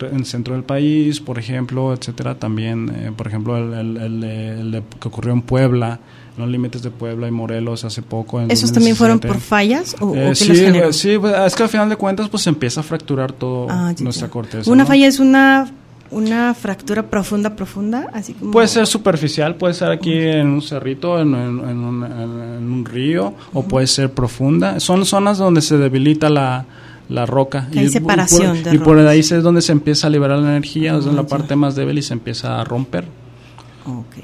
el 0.00 0.24
centro 0.26 0.54
del 0.54 0.64
país, 0.64 1.20
por 1.20 1.38
ejemplo, 1.38 1.92
etcétera, 1.92 2.34
también, 2.34 2.90
eh, 2.94 3.12
por 3.16 3.26
ejemplo, 3.26 3.56
el, 3.56 3.96
el, 3.96 4.82
que 5.00 5.08
ocurrió 5.08 5.32
en 5.32 5.42
Puebla, 5.42 6.00
los 6.36 6.48
límites 6.48 6.82
de 6.82 6.90
Puebla 6.90 7.28
y 7.28 7.30
Morelos 7.30 7.84
hace 7.84 8.02
poco. 8.02 8.40
¿Esos 8.40 8.72
también 8.72 8.96
fueron 8.96 9.18
por 9.18 9.40
fallas 9.40 9.96
o, 10.00 10.14
eh, 10.14 10.34
sí, 10.34 10.54
sí, 10.92 11.18
pues, 11.18 11.34
es 11.46 11.54
que 11.54 11.62
al 11.62 11.68
final 11.68 11.88
de 11.88 11.96
cuentas 11.96 12.28
pues 12.28 12.42
se 12.42 12.50
empieza 12.50 12.80
a 12.80 12.82
fracturar 12.82 13.32
todo 13.32 13.66
ah, 13.68 13.92
nuestra 14.00 14.28
corteza. 14.28 14.70
Una 14.70 14.86
falla 14.86 15.06
es 15.06 15.18
una 15.18 15.70
una 16.10 16.54
fractura 16.54 17.04
profunda, 17.04 17.54
profunda, 17.54 18.08
así 18.12 18.32
como... 18.32 18.50
Puede 18.50 18.68
ser 18.68 18.86
superficial, 18.86 19.54
puede 19.54 19.74
ser 19.74 19.90
aquí 19.90 20.12
en 20.12 20.48
un 20.48 20.62
cerrito, 20.62 21.20
en, 21.20 21.34
un, 21.34 22.84
río, 22.84 23.34
o 23.52 23.62
puede 23.62 23.86
ser 23.86 24.10
profunda. 24.10 24.80
Son 24.80 25.04
zonas 25.06 25.38
donde 25.38 25.60
se 25.60 25.78
debilita 25.78 26.28
la, 26.28 26.64
la 27.08 27.26
roca. 27.26 27.68
Hay 27.76 27.86
y, 27.86 27.88
separación 27.90 28.58
y 28.72 28.78
por, 28.78 28.98
ahí 28.98 29.20
es 29.20 29.42
donde 29.42 29.62
se 29.62 29.72
empieza 29.72 30.08
a 30.08 30.10
liberar 30.10 30.38
la 30.38 30.50
energía, 30.50 30.96
es 30.96 31.04
la 31.06 31.20
ah, 31.20 31.26
parte 31.26 31.54
más 31.54 31.76
débil 31.76 31.98
y 31.98 32.02
se 32.02 32.14
empieza 32.14 32.60
a 32.60 32.64
romper. 32.64 33.04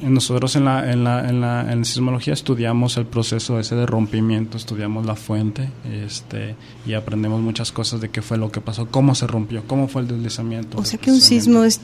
Nosotros 0.02 0.54
en 0.56 0.66
la, 0.66 0.90
en, 0.92 1.04
la, 1.04 1.28
en, 1.28 1.40
la, 1.40 1.72
en 1.72 1.84
sismología 1.84 2.34
estudiamos 2.34 2.96
el 2.96 3.06
proceso 3.06 3.58
ese 3.58 3.74
de 3.74 3.86
rompimiento, 3.86 4.56
estudiamos 4.56 5.06
la 5.06 5.14
fuente 5.14 5.70
este, 5.90 6.54
y 6.86 6.94
aprendemos 6.94 7.40
muchas 7.40 7.72
cosas 7.72 8.00
de 8.00 8.10
qué 8.10 8.22
fue 8.22 8.36
lo 8.36 8.52
que 8.52 8.60
pasó, 8.60 8.86
cómo 8.86 9.14
se 9.14 9.26
rompió, 9.26 9.62
cómo 9.66 9.88
fue 9.88 10.02
el 10.02 10.08
deslizamiento. 10.08 10.78
O 10.78 10.84
sea 10.84 10.98
que 10.98 11.10
un 11.10 11.20
sismo 11.20 11.64
es, 11.64 11.80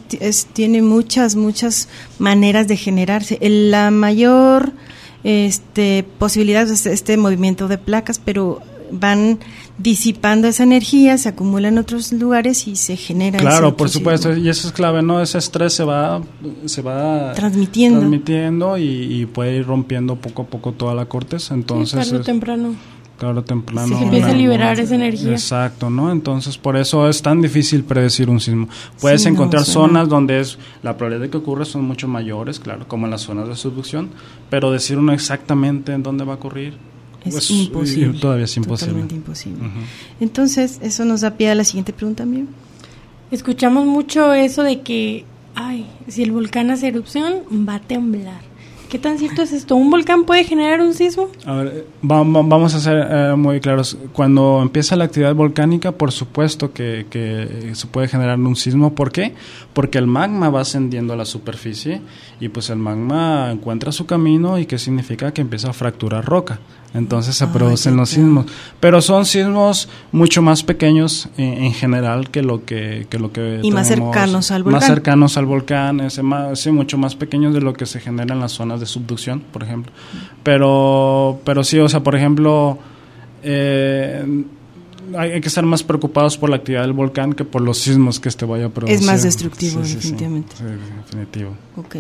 tiene 0.52 0.82
muchas, 0.82 1.34
muchas 1.34 1.88
maneras 2.18 2.68
de 2.68 2.76
generarse. 2.76 3.38
la 3.40 3.90
mayor 3.90 4.72
este, 5.24 6.04
posibilidad 6.18 6.68
es 6.68 6.86
este 6.86 7.16
movimiento 7.16 7.68
de 7.68 7.78
placas, 7.78 8.18
pero 8.18 8.60
van 8.90 9.38
disipando 9.78 10.48
esa 10.48 10.62
energía, 10.62 11.18
se 11.18 11.30
acumula 11.30 11.68
en 11.68 11.78
otros 11.78 12.12
lugares 12.12 12.66
y 12.68 12.76
se 12.76 12.96
genera. 12.96 13.38
Claro, 13.38 13.76
por 13.76 13.88
supuesto, 13.88 14.36
y 14.36 14.48
eso 14.48 14.68
es 14.68 14.72
clave, 14.72 15.02
¿no? 15.02 15.20
Ese 15.20 15.38
estrés 15.38 15.72
se 15.72 15.84
va, 15.84 16.22
se 16.66 16.82
va 16.82 17.32
transmitiendo, 17.32 18.00
transmitiendo 18.00 18.78
y, 18.78 19.26
puede 19.32 19.56
ir 19.56 19.66
rompiendo 19.66 20.16
poco 20.16 20.42
a 20.42 20.46
poco 20.46 20.72
toda 20.72 20.94
la 20.94 21.06
corteza. 21.06 21.54
Entonces, 21.54 22.08
tarde 22.08 22.20
o 22.20 22.24
temprano. 22.24 22.74
Tarde 23.18 23.40
o 23.40 23.44
temprano. 23.44 23.98
Se 23.98 24.04
empieza 24.04 24.30
a 24.30 24.34
liberar 24.34 24.78
esa 24.80 24.94
energía. 24.94 25.32
Exacto, 25.32 25.90
¿no? 25.90 26.10
Entonces, 26.10 26.58
por 26.58 26.76
eso 26.76 27.08
es 27.08 27.22
tan 27.22 27.40
difícil 27.40 27.84
predecir 27.84 28.28
un 28.28 28.40
sismo. 28.40 28.68
Puedes 29.00 29.24
encontrar 29.26 29.64
zonas 29.64 30.08
donde 30.08 30.40
es 30.40 30.58
la 30.82 30.96
probabilidad 30.96 31.26
de 31.26 31.30
que 31.30 31.36
ocurra 31.38 31.64
son 31.64 31.84
mucho 31.84 32.08
mayores, 32.08 32.60
claro, 32.60 32.86
como 32.88 33.06
en 33.06 33.12
las 33.12 33.22
zonas 33.22 33.48
de 33.48 33.56
subducción, 33.56 34.10
pero 34.50 34.70
decir 34.70 34.98
uno 34.98 35.12
exactamente 35.12 35.92
en 35.92 36.02
dónde 36.02 36.24
va 36.24 36.34
a 36.34 36.36
ocurrir 36.36 36.91
es 37.24 37.34
pues, 37.34 37.50
imposible. 37.50 38.18
Todavía 38.18 38.44
es 38.44 38.56
imposible. 38.56 38.92
Totalmente 38.92 39.14
imposible. 39.14 39.68
Entonces, 40.20 40.78
eso 40.82 41.04
nos 41.04 41.20
da 41.20 41.36
pie 41.36 41.50
a 41.50 41.54
la 41.54 41.64
siguiente 41.64 41.92
pregunta 41.92 42.22
también. 42.22 42.48
Escuchamos 43.30 43.86
mucho 43.86 44.32
eso 44.34 44.62
de 44.62 44.82
que, 44.82 45.24
ay, 45.54 45.86
si 46.08 46.22
el 46.22 46.32
volcán 46.32 46.70
hace 46.70 46.88
erupción, 46.88 47.42
va 47.66 47.76
a 47.76 47.80
temblar. 47.80 48.52
¿Qué 48.92 48.98
tan 48.98 49.18
cierto 49.18 49.40
es 49.40 49.52
esto? 49.54 49.74
¿Un 49.74 49.90
volcán 49.90 50.24
puede 50.24 50.44
generar 50.44 50.82
un 50.82 50.92
sismo? 50.92 51.30
A 51.46 51.54
ver, 51.54 51.86
vamos 52.02 52.74
a 52.74 52.78
ser 52.78 53.08
eh, 53.10 53.34
muy 53.36 53.58
claros. 53.58 53.96
Cuando 54.12 54.60
empieza 54.60 54.96
la 54.96 55.04
actividad 55.04 55.34
volcánica, 55.34 55.92
por 55.92 56.12
supuesto 56.12 56.74
que, 56.74 57.06
que, 57.08 57.70
se 57.74 57.86
puede 57.86 58.06
generar 58.06 58.38
un 58.38 58.54
sismo. 58.54 58.94
¿Por 58.94 59.10
qué? 59.10 59.32
Porque 59.72 59.96
el 59.96 60.06
magma 60.06 60.50
va 60.50 60.60
ascendiendo 60.60 61.14
a 61.14 61.16
la 61.16 61.24
superficie 61.24 62.02
y 62.38 62.50
pues 62.50 62.68
el 62.68 62.76
magma 62.76 63.50
encuentra 63.50 63.92
su 63.92 64.04
camino 64.04 64.58
y 64.58 64.66
qué 64.66 64.76
significa 64.76 65.32
que 65.32 65.40
empieza 65.40 65.70
a 65.70 65.72
fracturar 65.72 66.22
roca. 66.26 66.60
Entonces 66.94 67.34
se 67.36 67.46
producen 67.46 67.96
los 67.96 68.10
sismos. 68.10 68.46
Pero 68.78 69.00
son 69.00 69.24
sismos 69.24 69.88
mucho 70.12 70.42
más 70.42 70.62
pequeños 70.62 71.28
en, 71.38 71.72
general 71.72 72.30
que 72.30 72.42
lo 72.42 72.64
que, 72.64 73.06
que 73.08 73.18
lo 73.18 73.32
que 73.32 73.60
Y 73.62 73.70
más 73.70 73.88
cercanos 73.88 74.50
al 74.50 74.62
volcán. 74.62 74.80
Más 74.80 74.88
cercanos 74.88 75.36
al 75.38 75.46
volcán, 75.46 76.00
es 76.00 76.22
más, 76.22 76.60
sí, 76.60 76.70
mucho 76.70 76.98
más 76.98 77.16
pequeños 77.16 77.54
de 77.54 77.62
lo 77.62 77.72
que 77.72 77.86
se 77.86 77.98
genera 77.98 78.34
en 78.34 78.40
las 78.40 78.52
zonas 78.52 78.78
de 78.80 78.86
subducción, 78.86 79.40
por 79.40 79.62
ejemplo. 79.62 79.90
Pero, 80.42 81.40
pero 81.44 81.64
sí, 81.64 81.78
o 81.78 81.88
sea, 81.88 82.00
por 82.00 82.14
ejemplo, 82.14 82.78
eh, 83.42 84.44
hay, 85.16 85.40
que 85.40 85.48
estar 85.48 85.64
más 85.64 85.82
preocupados 85.82 86.36
por 86.36 86.50
la 86.50 86.56
actividad 86.56 86.82
del 86.82 86.92
volcán 86.92 87.32
que 87.32 87.44
por 87.44 87.62
los 87.62 87.78
sismos 87.78 88.20
que 88.20 88.28
este 88.28 88.44
vaya 88.44 88.66
a 88.66 88.68
producir. 88.68 88.96
Es 88.96 89.02
más 89.02 89.22
destructivo, 89.22 89.80
definitivamente. 89.80 90.56
Sí, 90.56 90.64
definitivo. 90.64 91.54
Ok. 91.76 91.96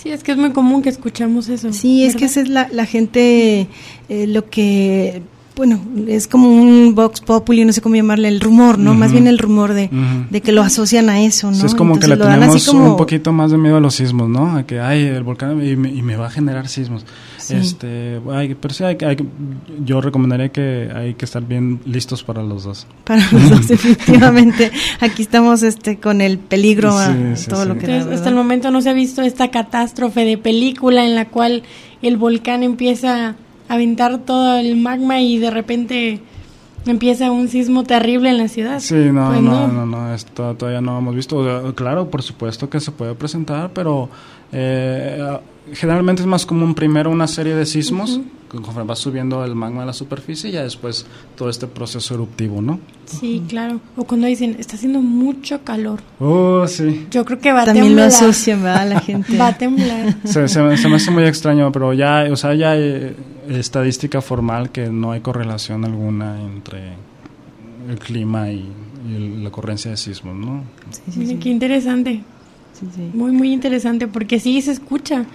Sí, 0.00 0.10
es 0.10 0.22
que 0.22 0.32
es 0.32 0.38
muy 0.38 0.52
común 0.52 0.82
que 0.82 0.90
escuchamos 0.90 1.48
eso. 1.48 1.72
Sí, 1.72 2.04
es 2.04 2.14
que 2.14 2.26
esa 2.26 2.40
es 2.40 2.48
la, 2.48 2.68
la 2.70 2.86
gente, 2.86 3.66
eh, 4.08 4.26
lo 4.28 4.48
que 4.48 5.22
bueno, 5.58 5.80
es 6.06 6.28
como 6.28 6.48
un 6.48 6.94
vox 6.94 7.20
populi, 7.20 7.64
no 7.64 7.72
sé 7.72 7.80
cómo 7.80 7.96
llamarle, 7.96 8.28
el 8.28 8.40
rumor, 8.40 8.78
¿no? 8.78 8.94
Más 8.94 9.10
bien 9.10 9.26
el 9.26 9.38
rumor 9.38 9.74
de, 9.74 9.90
de, 10.30 10.40
que 10.40 10.52
lo 10.52 10.62
asocian 10.62 11.10
a 11.10 11.20
eso, 11.20 11.50
¿no? 11.50 11.66
es 11.66 11.74
como 11.74 11.98
que 11.98 12.06
le 12.06 12.16
tenemos 12.16 12.68
un 12.68 12.96
poquito 12.96 13.32
más 13.32 13.50
de 13.50 13.58
miedo 13.58 13.76
a 13.76 13.80
los 13.80 13.96
sismos, 13.96 14.28
¿no? 14.28 14.56
A 14.56 14.62
que, 14.62 14.78
ay, 14.78 15.02
el 15.02 15.24
volcán 15.24 15.60
y 15.66 15.74
me, 15.74 16.16
va 16.16 16.28
a 16.28 16.30
generar 16.30 16.68
sismos. 16.68 17.04
Este, 17.50 18.20
pero 18.60 18.74
sí, 18.74 18.84
hay, 18.84 18.96
hay, 19.00 19.16
yo 19.84 20.00
recomendaría 20.00 20.50
que 20.50 20.90
hay 20.94 21.14
que 21.14 21.24
estar 21.24 21.42
bien 21.42 21.80
listos 21.84 22.22
para 22.22 22.42
los 22.42 22.64
dos. 22.64 22.86
Para 23.04 23.22
los 23.32 23.50
dos, 23.50 23.68
definitivamente. 23.68 24.70
Aquí 25.00 25.22
estamos 25.22 25.62
este 25.62 25.98
con 25.98 26.20
el 26.20 26.38
peligro 26.38 26.90
a 26.96 27.14
todo 27.48 27.64
lo 27.64 27.78
que 27.78 27.92
Hasta 27.92 28.28
el 28.28 28.34
momento 28.34 28.70
no 28.70 28.80
se 28.80 28.90
ha 28.90 28.94
visto 28.94 29.22
esta 29.22 29.50
catástrofe 29.50 30.24
de 30.24 30.38
película 30.38 31.04
en 31.04 31.14
la 31.14 31.26
cual 31.26 31.62
el 32.02 32.16
volcán 32.16 32.62
empieza 32.62 33.36
aventar 33.68 34.18
todo 34.18 34.58
el 34.58 34.76
magma 34.76 35.20
y 35.20 35.38
de 35.38 35.50
repente 35.50 36.20
empieza 36.86 37.30
un 37.30 37.48
sismo 37.48 37.84
terrible 37.84 38.30
en 38.30 38.38
la 38.38 38.48
ciudad. 38.48 38.80
Sí, 38.80 38.94
no, 38.94 39.28
pues 39.28 39.42
no, 39.42 39.68
no, 39.68 39.86
no, 39.86 40.14
esto 40.14 40.54
todavía 40.54 40.80
no 40.80 40.98
hemos 40.98 41.14
visto. 41.14 41.74
Claro, 41.74 42.10
por 42.10 42.22
supuesto 42.22 42.68
que 42.70 42.80
se 42.80 42.90
puede 42.90 43.14
presentar, 43.14 43.70
pero 43.74 44.08
eh, 44.52 45.38
generalmente 45.72 46.22
es 46.22 46.28
más 46.28 46.46
común 46.46 46.74
primero 46.74 47.10
una 47.10 47.26
serie 47.26 47.54
de 47.54 47.66
sismos, 47.66 48.20
conforme 48.48 48.84
va 48.84 48.96
subiendo 48.96 49.44
el 49.44 49.54
magma 49.54 49.82
a 49.82 49.86
la 49.86 49.92
superficie 49.92 50.50
y 50.50 50.54
ya 50.54 50.62
después 50.62 51.06
todo 51.36 51.50
este 51.50 51.66
proceso 51.66 52.14
eruptivo, 52.14 52.62
¿no? 52.62 52.80
Sí, 53.04 53.42
claro. 53.46 53.80
O 53.96 54.04
cuando 54.04 54.26
dicen, 54.26 54.56
está 54.58 54.76
haciendo 54.76 55.00
mucho 55.00 55.62
calor. 55.64 56.00
Oh, 56.18 56.66
sí. 56.66 57.06
Yo 57.10 57.24
creo 57.24 57.38
que 57.38 57.52
va 57.52 57.62
a 57.62 57.64
temblar. 57.64 57.84
También 57.84 57.96
lo 57.96 58.02
asocian, 58.04 58.62
La 58.64 59.00
gente. 59.00 59.36
va 59.40 59.48
a 59.48 59.58
temblar. 59.58 60.16
Se, 60.24 60.48
se, 60.48 60.62
me 60.62 60.74
hace 60.74 61.10
muy 61.10 61.24
extraño, 61.24 61.70
pero 61.72 61.92
ya, 61.92 62.26
o 62.30 62.36
sea, 62.36 62.54
ya 62.54 62.72
hay 62.72 63.14
estadística 63.48 64.20
formal 64.20 64.70
que 64.70 64.88
no 64.88 65.12
hay 65.12 65.20
correlación 65.20 65.84
alguna 65.84 66.40
entre 66.40 66.94
el 67.88 67.98
clima 67.98 68.50
y, 68.50 68.66
la 69.08 69.48
ocurrencia 69.48 69.90
de 69.92 69.96
sismos, 69.96 70.36
¿no? 70.36 70.64
Sí, 70.90 71.24
sí, 71.26 71.36
Qué 71.36 71.48
interesante. 71.48 72.20
Muy, 73.14 73.32
muy 73.32 73.52
interesante 73.52 74.06
porque 74.08 74.40
sí 74.40 74.60
se 74.62 74.72
escucha. 74.72 75.26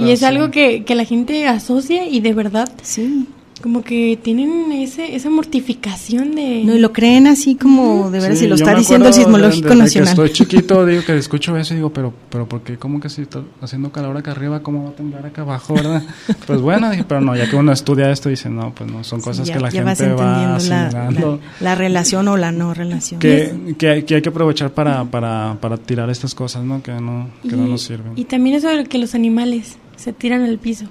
y 0.00 0.10
es 0.10 0.22
algo 0.22 0.50
que, 0.50 0.84
que 0.84 0.94
la 0.94 1.04
gente 1.04 1.46
asocia 1.46 2.06
y 2.06 2.20
de 2.20 2.32
verdad 2.32 2.68
sí 2.82 3.26
como 3.64 3.82
que 3.82 4.18
tienen 4.22 4.70
ese, 4.72 5.16
esa 5.16 5.30
mortificación 5.30 6.34
de... 6.34 6.64
No, 6.66 6.74
y 6.74 6.78
lo 6.78 6.92
creen 6.92 7.26
así 7.26 7.54
como, 7.54 8.10
de 8.10 8.20
verdad, 8.20 8.36
si 8.36 8.46
lo 8.46 8.56
está 8.56 8.74
diciendo 8.74 9.08
el 9.08 9.14
Sismológico 9.14 9.74
Nacional. 9.74 10.10
estoy 10.10 10.30
chiquito, 10.32 10.84
digo 10.84 11.02
que 11.02 11.16
escucho 11.16 11.56
eso 11.56 11.72
y 11.72 11.78
digo, 11.78 11.90
pero, 11.90 12.12
pero 12.28 12.46
¿por 12.46 12.60
qué? 12.60 12.76
¿Cómo 12.76 13.00
que 13.00 13.08
si 13.08 13.22
está 13.22 13.40
haciendo 13.62 13.90
calor 13.90 14.18
acá 14.18 14.32
arriba, 14.32 14.62
cómo 14.62 14.84
va 14.84 14.90
a 14.90 14.92
temblar 14.92 15.24
acá 15.24 15.40
abajo, 15.40 15.72
verdad? 15.72 16.02
pues 16.46 16.60
bueno, 16.60 16.90
dije, 16.90 17.04
pero 17.08 17.22
no, 17.22 17.34
ya 17.34 17.48
que 17.48 17.56
uno 17.56 17.72
estudia 17.72 18.10
esto, 18.10 18.28
dice, 18.28 18.50
no, 18.50 18.74
pues 18.74 18.92
no, 18.92 19.02
son 19.02 19.22
cosas 19.22 19.48
que 19.48 19.58
la 19.58 19.70
gente 19.70 20.12
va 20.12 20.56
asimilando. 20.56 21.40
La, 21.60 21.70
la, 21.70 21.74
relación 21.74 22.28
o 22.28 22.36
la 22.36 22.52
no 22.52 22.74
relación. 22.74 23.18
Que, 23.18 23.74
que, 23.78 23.88
hay, 23.88 24.02
que 24.02 24.16
hay 24.16 24.20
que 24.20 24.28
aprovechar 24.28 24.72
para, 24.72 25.06
para, 25.06 25.56
para 25.58 25.78
tirar 25.78 26.10
estas 26.10 26.34
cosas, 26.34 26.64
¿no? 26.64 26.82
Que 26.82 26.92
no, 26.92 27.30
que 27.40 27.56
no 27.56 27.66
nos 27.66 27.80
sirven. 27.80 28.12
Y 28.14 28.24
también 28.24 28.56
eso 28.56 28.68
de 28.68 28.84
que 28.84 28.98
los 28.98 29.14
animales 29.14 29.78
se 29.96 30.12
tiran 30.12 30.42
al 30.42 30.58
piso. 30.58 30.84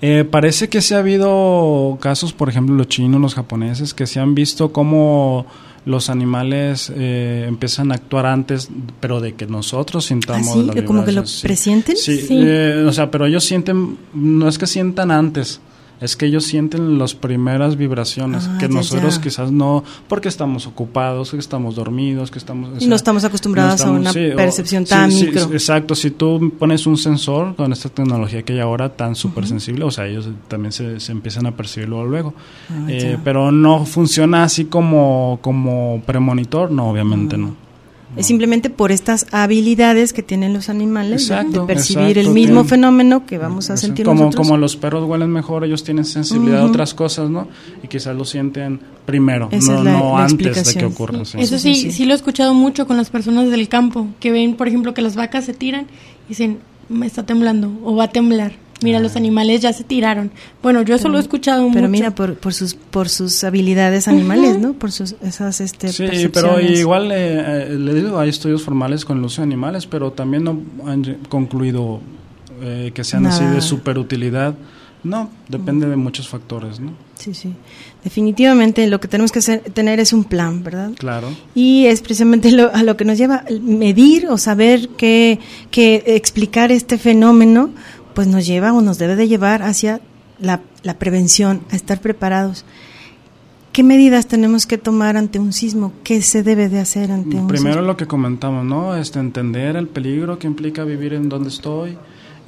Eh, 0.00 0.24
parece 0.28 0.68
que 0.68 0.80
se 0.80 0.94
ha 0.94 0.98
habido 0.98 1.98
casos, 2.00 2.32
por 2.32 2.48
ejemplo, 2.48 2.74
los 2.74 2.88
chinos, 2.88 3.20
los 3.20 3.34
japoneses, 3.34 3.94
que 3.94 4.06
se 4.06 4.20
han 4.20 4.34
visto 4.34 4.72
como 4.72 5.46
los 5.84 6.10
animales 6.10 6.92
eh, 6.94 7.46
empiezan 7.48 7.92
a 7.92 7.94
actuar 7.94 8.26
antes, 8.26 8.68
pero 9.00 9.20
de 9.20 9.34
que 9.34 9.46
nosotros 9.46 10.04
sintamos 10.04 10.48
¿Ah, 10.48 10.72
sí? 10.74 10.82
como 10.82 11.04
que 11.04 11.12
lo 11.12 11.24
presienten. 11.42 11.96
Sí, 11.96 12.26
eh, 12.30 12.84
o 12.86 12.92
sea, 12.92 13.10
pero 13.10 13.26
ellos 13.26 13.44
sienten, 13.44 13.96
no 14.12 14.48
es 14.48 14.58
que 14.58 14.66
sientan 14.66 15.10
antes, 15.10 15.60
es 16.00 16.16
que 16.16 16.26
ellos 16.26 16.44
sienten 16.44 16.98
las 16.98 17.14
primeras 17.14 17.76
vibraciones, 17.76 18.48
ah, 18.48 18.58
que 18.58 18.68
nosotros 18.68 19.18
quizás 19.18 19.50
no, 19.50 19.84
porque 20.08 20.28
estamos 20.28 20.66
ocupados, 20.66 21.30
que 21.30 21.38
estamos 21.38 21.74
dormidos, 21.74 22.30
que 22.30 22.38
estamos... 22.38 22.82
y 22.82 22.86
no 22.86 22.96
estamos 22.96 23.24
acostumbrados 23.24 23.80
a 23.82 23.90
una 23.90 24.12
percepción 24.12 24.84
tan 24.84 25.08
micro. 25.08 25.42
exacto, 25.52 25.94
si 25.94 26.10
tú 26.10 26.52
pones 26.58 26.86
un 26.86 26.96
sensor 26.96 27.56
con 27.56 27.72
esta 27.72 27.88
tecnología 27.88 28.42
que 28.42 28.54
hay 28.54 28.60
ahora 28.60 28.90
tan 28.90 29.14
súper 29.14 29.46
sensible, 29.46 29.84
o 29.84 29.90
sea, 29.90 30.06
ellos 30.06 30.28
también 30.48 30.72
se, 30.72 31.00
se 31.00 31.12
empiezan 31.12 31.46
a 31.46 31.56
percibirlo 31.56 32.04
luego. 32.04 32.34
Ah, 32.70 32.86
eh, 32.88 33.18
pero 33.24 33.50
no 33.50 33.84
funciona 33.84 34.44
así 34.44 34.66
como, 34.66 35.38
como 35.42 36.02
premonitor, 36.06 36.70
no, 36.70 36.90
obviamente 36.90 37.36
no. 37.36 37.67
Es 38.18 38.26
simplemente 38.26 38.68
por 38.68 38.90
estas 38.90 39.26
habilidades 39.30 40.12
que 40.12 40.22
tienen 40.22 40.52
los 40.52 40.68
animales 40.68 41.28
de, 41.28 41.60
percibir 41.66 42.18
el 42.18 42.30
mismo 42.30 42.64
fenómeno 42.64 43.24
que 43.24 43.38
vamos 43.38 43.70
a 43.70 43.76
sentir 43.76 44.04
como, 44.04 44.24
nosotros. 44.24 44.46
Como 44.46 44.58
los 44.58 44.76
perros 44.76 45.08
huelen 45.08 45.30
mejor, 45.30 45.64
ellos 45.64 45.84
tienen 45.84 46.04
sensibilidad 46.04 46.62
a 46.62 46.64
otras 46.64 46.94
cosas, 46.94 47.30
¿no? 47.30 47.48
Y 47.82 47.86
quizás 47.86 48.16
lo 48.16 48.24
sienten 48.24 48.80
primero, 49.06 49.48
no, 49.52 50.18
antes 50.18 50.74
de 50.74 50.80
que 50.80 50.84
ocurra. 50.84 51.22
Eso 51.22 51.58
sí, 51.58 51.92
sí, 51.92 52.04
lo 52.04 52.12
he 52.12 52.16
escuchado 52.16 52.54
mucho 52.54 52.86
con 52.86 52.96
las 52.96 53.08
personas 53.10 53.50
del 53.50 53.68
campo, 53.68 54.08
que 54.20 54.32
ven, 54.32 54.56
por 54.56 54.68
ejemplo, 54.68 54.94
que 54.94 55.02
las 55.02 55.14
vacas 55.14 55.44
se 55.44 55.54
tiran 55.54 55.86
y 56.26 56.30
dicen, 56.30 56.58
me 56.88 57.06
está 57.06 57.24
temblando 57.24 57.70
o 57.84 57.94
va 57.94 58.04
a 58.04 58.08
temblar 58.10 58.52
Mira, 58.80 59.00
los 59.00 59.16
animales 59.16 59.60
ya 59.60 59.72
se 59.72 59.84
tiraron. 59.84 60.30
Bueno, 60.62 60.82
yo 60.82 60.94
eso 60.94 61.08
lo 61.08 61.18
he 61.18 61.20
escuchado 61.20 61.62
mucho. 61.62 61.74
Pero 61.74 61.88
mira, 61.88 62.14
por, 62.14 62.36
por, 62.36 62.54
sus 62.54 62.74
por 62.74 63.08
sus 63.08 63.42
habilidades 63.44 64.06
animales, 64.08 64.58
¿no? 64.58 64.72
Por 64.74 64.92
sus 64.92 65.16
esas 65.22 65.60
este 65.60 65.88
Sí, 65.92 66.28
pero 66.32 66.60
igual 66.60 67.10
eh, 67.12 67.76
le 67.76 67.94
digo, 67.94 68.18
hay 68.18 68.28
estudios 68.28 68.62
formales 68.62 69.04
con 69.04 69.18
el 69.18 69.24
uso 69.24 69.42
de 69.42 69.46
animales, 69.46 69.86
pero 69.86 70.12
también 70.12 70.44
no 70.44 70.60
han 70.86 71.18
concluido 71.28 72.00
eh, 72.62 72.92
que 72.94 73.04
sean 73.04 73.26
así 73.26 73.44
de 73.44 73.60
superutilidad. 73.60 74.54
No, 75.04 75.30
depende 75.48 75.88
de 75.88 75.94
muchos 75.94 76.28
factores, 76.28 76.80
¿no? 76.80 76.92
Sí, 77.14 77.32
sí. 77.32 77.54
Definitivamente 78.02 78.86
lo 78.88 79.00
que 79.00 79.06
tenemos 79.06 79.30
que 79.30 79.40
tener 79.40 80.00
es 80.00 80.12
un 80.12 80.24
plan, 80.24 80.64
¿verdad? 80.64 80.90
Claro. 80.98 81.28
Y 81.54 81.86
es 81.86 82.00
precisamente 82.00 82.50
lo, 82.50 82.74
a 82.74 82.82
lo 82.82 82.96
que 82.96 83.04
nos 83.04 83.16
lleva 83.16 83.44
medir 83.60 84.26
o 84.28 84.38
saber 84.38 84.88
qué, 84.96 85.38
qué 85.70 86.02
explicar 86.06 86.72
este 86.72 86.98
fenómeno 86.98 87.70
pues 88.18 88.26
nos 88.26 88.48
lleva 88.48 88.72
o 88.72 88.80
nos 88.80 88.98
debe 88.98 89.14
de 89.14 89.28
llevar 89.28 89.62
hacia 89.62 90.00
la, 90.40 90.60
prevención, 90.98 91.60
a 91.70 91.76
estar 91.76 92.00
preparados. 92.00 92.64
¿Qué 93.70 93.84
medidas 93.84 94.26
tenemos 94.26 94.66
que 94.66 94.76
tomar 94.76 95.16
ante 95.16 95.38
un 95.38 95.52
sismo? 95.52 95.92
¿Qué 96.02 96.20
se 96.20 96.42
debe 96.42 96.68
de 96.68 96.80
hacer 96.80 97.12
ante 97.12 97.36
un 97.36 97.46
Primero 97.46 97.80
lo 97.80 97.96
que 97.96 98.06
comentamos, 98.06 98.64
¿no? 98.64 98.96
Este, 98.96 99.20
entender 99.20 99.76
el 99.76 99.86
peligro 99.86 100.36
que 100.36 100.48
implica 100.48 100.82
vivir 100.82 101.12
en 101.12 101.28
donde 101.28 101.48
estoy, 101.48 101.96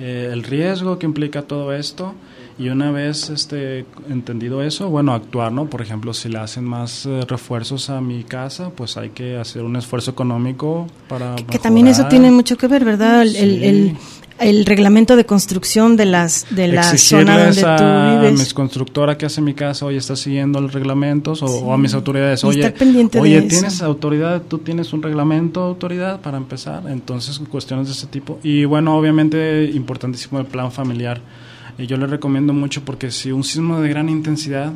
eh, 0.01 0.31
el 0.33 0.43
riesgo 0.43 0.99
que 0.99 1.07
implica 1.07 1.43
todo 1.43 1.73
esto 1.73 2.15
y 2.59 2.69
una 2.69 2.91
vez 2.91 3.31
este, 3.31 3.87
entendido 4.09 4.65
eso, 4.65 4.91
bueno, 4.91 5.15
actuar, 5.15 5.53
¿no? 5.53 5.71
Por 5.71 5.83
ejemplo, 5.83 6.13
si 6.15 6.29
le 6.29 6.39
hacen 6.39 6.65
más 6.65 7.07
eh, 7.07 7.21
refuerzos 7.29 7.91
a 7.91 8.01
mi 8.01 8.25
casa, 8.25 8.71
pues 8.71 8.97
hay 8.97 9.11
que 9.11 9.37
hacer 9.37 9.63
un 9.63 9.77
esfuerzo 9.77 10.11
económico 10.11 10.89
para... 11.09 11.37
Que, 11.37 11.61
también 11.61 11.87
eso 11.87 12.07
tiene 12.09 12.33
mucho 12.33 12.57
que 12.59 12.67
ver, 12.67 12.85
¿verdad? 12.85 13.23
el, 13.23 13.37
el 13.37 13.97
reglamento 14.65 15.17
de 15.17 15.27
construcción 15.27 15.97
de 15.97 16.07
las 16.07 16.47
de 16.51 16.69
la 16.69 16.83
zona 16.83 17.39
donde 17.39 17.63
tú 17.63 18.19
vives. 18.19 18.29
a 18.29 18.43
mis 18.43 18.55
constructora 18.55 19.19
que 19.19 19.27
hace 19.27 19.41
mi 19.41 19.55
casa, 19.55 19.87
oye, 19.87 19.99
está 19.99 20.17
siguiendo 20.17 20.61
los 20.61 20.73
reglamentos 20.73 21.43
o, 21.43 21.73
a 21.73 21.79
mis 21.79 21.95
autoridades, 21.95 22.43
oye, 22.45 22.75
oye, 23.19 23.43
tienes 23.43 23.83
autoridad, 23.83 24.43
tú 24.43 24.59
tienes 24.59 24.93
un 24.93 25.03
reglamento 25.03 25.63
autoridad 25.63 26.21
para 26.21 26.39
empezar, 26.39 26.85
entonces 26.89 27.41
cuestiones 27.51 27.87
de 27.89 27.93
ese 27.93 28.07
tipo. 28.07 28.39
Y 28.43 28.65
bueno, 28.65 28.97
obviamente 28.97 29.71
importantísimo 29.75 30.41
el 30.41 30.47
plan 30.47 30.73
familiar. 30.73 31.21
Y 31.79 31.87
yo 31.87 31.97
le 31.97 32.07
recomiendo 32.07 32.53
mucho 32.53 32.85
porque 32.85 33.11
si 33.11 33.33
un 33.33 33.45
sismo 33.45 33.81
de 33.81 33.89
gran 33.89 34.09
intensidad 34.09 34.73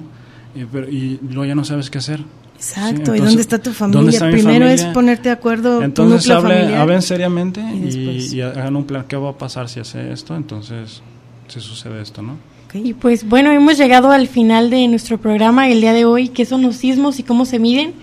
y, 0.54 0.60
y 0.60 1.20
luego 1.22 1.44
ya 1.44 1.54
no 1.54 1.64
sabes 1.64 1.90
qué 1.90 1.98
hacer, 1.98 2.20
Exacto, 2.56 3.14
¿y 3.14 3.20
dónde 3.20 3.40
está 3.40 3.58
tu 3.58 3.72
familia? 3.72 4.20
Primero 4.30 4.66
es 4.66 4.84
ponerte 4.86 5.28
de 5.28 5.34
acuerdo 5.34 5.82
entonces, 5.82 6.30
hablen 6.30 7.02
seriamente 7.02 7.60
y, 7.60 8.40
hagan 8.40 8.76
un 8.76 8.84
plan, 8.84 9.04
¿qué 9.08 9.16
va 9.16 9.30
a 9.30 9.38
pasar 9.38 9.68
si 9.68 9.80
hace 9.80 10.12
esto? 10.12 10.34
Entonces, 10.36 11.02
si 11.48 11.60
sucede 11.60 12.00
esto, 12.00 12.22
¿no? 12.22 12.36
Y 12.72 12.92
pues 12.94 13.28
bueno, 13.28 13.52
hemos 13.52 13.78
llegado 13.78 14.10
al 14.10 14.26
final 14.26 14.68
de 14.68 14.88
nuestro 14.88 15.18
programa 15.18 15.68
el 15.68 15.80
día 15.80 15.92
de 15.92 16.04
hoy, 16.04 16.28
qué 16.28 16.44
son 16.44 16.62
los 16.62 16.76
sismos 16.76 17.20
y 17.20 17.22
cómo 17.22 17.44
se 17.44 17.60
miden. 17.60 17.94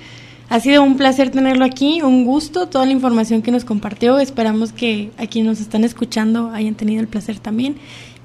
Ha 0.47 0.59
sido 0.59 0.83
un 0.83 0.97
placer 0.97 1.29
tenerlo 1.29 1.65
aquí, 1.65 2.01
un 2.01 2.25
gusto, 2.25 2.67
toda 2.67 2.85
la 2.85 2.91
información 2.91 3.41
que 3.41 3.51
nos 3.51 3.65
compartió. 3.65 4.19
Esperamos 4.19 4.71
que 4.71 5.11
a 5.17 5.27
quienes 5.27 5.49
nos 5.49 5.61
están 5.61 5.83
escuchando 5.83 6.51
hayan 6.51 6.75
tenido 6.75 7.01
el 7.01 7.07
placer 7.07 7.39
también 7.39 7.75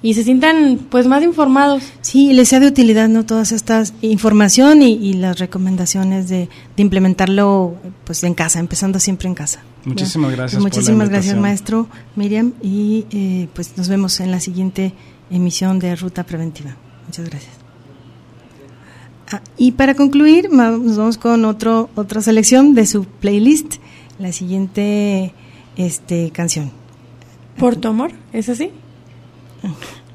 y 0.03 0.14
se 0.14 0.24
sientan 0.24 0.78
pues 0.90 1.07
más 1.07 1.22
informados. 1.22 1.82
Sí, 2.01 2.32
les 2.32 2.49
sea 2.49 2.61
de 2.61 2.66
utilidad 2.66 3.09
no 3.09 3.24
todas 3.24 3.53
estas 3.53 3.94
información 4.03 4.82
y, 4.82 5.14
las 5.14 5.38
recomendaciones 5.38 6.28
de, 6.28 6.49
implementarlo 6.76 7.74
pues 8.05 8.22
en 8.24 8.34
casa, 8.34 8.59
empezando 8.59 9.01
siempre 9.01 9.28
en 9.28 9.34
casa. 9.34 9.62
Muchísimas 9.84 10.32
gracias. 10.32 10.61
muchísimas 10.61 11.09
gracias 11.09 11.36
maestro 11.36 11.86
Miriam 12.16 12.53
y 12.61 13.07
eh, 13.11 13.49
pues 13.55 13.76
nos 13.76 13.88
vemos 13.88 14.18
en 14.20 14.32
la 14.32 14.40
siguiente 14.40 14.92
emisión 15.30 15.78
de 15.78 15.97
Ruta 15.97 16.24
Preventiva. 16.24 16.76
Muchas 17.07 17.28
gracias. 17.28 17.53
Ah, 19.30 19.40
y 19.57 19.72
para 19.72 19.94
concluir, 19.94 20.51
nos 20.51 20.97
vamos 20.97 21.18
con 21.18 21.44
otro, 21.44 21.90
otra 21.97 22.20
selección 22.20 22.74
de 22.74 22.86
su 22.86 23.05
playlist, 23.05 23.76
la 24.18 24.32
siguiente 24.32 25.34
este, 25.76 26.30
canción. 26.30 26.70
¿Por 27.59 27.76
tu 27.76 27.88
amor? 27.88 28.12
¿Es 28.32 28.49
así? 28.49 28.70
Okay. 29.66 29.96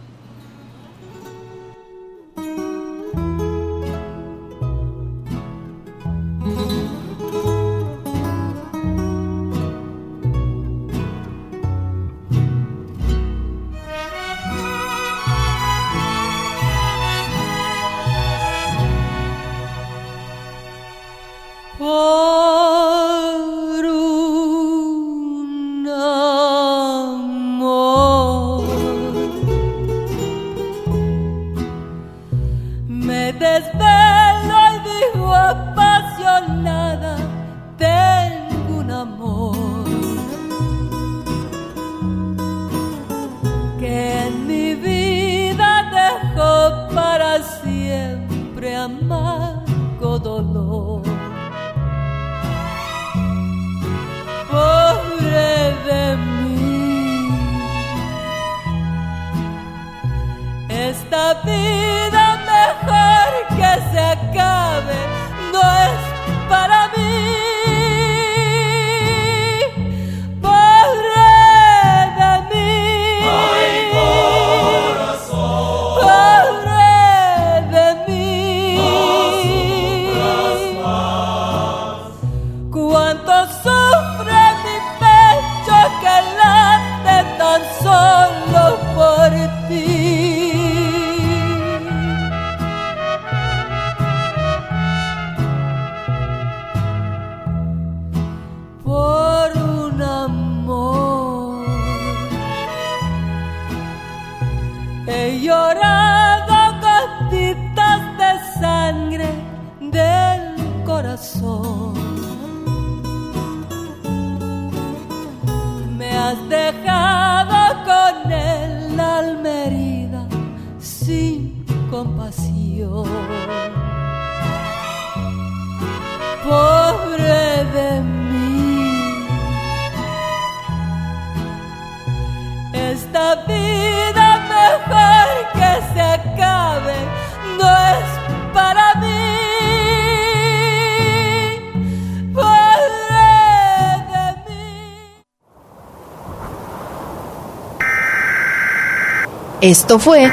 Esto 149.61 149.99
fue 149.99 150.27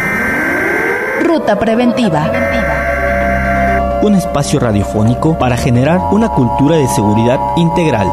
Ruta 1.23 1.59
Preventiva. 1.59 2.33
Un 4.01 4.15
espacio 4.15 4.59
radiofónico 4.59 5.39
para 5.39 5.59
generar 5.59 6.01
una 6.13 6.31
cultura 6.31 6.77
de 6.77 6.89
seguridad 6.89 7.39
integral. 7.59 8.11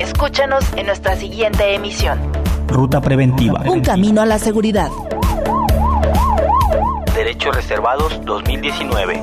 Escúchanos 0.00 0.64
en 0.74 0.86
nuestra 0.86 1.14
siguiente 1.14 1.76
emisión. 1.76 2.18
Ruta 2.66 3.00
Preventiva. 3.00 3.62
Un 3.64 3.82
camino 3.82 4.22
a 4.22 4.26
la 4.26 4.40
seguridad. 4.40 4.90
Derechos 7.14 7.54
Reservados 7.54 8.20
2019. 8.24 9.22